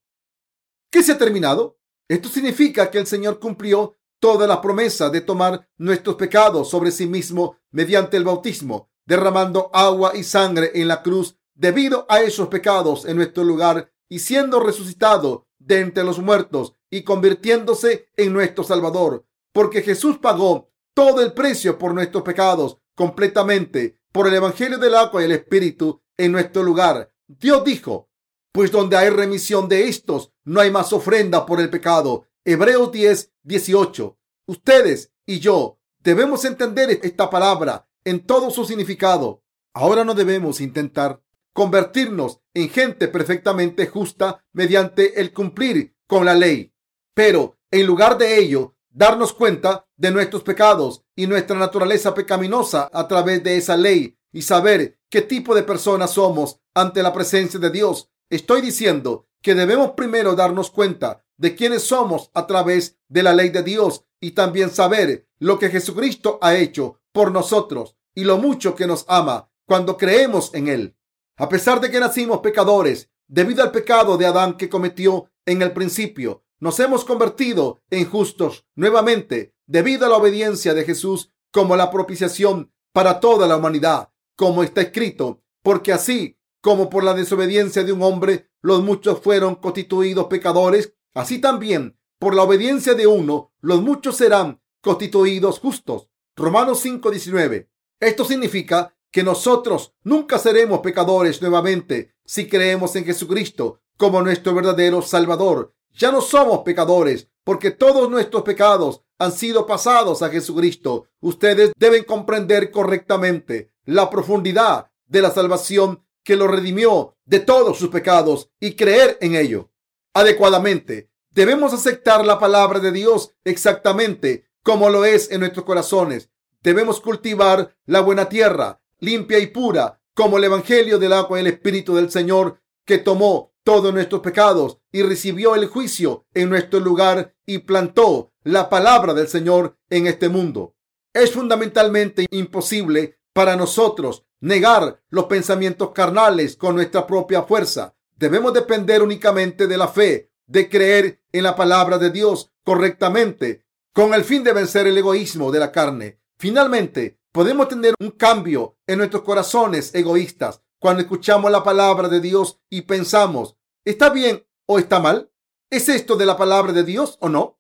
¿Qué 0.90 1.04
se 1.04 1.12
ha 1.12 1.18
terminado? 1.20 1.78
Esto 2.08 2.28
significa 2.28 2.90
que 2.90 2.98
el 2.98 3.06
Señor 3.06 3.40
cumplió 3.40 4.00
toda 4.20 4.48
la 4.48 4.60
promesa 4.60 5.12
de 5.12 5.22
tomar 5.22 5.70
nuestros 5.78 6.16
pecados 6.16 6.68
sobre 6.68 6.90
sí 6.90 7.06
mismo 7.06 7.60
mediante 7.70 8.18
el 8.18 8.24
bautismo, 8.24 8.90
derramando 9.06 9.70
agua 9.72 10.14
y 10.16 10.24
sangre 10.24 10.72
en 10.74 10.88
la 10.88 11.04
cruz 11.04 11.38
debido 11.54 12.08
a 12.10 12.22
esos 12.22 12.48
pecados 12.48 13.06
en 13.06 13.18
nuestro 13.18 13.44
lugar 13.44 13.92
y 14.10 14.20
siendo 14.20 14.60
resucitado 14.60 15.48
de 15.60 15.80
entre 15.80 16.04
los 16.04 16.20
muertos 16.20 16.74
y 16.90 17.04
convirtiéndose 17.04 18.10
en 18.18 18.34
nuestro 18.34 18.64
Salvador, 18.64 19.26
porque 19.52 19.82
Jesús 19.82 20.18
pagó 20.20 20.70
todo 20.94 21.22
el 21.22 21.34
precio 21.34 21.78
por 21.78 21.94
nuestros 21.94 22.24
pecados 22.24 22.78
completamente 22.96 24.00
por 24.12 24.28
el 24.28 24.34
Evangelio 24.34 24.78
del 24.78 24.96
agua 24.96 25.22
y 25.22 25.26
el 25.26 25.34
Espíritu 25.34 26.02
en 26.18 26.32
nuestro 26.32 26.64
lugar. 26.64 27.12
Dios 27.28 27.64
dijo, 27.66 28.10
pues 28.52 28.72
donde 28.72 28.96
hay 28.96 29.10
remisión 29.10 29.68
de 29.68 29.90
estos, 29.90 30.32
no 30.46 30.62
hay 30.62 30.72
más 30.72 30.94
ofrenda 30.94 31.46
por 31.46 31.60
el 31.60 31.70
pecado. 31.70 32.26
Hebreos 32.46 32.92
10, 32.92 33.34
18. 33.44 34.18
Ustedes 34.48 35.12
y 35.26 35.40
yo 35.40 35.80
debemos 36.00 36.46
entender 36.46 37.00
esta 37.04 37.30
palabra 37.30 37.90
en 38.06 38.26
todo 38.26 38.52
su 38.52 38.64
significado. 38.64 39.44
Ahora 39.74 40.06
no 40.06 40.14
debemos 40.14 40.62
intentar 40.62 41.22
convertirnos 41.56 42.42
en 42.54 42.70
gente 42.70 43.08
perfectamente 43.08 43.88
justa 43.88 44.44
mediante 44.52 45.22
el 45.22 45.32
cumplir 45.32 45.96
con 46.06 46.26
la 46.26 46.36
ley. 46.36 46.74
Pero 47.14 47.58
en 47.72 47.88
lugar 47.88 48.18
de 48.18 48.38
ello, 48.38 48.76
darnos 48.90 49.32
cuenta 49.32 49.88
de 49.96 50.12
nuestros 50.12 50.44
pecados 50.44 51.06
y 51.16 51.28
nuestra 51.28 51.58
naturaleza 51.58 52.14
pecaminosa 52.14 52.90
a 52.92 53.08
través 53.08 53.42
de 53.42 53.56
esa 53.56 53.78
ley 53.78 54.18
y 54.34 54.42
saber 54.42 55.00
qué 55.10 55.22
tipo 55.22 55.56
de 55.56 55.64
personas 55.64 56.12
somos 56.12 56.60
ante 56.74 57.02
la 57.02 57.14
presencia 57.14 57.58
de 57.58 57.70
Dios. 57.70 58.12
Estoy 58.30 58.60
diciendo 58.60 59.30
que 59.42 59.56
debemos 59.56 59.92
primero 59.92 60.36
darnos 60.36 60.70
cuenta 60.70 61.24
de 61.38 61.56
quiénes 61.56 61.84
somos 61.84 62.32
a 62.34 62.48
través 62.48 62.98
de 63.08 63.24
la 63.24 63.34
ley 63.34 63.48
de 63.48 63.64
Dios 63.64 64.04
y 64.20 64.32
también 64.32 64.72
saber 64.72 65.30
lo 65.40 65.58
que 65.58 65.70
Jesucristo 65.70 66.38
ha 66.42 66.58
hecho 66.58 67.00
por 67.14 67.32
nosotros 67.32 67.96
y 68.14 68.26
lo 68.26 68.40
mucho 68.40 68.76
que 68.76 68.88
nos 68.88 69.06
ama 69.08 69.50
cuando 69.66 69.96
creemos 69.96 70.54
en 70.54 70.68
Él. 70.68 70.96
A 71.38 71.50
pesar 71.50 71.82
de 71.82 71.92
que 71.92 72.00
nacimos 72.00 72.40
pecadores, 72.40 73.10
debido 73.28 73.62
al 73.62 73.72
pecado 73.72 74.18
de 74.18 74.26
Adán 74.26 74.56
que 74.56 74.70
cometió 74.70 75.30
en 75.46 75.62
el 75.62 75.74
principio, 75.74 76.44
nos 76.60 76.80
hemos 76.80 77.04
convertido 77.04 77.82
en 77.90 78.06
justos 78.10 78.66
nuevamente 78.76 79.54
debido 79.68 80.06
a 80.06 80.10
la 80.10 80.16
obediencia 80.16 80.74
de 80.74 80.86
Jesús 80.86 81.32
como 81.52 81.76
la 81.76 81.92
propiciación 81.92 82.72
para 82.94 83.20
toda 83.20 83.48
la 83.48 83.58
humanidad, 83.58 84.12
como 84.38 84.64
está 84.64 84.82
escrito, 84.82 85.42
porque 85.62 85.92
así 85.92 86.40
como 86.62 86.90
por 86.90 87.04
la 87.04 87.14
desobediencia 87.14 87.84
de 87.84 87.92
un 87.92 88.02
hombre 88.02 88.50
los 88.62 88.82
muchos 88.82 89.20
fueron 89.20 89.56
constituidos 89.56 90.28
pecadores, 90.28 90.94
así 91.14 91.40
también 91.40 92.00
por 92.18 92.34
la 92.34 92.44
obediencia 92.44 92.94
de 92.94 93.08
uno 93.08 93.52
los 93.60 93.82
muchos 93.82 94.16
serán 94.16 94.62
constituidos 94.82 95.60
justos. 95.60 96.10
Romanos 96.36 96.80
5:19. 96.84 97.70
Esto 98.00 98.26
significa 98.26 98.95
que 99.16 99.24
nosotros 99.24 99.94
nunca 100.04 100.38
seremos 100.38 100.82
pecadores 100.82 101.42
nuevamente 101.42 102.18
si 102.26 102.50
creemos 102.50 102.98
en 102.98 103.06
Jesucristo 103.06 103.80
como 103.96 104.22
nuestro 104.22 104.54
verdadero 104.54 105.02
Salvador. 105.02 105.74
Ya 105.94 106.12
no 106.12 106.20
somos 106.20 106.64
pecadores 106.66 107.30
porque 107.46 107.72
todos 107.72 108.10
nuestros 108.10 108.44
pecados 108.44 109.04
han 109.18 109.32
sido 109.32 109.66
pasados 109.66 110.22
a 110.22 110.28
Jesucristo. 110.28 111.08
Ustedes 111.22 111.72
deben 111.78 112.04
comprender 112.04 112.72
correctamente 112.72 113.72
la 113.86 114.10
profundidad 114.10 114.92
de 115.06 115.22
la 115.22 115.32
salvación 115.32 116.04
que 116.22 116.36
lo 116.36 116.50
redimió 116.50 117.16
de 117.24 117.40
todos 117.40 117.78
sus 117.78 117.88
pecados 117.88 118.50
y 118.60 118.76
creer 118.76 119.18
en 119.22 119.36
ello 119.36 119.72
adecuadamente. 120.14 121.10
Debemos 121.30 121.72
aceptar 121.72 122.26
la 122.26 122.38
palabra 122.38 122.82
de 122.82 122.92
Dios 122.92 123.34
exactamente 123.46 124.50
como 124.62 124.90
lo 124.90 125.06
es 125.06 125.32
en 125.32 125.40
nuestros 125.40 125.64
corazones. 125.64 126.30
Debemos 126.62 127.00
cultivar 127.00 127.78
la 127.86 128.02
buena 128.02 128.28
tierra 128.28 128.82
limpia 129.06 129.40
y 129.40 129.48
pura, 129.48 130.02
como 130.14 130.38
el 130.38 130.46
Evangelio 130.46 130.98
del 130.98 131.14
agua 131.14 131.38
y 131.38 131.42
el 131.42 131.48
Espíritu 131.48 131.96
del 131.96 132.10
Señor, 132.10 132.60
que 132.86 132.98
tomó 132.98 133.54
todos 133.64 133.94
nuestros 133.94 134.22
pecados 134.22 134.80
y 134.92 135.04
recibió 135.04 135.56
el 135.56 135.68
juicio 135.68 136.26
en 136.34 136.50
nuestro 136.50 136.80
lugar 136.80 137.36
y 137.46 137.60
plantó 137.60 138.32
la 138.44 138.70
palabra 138.70 139.14
del 139.14 139.28
Señor 139.28 139.78
en 139.90 140.08
este 140.08 140.30
mundo. 140.30 140.76
Es 141.14 141.32
fundamentalmente 141.32 142.26
imposible 142.32 143.20
para 143.34 143.56
nosotros 143.56 144.26
negar 144.40 145.02
los 145.10 145.26
pensamientos 145.26 145.92
carnales 145.92 146.56
con 146.56 146.76
nuestra 146.76 147.08
propia 147.08 147.44
fuerza. 147.44 147.96
Debemos 148.16 148.54
depender 148.54 149.02
únicamente 149.02 149.68
de 149.68 149.78
la 149.78 149.88
fe, 149.88 150.32
de 150.46 150.70
creer 150.70 151.22
en 151.32 151.44
la 151.44 151.56
palabra 151.56 151.98
de 151.98 152.12
Dios 152.12 152.52
correctamente, 152.64 153.66
con 153.94 154.14
el 154.14 154.24
fin 154.24 154.44
de 154.44 154.54
vencer 154.54 154.88
el 154.88 154.98
egoísmo 154.98 155.52
de 155.52 155.60
la 155.60 155.72
carne. 155.72 156.20
Finalmente, 156.38 157.18
Podemos 157.36 157.68
tener 157.68 157.94
un 158.00 158.12
cambio 158.12 158.78
en 158.88 159.00
nuestros 159.00 159.24
corazones 159.24 159.94
egoístas 159.94 160.62
cuando 160.80 161.02
escuchamos 161.02 161.52
la 161.52 161.66
palabra 161.66 162.08
de 162.08 162.22
Dios 162.22 162.62
y 162.70 162.84
pensamos, 162.84 163.58
¿está 163.84 164.10
bien 164.10 164.48
o 164.68 164.80
está 164.80 165.02
mal? 165.02 165.30
¿Es 165.70 165.90
esto 165.90 166.16
de 166.16 166.26
la 166.26 166.38
palabra 166.38 166.72
de 166.72 166.86
Dios 166.86 167.18
o 167.20 167.28
no? 167.28 167.60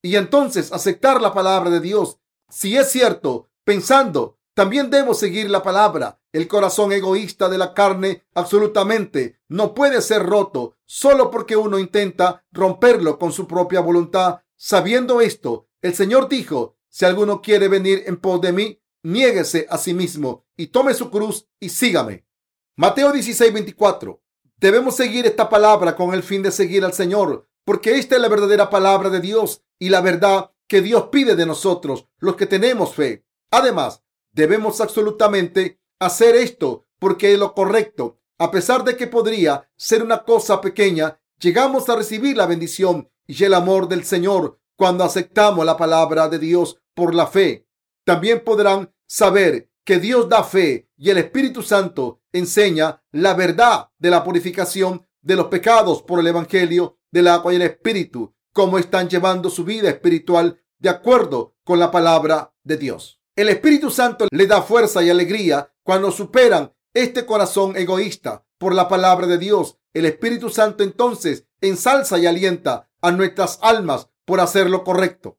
Y 0.00 0.16
entonces 0.16 0.72
aceptar 0.72 1.20
la 1.20 1.34
palabra 1.34 1.68
de 1.68 1.80
Dios, 1.80 2.18
si 2.48 2.78
es 2.78 2.90
cierto, 2.90 3.50
pensando 3.62 4.38
También 4.54 4.88
debo 4.88 5.12
seguir 5.12 5.50
la 5.50 5.62
palabra. 5.62 6.22
El 6.32 6.48
corazón 6.48 6.90
egoísta 6.92 7.50
de 7.50 7.58
la 7.58 7.74
carne 7.74 8.24
absolutamente 8.32 9.38
no 9.48 9.74
puede 9.74 10.00
ser 10.00 10.24
roto 10.24 10.78
solo 10.86 11.30
porque 11.30 11.58
uno 11.58 11.78
intenta 11.78 12.46
romperlo 12.52 13.18
con 13.18 13.32
su 13.32 13.46
propia 13.46 13.80
voluntad. 13.80 14.40
Sabiendo 14.56 15.20
esto, 15.20 15.68
el 15.82 15.94
Señor 15.94 16.30
dijo, 16.30 16.78
si 16.88 17.04
alguno 17.04 17.42
quiere 17.42 17.68
venir 17.68 18.04
en 18.06 18.16
pos 18.16 18.40
de 18.40 18.52
mí, 18.52 18.80
niéguese 19.04 19.66
a 19.70 19.78
sí 19.78 19.94
mismo 19.94 20.44
y 20.56 20.66
tome 20.66 20.92
su 20.94 21.10
cruz 21.10 21.46
y 21.60 21.68
sígame. 21.68 22.26
Mateo 22.76 23.12
16, 23.12 23.52
24. 23.52 24.20
Debemos 24.56 24.96
seguir 24.96 25.26
esta 25.26 25.48
palabra 25.48 25.94
con 25.94 26.12
el 26.12 26.24
fin 26.24 26.42
de 26.42 26.50
seguir 26.50 26.84
al 26.84 26.92
Señor, 26.92 27.48
porque 27.64 27.98
esta 27.98 28.16
es 28.16 28.20
la 28.20 28.28
verdadera 28.28 28.68
palabra 28.68 29.10
de 29.10 29.20
Dios 29.20 29.62
y 29.78 29.90
la 29.90 30.00
verdad 30.00 30.50
que 30.66 30.80
Dios 30.80 31.10
pide 31.12 31.36
de 31.36 31.46
nosotros, 31.46 32.08
los 32.18 32.34
que 32.34 32.46
tenemos 32.46 32.94
fe. 32.94 33.24
Además, 33.50 34.04
Debemos 34.34 34.80
absolutamente 34.80 35.80
hacer 36.00 36.34
esto 36.34 36.88
porque 36.98 37.32
es 37.32 37.38
lo 37.38 37.54
correcto. 37.54 38.18
A 38.36 38.50
pesar 38.50 38.82
de 38.82 38.96
que 38.96 39.06
podría 39.06 39.70
ser 39.76 40.02
una 40.02 40.24
cosa 40.24 40.60
pequeña, 40.60 41.20
llegamos 41.38 41.88
a 41.88 41.94
recibir 41.94 42.36
la 42.36 42.46
bendición 42.46 43.08
y 43.28 43.44
el 43.44 43.54
amor 43.54 43.88
del 43.88 44.04
Señor 44.04 44.58
cuando 44.76 45.04
aceptamos 45.04 45.64
la 45.64 45.76
palabra 45.76 46.28
de 46.28 46.40
Dios 46.40 46.82
por 46.94 47.14
la 47.14 47.28
fe. 47.28 47.68
También 48.04 48.42
podrán 48.42 48.92
saber 49.06 49.70
que 49.84 49.98
Dios 49.98 50.28
da 50.28 50.42
fe 50.42 50.88
y 50.96 51.10
el 51.10 51.18
Espíritu 51.18 51.62
Santo 51.62 52.22
enseña 52.32 53.02
la 53.12 53.34
verdad 53.34 53.90
de 53.98 54.10
la 54.10 54.24
purificación 54.24 55.06
de 55.22 55.36
los 55.36 55.46
pecados 55.46 56.02
por 56.02 56.20
el 56.20 56.26
Evangelio 56.26 56.98
del 57.10 57.28
agua 57.28 57.52
y 57.52 57.56
el 57.56 57.62
Espíritu, 57.62 58.34
cómo 58.52 58.78
están 58.78 59.08
llevando 59.08 59.50
su 59.50 59.64
vida 59.64 59.88
espiritual 59.88 60.60
de 60.78 60.88
acuerdo 60.88 61.56
con 61.64 61.78
la 61.78 61.90
palabra 61.90 62.54
de 62.62 62.76
Dios. 62.76 63.20
El 63.36 63.48
Espíritu 63.48 63.90
Santo 63.90 64.26
le 64.30 64.46
da 64.46 64.62
fuerza 64.62 65.02
y 65.02 65.10
alegría 65.10 65.72
cuando 65.82 66.10
superan 66.10 66.72
este 66.92 67.26
corazón 67.26 67.76
egoísta 67.76 68.46
por 68.58 68.74
la 68.74 68.88
palabra 68.88 69.26
de 69.26 69.38
Dios. 69.38 69.78
El 69.92 70.06
Espíritu 70.06 70.50
Santo 70.50 70.84
entonces 70.84 71.46
ensalza 71.60 72.18
y 72.18 72.26
alienta 72.26 72.90
a 73.00 73.10
nuestras 73.10 73.58
almas 73.62 74.08
por 74.24 74.40
hacer 74.40 74.70
lo 74.70 74.84
correcto. 74.84 75.38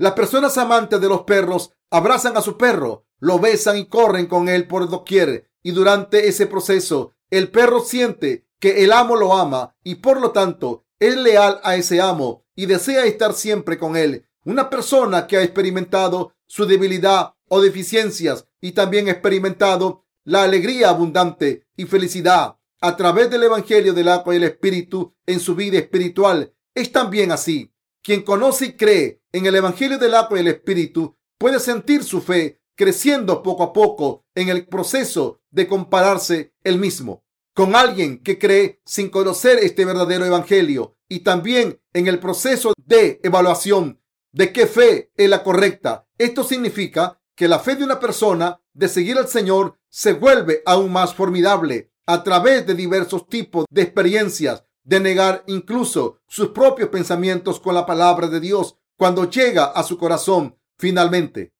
Las 0.00 0.14
personas 0.14 0.56
amantes 0.56 0.98
de 0.98 1.10
los 1.10 1.24
perros 1.24 1.72
abrazan 1.90 2.34
a 2.34 2.40
su 2.40 2.56
perro, 2.56 3.04
lo 3.18 3.38
besan 3.38 3.76
y 3.76 3.84
corren 3.84 4.28
con 4.28 4.48
él 4.48 4.66
por 4.66 4.88
doquier. 4.88 5.50
Y 5.62 5.72
durante 5.72 6.26
ese 6.26 6.46
proceso, 6.46 7.12
el 7.28 7.50
perro 7.50 7.80
siente 7.80 8.46
que 8.58 8.82
el 8.82 8.92
amo 8.92 9.14
lo 9.14 9.36
ama 9.36 9.76
y 9.84 9.96
por 9.96 10.18
lo 10.18 10.30
tanto 10.30 10.86
es 10.98 11.18
leal 11.18 11.60
a 11.64 11.76
ese 11.76 12.00
amo 12.00 12.46
y 12.56 12.64
desea 12.64 13.04
estar 13.04 13.34
siempre 13.34 13.76
con 13.76 13.94
él. 13.94 14.24
Una 14.46 14.70
persona 14.70 15.26
que 15.26 15.36
ha 15.36 15.42
experimentado 15.42 16.32
su 16.46 16.64
debilidad 16.64 17.34
o 17.48 17.60
deficiencias 17.60 18.46
y 18.58 18.72
también 18.72 19.06
experimentado 19.06 20.06
la 20.24 20.44
alegría 20.44 20.88
abundante 20.88 21.66
y 21.76 21.84
felicidad 21.84 22.56
a 22.80 22.96
través 22.96 23.28
del 23.28 23.42
Evangelio 23.42 23.92
del 23.92 24.08
agua 24.08 24.32
y 24.32 24.38
el 24.38 24.44
Espíritu 24.44 25.14
en 25.26 25.40
su 25.40 25.54
vida 25.54 25.76
espiritual. 25.76 26.54
Es 26.74 26.90
también 26.90 27.32
así. 27.32 27.70
Quien 28.02 28.22
conoce 28.22 28.66
y 28.66 28.76
cree 28.76 29.22
en 29.32 29.46
el 29.46 29.54
Evangelio 29.54 29.98
del 29.98 30.14
agua 30.14 30.38
y 30.38 30.40
el 30.40 30.48
Espíritu 30.48 31.16
puede 31.38 31.60
sentir 31.60 32.04
su 32.04 32.20
fe 32.20 32.60
creciendo 32.74 33.42
poco 33.42 33.62
a 33.62 33.72
poco 33.72 34.24
en 34.34 34.48
el 34.48 34.66
proceso 34.66 35.40
de 35.50 35.66
compararse 35.66 36.54
el 36.64 36.78
mismo 36.78 37.24
con 37.54 37.76
alguien 37.76 38.22
que 38.22 38.38
cree 38.38 38.80
sin 38.84 39.10
conocer 39.10 39.58
este 39.58 39.84
verdadero 39.84 40.24
Evangelio 40.24 40.96
y 41.08 41.20
también 41.20 41.80
en 41.92 42.06
el 42.06 42.18
proceso 42.18 42.72
de 42.76 43.20
evaluación 43.22 44.00
de 44.32 44.52
qué 44.52 44.66
fe 44.66 45.10
es 45.16 45.28
la 45.28 45.42
correcta. 45.42 46.06
Esto 46.16 46.44
significa 46.44 47.20
que 47.34 47.48
la 47.48 47.58
fe 47.58 47.76
de 47.76 47.84
una 47.84 47.98
persona 47.98 48.60
de 48.72 48.88
seguir 48.88 49.18
al 49.18 49.28
Señor 49.28 49.76
se 49.88 50.12
vuelve 50.12 50.62
aún 50.64 50.92
más 50.92 51.14
formidable 51.14 51.90
a 52.06 52.22
través 52.22 52.66
de 52.66 52.74
diversos 52.74 53.28
tipos 53.28 53.66
de 53.68 53.82
experiencias, 53.82 54.64
de 54.84 55.00
negar 55.00 55.44
incluso 55.46 56.20
sus 56.26 56.48
propios 56.48 56.88
pensamientos 56.88 57.60
con 57.60 57.74
la 57.74 57.86
palabra 57.86 58.28
de 58.28 58.40
Dios 58.40 58.76
cuando 58.96 59.28
llega 59.28 59.64
a 59.64 59.82
su 59.82 59.98
corazón 59.98 60.56
finalmente, 60.78 61.52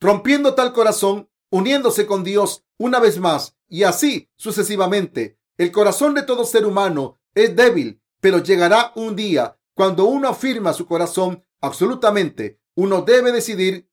rompiendo 0.00 0.54
tal 0.54 0.72
corazón, 0.72 1.28
uniéndose 1.50 2.06
con 2.06 2.24
Dios 2.24 2.64
una 2.78 3.00
vez 3.00 3.18
más 3.18 3.56
y 3.68 3.82
así 3.82 4.30
sucesivamente. 4.36 5.38
El 5.56 5.72
corazón 5.72 6.14
de 6.14 6.22
todo 6.22 6.44
ser 6.44 6.66
humano 6.66 7.18
es 7.34 7.56
débil, 7.56 8.00
pero 8.20 8.38
llegará 8.38 8.92
un 8.94 9.16
día 9.16 9.58
cuando 9.74 10.04
uno 10.04 10.28
afirma 10.28 10.72
su 10.72 10.86
corazón 10.86 11.42
absolutamente. 11.60 12.60
Uno 12.74 13.02
debe 13.02 13.32
decidir 13.32 13.90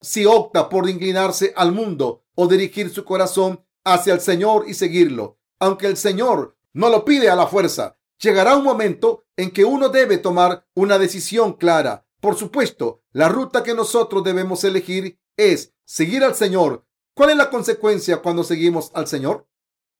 si 0.00 0.26
opta 0.26 0.68
por 0.68 0.88
inclinarse 0.88 1.52
al 1.56 1.72
mundo 1.72 2.24
o 2.34 2.46
dirigir 2.46 2.90
su 2.90 3.04
corazón 3.04 3.64
hacia 3.84 4.14
el 4.14 4.20
Señor 4.20 4.64
y 4.66 4.74
seguirlo. 4.74 5.38
Aunque 5.58 5.86
el 5.86 5.96
Señor 5.96 6.56
no 6.72 6.88
lo 6.88 7.04
pide 7.04 7.28
a 7.30 7.36
la 7.36 7.46
fuerza, 7.46 7.98
llegará 8.20 8.56
un 8.56 8.64
momento 8.64 9.24
en 9.36 9.50
que 9.50 9.64
uno 9.64 9.88
debe 9.88 10.18
tomar 10.18 10.66
una 10.74 10.98
decisión 10.98 11.54
clara. 11.54 12.06
Por 12.20 12.36
supuesto, 12.36 13.02
la 13.12 13.28
ruta 13.28 13.62
que 13.62 13.74
nosotros 13.74 14.22
debemos 14.22 14.62
elegir 14.64 15.18
es 15.36 15.72
seguir 15.84 16.22
al 16.22 16.34
Señor. 16.34 16.84
¿Cuál 17.14 17.30
es 17.30 17.36
la 17.36 17.50
consecuencia 17.50 18.18
cuando 18.18 18.44
seguimos 18.44 18.90
al 18.94 19.06
Señor? 19.06 19.48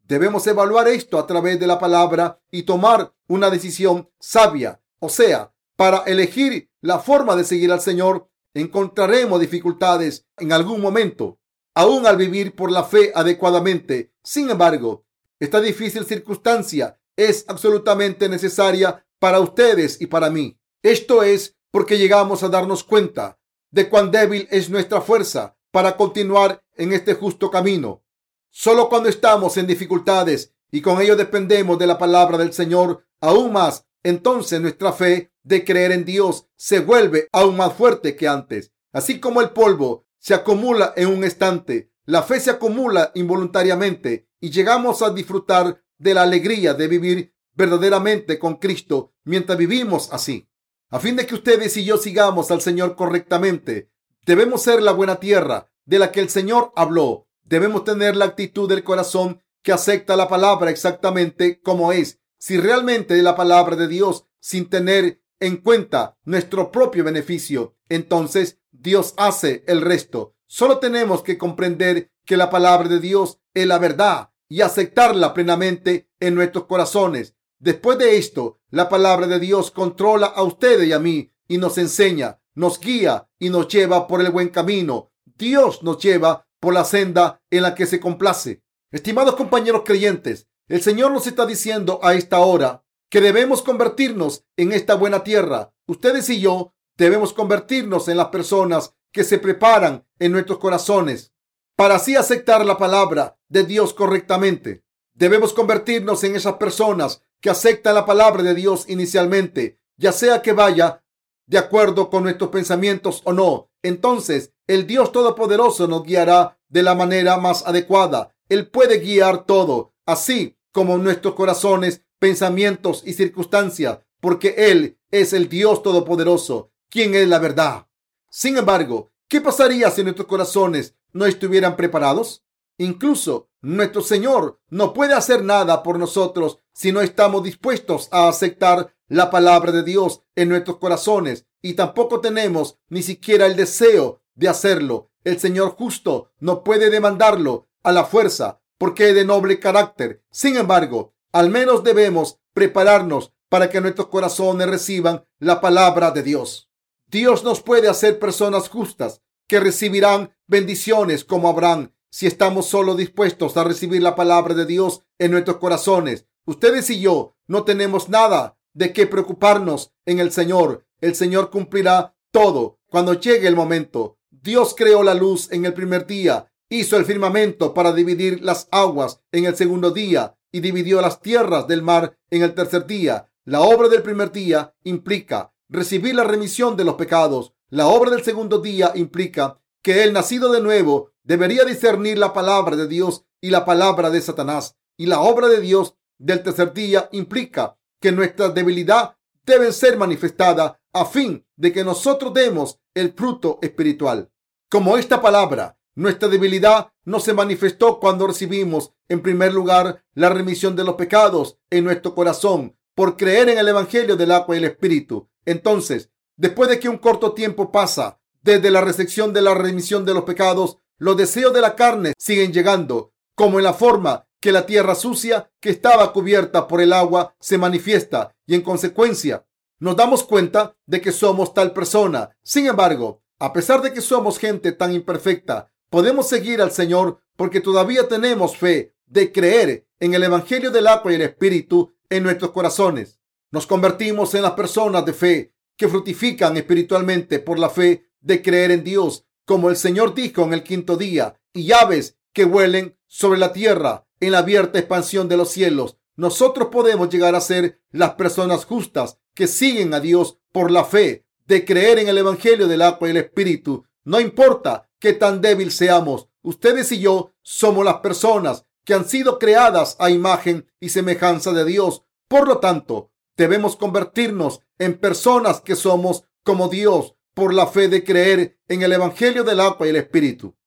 Debemos 0.06 0.46
evaluar 0.46 0.88
esto 0.88 1.18
a 1.18 1.26
través 1.26 1.58
de 1.58 1.66
la 1.66 1.78
palabra 1.78 2.40
y 2.50 2.64
tomar 2.64 3.14
una 3.26 3.48
decisión 3.48 4.10
sabia, 4.18 4.80
o 4.98 5.08
sea, 5.08 5.54
para 5.76 5.98
elegir 5.98 6.70
la 6.80 6.98
forma 6.98 7.36
de 7.36 7.44
seguir 7.44 7.72
al 7.72 7.80
Señor, 7.80 8.28
encontraremos 8.52 9.40
dificultades 9.40 10.26
en 10.36 10.52
algún 10.52 10.80
momento, 10.80 11.38
aún 11.74 12.06
al 12.06 12.16
vivir 12.16 12.54
por 12.54 12.70
la 12.70 12.84
fe 12.84 13.12
adecuadamente. 13.14 14.12
Sin 14.22 14.50
embargo, 14.50 15.04
esta 15.38 15.60
difícil 15.60 16.04
circunstancia 16.04 16.99
es 17.16 17.44
absolutamente 17.48 18.28
necesaria 18.28 19.04
para 19.18 19.40
ustedes 19.40 20.00
y 20.00 20.06
para 20.06 20.30
mí. 20.30 20.58
Esto 20.82 21.22
es 21.22 21.56
porque 21.70 21.98
llegamos 21.98 22.42
a 22.42 22.48
darnos 22.48 22.84
cuenta 22.84 23.38
de 23.70 23.88
cuán 23.88 24.10
débil 24.10 24.48
es 24.50 24.70
nuestra 24.70 25.00
fuerza 25.00 25.56
para 25.70 25.96
continuar 25.96 26.62
en 26.74 26.92
este 26.92 27.14
justo 27.14 27.50
camino. 27.50 28.02
Solo 28.50 28.88
cuando 28.88 29.08
estamos 29.08 29.56
en 29.56 29.66
dificultades 29.66 30.54
y 30.72 30.80
con 30.80 31.00
ello 31.00 31.16
dependemos 31.16 31.78
de 31.78 31.86
la 31.86 31.98
palabra 31.98 32.38
del 32.38 32.52
Señor 32.52 33.04
aún 33.20 33.52
más, 33.52 33.86
entonces 34.02 34.60
nuestra 34.60 34.92
fe 34.92 35.32
de 35.42 35.64
creer 35.64 35.92
en 35.92 36.04
Dios 36.04 36.46
se 36.56 36.80
vuelve 36.80 37.28
aún 37.32 37.56
más 37.56 37.74
fuerte 37.74 38.16
que 38.16 38.26
antes. 38.26 38.72
Así 38.92 39.20
como 39.20 39.40
el 39.40 39.50
polvo 39.50 40.06
se 40.18 40.34
acumula 40.34 40.92
en 40.96 41.08
un 41.08 41.24
estante, 41.24 41.92
la 42.04 42.22
fe 42.22 42.40
se 42.40 42.50
acumula 42.50 43.12
involuntariamente 43.14 44.28
y 44.40 44.50
llegamos 44.50 45.02
a 45.02 45.10
disfrutar 45.10 45.82
de 46.00 46.14
la 46.14 46.22
alegría 46.22 46.74
de 46.74 46.88
vivir 46.88 47.34
verdaderamente 47.54 48.38
con 48.38 48.56
Cristo 48.56 49.12
mientras 49.22 49.56
vivimos 49.56 50.12
así. 50.12 50.48
A 50.88 50.98
fin 50.98 51.14
de 51.14 51.26
que 51.26 51.34
ustedes 51.34 51.76
y 51.76 51.84
yo 51.84 51.98
sigamos 51.98 52.50
al 52.50 52.60
Señor 52.60 52.96
correctamente, 52.96 53.90
debemos 54.26 54.62
ser 54.62 54.82
la 54.82 54.92
buena 54.92 55.20
tierra 55.20 55.70
de 55.84 55.98
la 55.98 56.10
que 56.10 56.20
el 56.20 56.30
Señor 56.30 56.72
habló. 56.74 57.28
Debemos 57.42 57.84
tener 57.84 58.16
la 58.16 58.24
actitud 58.24 58.68
del 58.68 58.82
corazón 58.82 59.42
que 59.62 59.72
acepta 59.72 60.16
la 60.16 60.26
palabra 60.26 60.70
exactamente 60.70 61.60
como 61.60 61.92
es. 61.92 62.18
Si 62.38 62.58
realmente 62.58 63.16
es 63.16 63.22
la 63.22 63.36
palabra 63.36 63.76
de 63.76 63.86
Dios 63.86 64.24
sin 64.40 64.70
tener 64.70 65.22
en 65.38 65.58
cuenta 65.58 66.16
nuestro 66.24 66.72
propio 66.72 67.04
beneficio, 67.04 67.76
entonces 67.88 68.58
Dios 68.70 69.12
hace 69.18 69.64
el 69.66 69.82
resto. 69.82 70.34
Solo 70.46 70.78
tenemos 70.78 71.22
que 71.22 71.36
comprender 71.36 72.10
que 72.24 72.38
la 72.38 72.48
palabra 72.48 72.88
de 72.88 73.00
Dios 73.00 73.38
es 73.52 73.66
la 73.66 73.78
verdad 73.78 74.29
y 74.50 74.60
aceptarla 74.62 75.32
plenamente 75.32 76.10
en 76.18 76.34
nuestros 76.34 76.66
corazones. 76.66 77.34
Después 77.60 77.96
de 77.98 78.18
esto, 78.18 78.58
la 78.70 78.88
palabra 78.88 79.28
de 79.28 79.38
Dios 79.38 79.70
controla 79.70 80.26
a 80.26 80.42
ustedes 80.42 80.88
y 80.88 80.92
a 80.92 80.98
mí 80.98 81.32
y 81.46 81.56
nos 81.56 81.78
enseña, 81.78 82.40
nos 82.54 82.80
guía 82.80 83.28
y 83.38 83.48
nos 83.48 83.68
lleva 83.68 84.08
por 84.08 84.20
el 84.20 84.30
buen 84.30 84.48
camino. 84.48 85.12
Dios 85.24 85.84
nos 85.84 86.02
lleva 86.02 86.48
por 86.58 86.74
la 86.74 86.84
senda 86.84 87.40
en 87.48 87.62
la 87.62 87.74
que 87.74 87.86
se 87.86 88.00
complace. 88.00 88.62
Estimados 88.90 89.36
compañeros 89.36 89.82
creyentes, 89.84 90.48
el 90.68 90.82
Señor 90.82 91.12
nos 91.12 91.28
está 91.28 91.46
diciendo 91.46 92.00
a 92.02 92.14
esta 92.14 92.40
hora 92.40 92.84
que 93.08 93.20
debemos 93.20 93.62
convertirnos 93.62 94.44
en 94.56 94.72
esta 94.72 94.96
buena 94.96 95.22
tierra. 95.22 95.72
Ustedes 95.86 96.28
y 96.28 96.40
yo 96.40 96.74
debemos 96.96 97.32
convertirnos 97.32 98.08
en 98.08 98.16
las 98.16 98.28
personas 98.28 98.96
que 99.12 99.22
se 99.22 99.38
preparan 99.38 100.06
en 100.18 100.32
nuestros 100.32 100.58
corazones 100.58 101.32
para 101.80 101.94
así 101.94 102.14
aceptar 102.14 102.66
la 102.66 102.76
palabra 102.76 103.38
de 103.48 103.64
Dios 103.64 103.94
correctamente. 103.94 104.84
Debemos 105.14 105.54
convertirnos 105.54 106.22
en 106.24 106.36
esas 106.36 106.56
personas 106.56 107.22
que 107.40 107.48
aceptan 107.48 107.94
la 107.94 108.04
palabra 108.04 108.42
de 108.42 108.54
Dios 108.54 108.84
inicialmente, 108.86 109.80
ya 109.96 110.12
sea 110.12 110.42
que 110.42 110.52
vaya 110.52 111.02
de 111.46 111.56
acuerdo 111.56 112.10
con 112.10 112.24
nuestros 112.24 112.50
pensamientos 112.50 113.22
o 113.24 113.32
no. 113.32 113.70
Entonces, 113.82 114.52
el 114.66 114.86
Dios 114.86 115.10
Todopoderoso 115.10 115.88
nos 115.88 116.02
guiará 116.02 116.58
de 116.68 116.82
la 116.82 116.94
manera 116.94 117.38
más 117.38 117.66
adecuada. 117.66 118.36
Él 118.50 118.68
puede 118.68 118.98
guiar 118.98 119.46
todo, 119.46 119.94
así 120.04 120.58
como 120.72 120.98
nuestros 120.98 121.34
corazones 121.34 122.02
pensamientos 122.18 123.02
y 123.06 123.14
circunstancias, 123.14 124.00
porque 124.20 124.54
Él 124.70 124.98
es 125.10 125.32
el 125.32 125.48
Dios 125.48 125.82
Todopoderoso, 125.82 126.72
quien 126.90 127.14
es 127.14 127.26
la 127.26 127.38
verdad. 127.38 127.86
Sin 128.28 128.58
embargo, 128.58 129.08
¿qué 129.28 129.40
pasaría 129.40 129.90
si 129.90 130.02
nuestros 130.02 130.28
corazones 130.28 130.94
no 131.12 131.26
estuvieran 131.26 131.76
preparados? 131.76 132.44
Incluso 132.78 133.48
nuestro 133.60 134.00
Señor 134.00 134.58
no 134.68 134.94
puede 134.94 135.14
hacer 135.14 135.44
nada 135.44 135.82
por 135.82 135.98
nosotros 135.98 136.58
si 136.72 136.92
no 136.92 137.02
estamos 137.02 137.42
dispuestos 137.42 138.08
a 138.10 138.28
aceptar 138.28 138.94
la 139.08 139.30
palabra 139.30 139.72
de 139.72 139.82
Dios 139.82 140.22
en 140.34 140.48
nuestros 140.48 140.78
corazones 140.78 141.46
y 141.60 141.74
tampoco 141.74 142.20
tenemos 142.20 142.78
ni 142.88 143.02
siquiera 143.02 143.46
el 143.46 143.56
deseo 143.56 144.22
de 144.34 144.48
hacerlo. 144.48 145.10
El 145.24 145.38
Señor 145.38 145.72
justo 145.72 146.30
no 146.38 146.64
puede 146.64 146.88
demandarlo 146.88 147.68
a 147.82 147.92
la 147.92 148.04
fuerza 148.04 148.60
porque 148.78 149.10
es 149.10 149.14
de 149.14 149.26
noble 149.26 149.60
carácter. 149.60 150.22
Sin 150.30 150.56
embargo, 150.56 151.12
al 151.32 151.50
menos 151.50 151.84
debemos 151.84 152.38
prepararnos 152.54 153.32
para 153.50 153.68
que 153.68 153.80
nuestros 153.80 154.08
corazones 154.08 154.68
reciban 154.68 155.26
la 155.38 155.60
palabra 155.60 156.12
de 156.12 156.22
Dios. 156.22 156.70
Dios 157.08 157.44
nos 157.44 157.60
puede 157.60 157.88
hacer 157.88 158.18
personas 158.18 158.68
justas 158.68 159.20
que 159.50 159.58
recibirán 159.58 160.32
bendiciones 160.46 161.24
como 161.24 161.48
Abraham 161.48 161.90
si 162.08 162.28
estamos 162.28 162.66
solo 162.66 162.94
dispuestos 162.94 163.56
a 163.56 163.64
recibir 163.64 164.00
la 164.00 164.14
palabra 164.14 164.54
de 164.54 164.64
Dios 164.64 165.02
en 165.18 165.32
nuestros 165.32 165.56
corazones. 165.56 166.24
Ustedes 166.46 166.88
y 166.90 167.00
yo 167.00 167.34
no 167.48 167.64
tenemos 167.64 168.08
nada 168.08 168.56
de 168.74 168.92
qué 168.92 169.08
preocuparnos 169.08 169.92
en 170.06 170.20
el 170.20 170.30
Señor. 170.30 170.86
El 171.00 171.16
Señor 171.16 171.50
cumplirá 171.50 172.14
todo 172.30 172.78
cuando 172.86 173.14
llegue 173.14 173.48
el 173.48 173.56
momento. 173.56 174.18
Dios 174.30 174.72
creó 174.76 175.02
la 175.02 175.14
luz 175.14 175.50
en 175.50 175.64
el 175.64 175.74
primer 175.74 176.06
día, 176.06 176.52
hizo 176.68 176.96
el 176.96 177.04
firmamento 177.04 177.74
para 177.74 177.92
dividir 177.92 178.44
las 178.44 178.68
aguas 178.70 179.20
en 179.32 179.46
el 179.46 179.56
segundo 179.56 179.90
día 179.90 180.38
y 180.52 180.60
dividió 180.60 181.00
las 181.00 181.20
tierras 181.20 181.66
del 181.66 181.82
mar 181.82 182.16
en 182.30 182.42
el 182.42 182.54
tercer 182.54 182.86
día. 182.86 183.32
La 183.44 183.62
obra 183.62 183.88
del 183.88 184.02
primer 184.02 184.30
día 184.30 184.76
implica 184.84 185.52
recibir 185.68 186.14
la 186.14 186.22
remisión 186.22 186.76
de 186.76 186.84
los 186.84 186.94
pecados. 186.94 187.52
La 187.70 187.86
obra 187.86 188.10
del 188.10 188.24
segundo 188.24 188.58
día 188.58 188.90
implica 188.96 189.60
que 189.80 190.02
el 190.02 190.12
nacido 190.12 190.50
de 190.50 190.60
nuevo 190.60 191.12
debería 191.22 191.64
discernir 191.64 192.18
la 192.18 192.32
palabra 192.32 192.74
de 192.74 192.88
Dios 192.88 193.24
y 193.40 193.50
la 193.50 193.64
palabra 193.64 194.10
de 194.10 194.20
Satanás. 194.20 194.76
Y 194.96 195.06
la 195.06 195.20
obra 195.20 195.46
de 195.46 195.60
Dios 195.60 195.94
del 196.18 196.42
tercer 196.42 196.74
día 196.74 197.08
implica 197.12 197.78
que 198.00 198.10
nuestra 198.10 198.48
debilidad 198.48 199.16
debe 199.46 199.70
ser 199.70 199.96
manifestada 199.96 200.80
a 200.92 201.04
fin 201.04 201.46
de 201.56 201.72
que 201.72 201.84
nosotros 201.84 202.34
demos 202.34 202.80
el 202.92 203.12
fruto 203.12 203.60
espiritual. 203.62 204.32
Como 204.68 204.96
esta 204.98 205.22
palabra, 205.22 205.78
nuestra 205.94 206.28
debilidad 206.28 206.92
no 207.04 207.20
se 207.20 207.34
manifestó 207.34 208.00
cuando 208.00 208.26
recibimos, 208.26 208.92
en 209.08 209.22
primer 209.22 209.54
lugar, 209.54 210.04
la 210.14 210.28
remisión 210.28 210.74
de 210.74 210.82
los 210.82 210.96
pecados 210.96 211.58
en 211.70 211.84
nuestro 211.84 212.16
corazón 212.16 212.76
por 212.96 213.16
creer 213.16 213.48
en 213.48 213.58
el 213.58 213.68
Evangelio 213.68 214.16
del 214.16 214.32
agua 214.32 214.56
y 214.56 214.58
el 214.58 214.64
Espíritu. 214.64 215.28
Entonces, 215.44 216.09
después 216.40 216.70
de 216.70 216.80
que 216.80 216.88
un 216.88 216.96
corto 216.96 217.34
tiempo 217.34 217.70
pasa 217.70 218.18
desde 218.40 218.70
la 218.70 218.80
recepción 218.80 219.34
de 219.34 219.42
la 219.42 219.52
remisión 219.52 220.06
de 220.06 220.14
los 220.14 220.24
pecados, 220.24 220.78
los 220.96 221.14
deseos 221.14 221.52
de 221.52 221.60
la 221.60 221.76
carne 221.76 222.14
siguen 222.16 222.50
llegando, 222.50 223.12
como 223.34 223.58
en 223.58 223.64
la 223.64 223.74
forma 223.74 224.26
que 224.40 224.50
la 224.50 224.64
tierra 224.64 224.94
sucia 224.94 225.50
que 225.60 225.68
estaba 225.68 226.14
cubierta 226.14 226.66
por 226.66 226.80
el 226.80 226.94
agua 226.94 227.34
se 227.40 227.58
manifiesta 227.58 228.34
y 228.46 228.54
en 228.54 228.62
consecuencia 228.62 229.44
nos 229.80 229.96
damos 229.96 230.24
cuenta 230.24 230.74
de 230.86 231.02
que 231.02 231.12
somos 231.12 231.52
tal 231.52 231.74
persona. 231.74 232.30
Sin 232.42 232.66
embargo, 232.66 233.22
a 233.38 233.52
pesar 233.52 233.82
de 233.82 233.92
que 233.92 234.00
somos 234.00 234.38
gente 234.38 234.72
tan 234.72 234.94
imperfecta, 234.94 235.70
podemos 235.90 236.26
seguir 236.26 236.62
al 236.62 236.70
Señor 236.70 237.20
porque 237.36 237.60
todavía 237.60 238.08
tenemos 238.08 238.56
fe 238.56 238.94
de 239.04 239.30
creer 239.30 239.86
en 239.98 240.14
el 240.14 240.22
Evangelio 240.22 240.70
del 240.70 240.86
agua 240.86 241.12
y 241.12 241.16
el 241.16 241.22
Espíritu 241.22 241.92
en 242.08 242.22
nuestros 242.22 242.50
corazones. 242.52 243.20
Nos 243.50 243.66
convertimos 243.66 244.34
en 244.34 244.42
las 244.42 244.52
personas 244.52 245.04
de 245.04 245.12
fe 245.12 245.54
que 245.80 245.88
frutifican 245.88 246.58
espiritualmente 246.58 247.38
por 247.38 247.58
la 247.58 247.70
fe 247.70 248.10
de 248.20 248.42
creer 248.42 248.70
en 248.70 248.84
Dios, 248.84 249.24
como 249.46 249.70
el 249.70 249.76
Señor 249.76 250.14
dijo 250.14 250.42
en 250.42 250.52
el 250.52 250.62
quinto 250.62 250.98
día, 250.98 251.40
y 251.54 251.72
aves 251.72 252.18
que 252.34 252.44
huelen 252.44 252.98
sobre 253.06 253.38
la 253.38 253.54
tierra 253.54 254.06
en 254.20 254.32
la 254.32 254.40
abierta 254.40 254.78
expansión 254.78 255.26
de 255.26 255.38
los 255.38 255.48
cielos. 255.48 255.96
Nosotros 256.16 256.68
podemos 256.70 257.08
llegar 257.08 257.34
a 257.34 257.40
ser 257.40 257.80
las 257.92 258.10
personas 258.10 258.66
justas 258.66 259.16
que 259.32 259.46
siguen 259.46 259.94
a 259.94 260.00
Dios 260.00 260.36
por 260.52 260.70
la 260.70 260.84
fe 260.84 261.24
de 261.46 261.64
creer 261.64 261.98
en 261.98 262.08
el 262.08 262.18
Evangelio 262.18 262.68
del 262.68 262.82
agua 262.82 263.08
y 263.08 263.12
el 263.12 263.16
Espíritu. 263.16 263.86
No 264.04 264.20
importa 264.20 264.90
qué 264.98 265.14
tan 265.14 265.40
débil 265.40 265.72
seamos, 265.72 266.28
ustedes 266.42 266.92
y 266.92 267.00
yo 267.00 267.32
somos 267.40 267.86
las 267.86 268.00
personas 268.00 268.66
que 268.84 268.92
han 268.92 269.08
sido 269.08 269.38
creadas 269.38 269.96
a 269.98 270.10
imagen 270.10 270.70
y 270.78 270.90
semejanza 270.90 271.52
de 271.54 271.64
Dios. 271.64 272.02
Por 272.28 272.46
lo 272.46 272.58
tanto, 272.58 273.09
debemos 273.40 273.74
convertirnos 273.74 274.60
en 274.78 274.98
personas 274.98 275.62
que 275.62 275.74
somos 275.74 276.24
como 276.44 276.68
Dios 276.68 277.14
por 277.32 277.54
la 277.54 277.66
fe 277.66 277.88
de 277.88 278.04
creer 278.04 278.58
en 278.68 278.82
el 278.82 278.92
Evangelio 278.92 279.44
del 279.44 279.60
agua 279.60 279.86
y 279.86 279.90
el 279.90 279.96
Espíritu. 279.96 280.58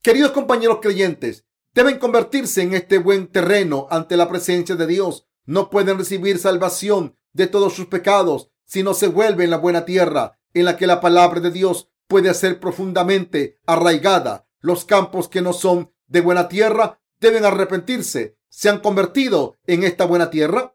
Queridos 0.00 0.32
compañeros 0.32 0.78
creyentes, 0.80 1.44
deben 1.74 1.98
convertirse 1.98 2.62
en 2.62 2.72
este 2.72 2.96
buen 2.96 3.26
terreno 3.26 3.86
ante 3.90 4.16
la 4.16 4.30
presencia 4.30 4.76
de 4.76 4.86
Dios. 4.86 5.26
No 5.44 5.68
pueden 5.68 5.98
recibir 5.98 6.38
salvación 6.38 7.18
de 7.34 7.48
todos 7.48 7.74
sus 7.74 7.88
pecados 7.88 8.48
si 8.64 8.82
no 8.82 8.94
se 8.94 9.08
vuelven 9.08 9.50
la 9.50 9.58
buena 9.58 9.84
tierra 9.84 10.38
en 10.54 10.64
la 10.64 10.78
que 10.78 10.86
la 10.86 11.02
palabra 11.02 11.38
de 11.40 11.50
Dios 11.50 11.90
puede 12.08 12.32
ser 12.32 12.60
profundamente 12.60 13.58
arraigada. 13.66 14.48
Los 14.60 14.86
campos 14.86 15.28
que 15.28 15.42
no 15.42 15.52
son 15.52 15.92
de 16.06 16.22
buena 16.22 16.48
tierra 16.48 16.98
deben 17.20 17.44
arrepentirse. 17.44 18.38
¿Se 18.48 18.70
han 18.70 18.80
convertido 18.80 19.58
en 19.66 19.82
esta 19.82 20.06
buena 20.06 20.30
tierra? 20.30 20.74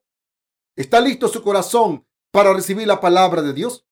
¿Está 0.77 1.01
listo 1.01 1.27
su 1.27 1.41
corazón 1.41 2.05
para 2.29 2.53
recibir 2.53 2.87
la 2.87 3.01
palabra 3.01 3.41
de 3.41 3.51
Dios? 3.51 3.87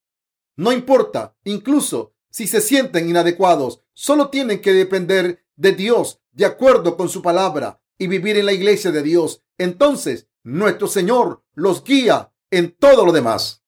No 0.55 0.71
importa, 0.71 1.35
incluso 1.43 2.13
si 2.29 2.45
se 2.45 2.61
sienten 2.61 3.09
inadecuados, 3.09 3.81
solo 3.93 4.29
tienen 4.29 4.61
que 4.61 4.71
depender 4.71 5.43
de 5.55 5.71
Dios 5.71 6.21
de 6.31 6.45
acuerdo 6.45 6.95
con 6.95 7.09
su 7.09 7.23
palabra 7.23 7.81
y 7.97 8.05
vivir 8.05 8.37
en 8.37 8.45
la 8.45 8.53
iglesia 8.53 8.91
de 8.91 9.01
Dios. 9.01 9.41
Entonces, 9.57 10.27
nuestro 10.43 10.87
Señor 10.87 11.43
los 11.55 11.83
guía 11.83 12.31
en 12.51 12.71
todo 12.77 13.03
lo 13.03 13.11
demás. 13.11 13.63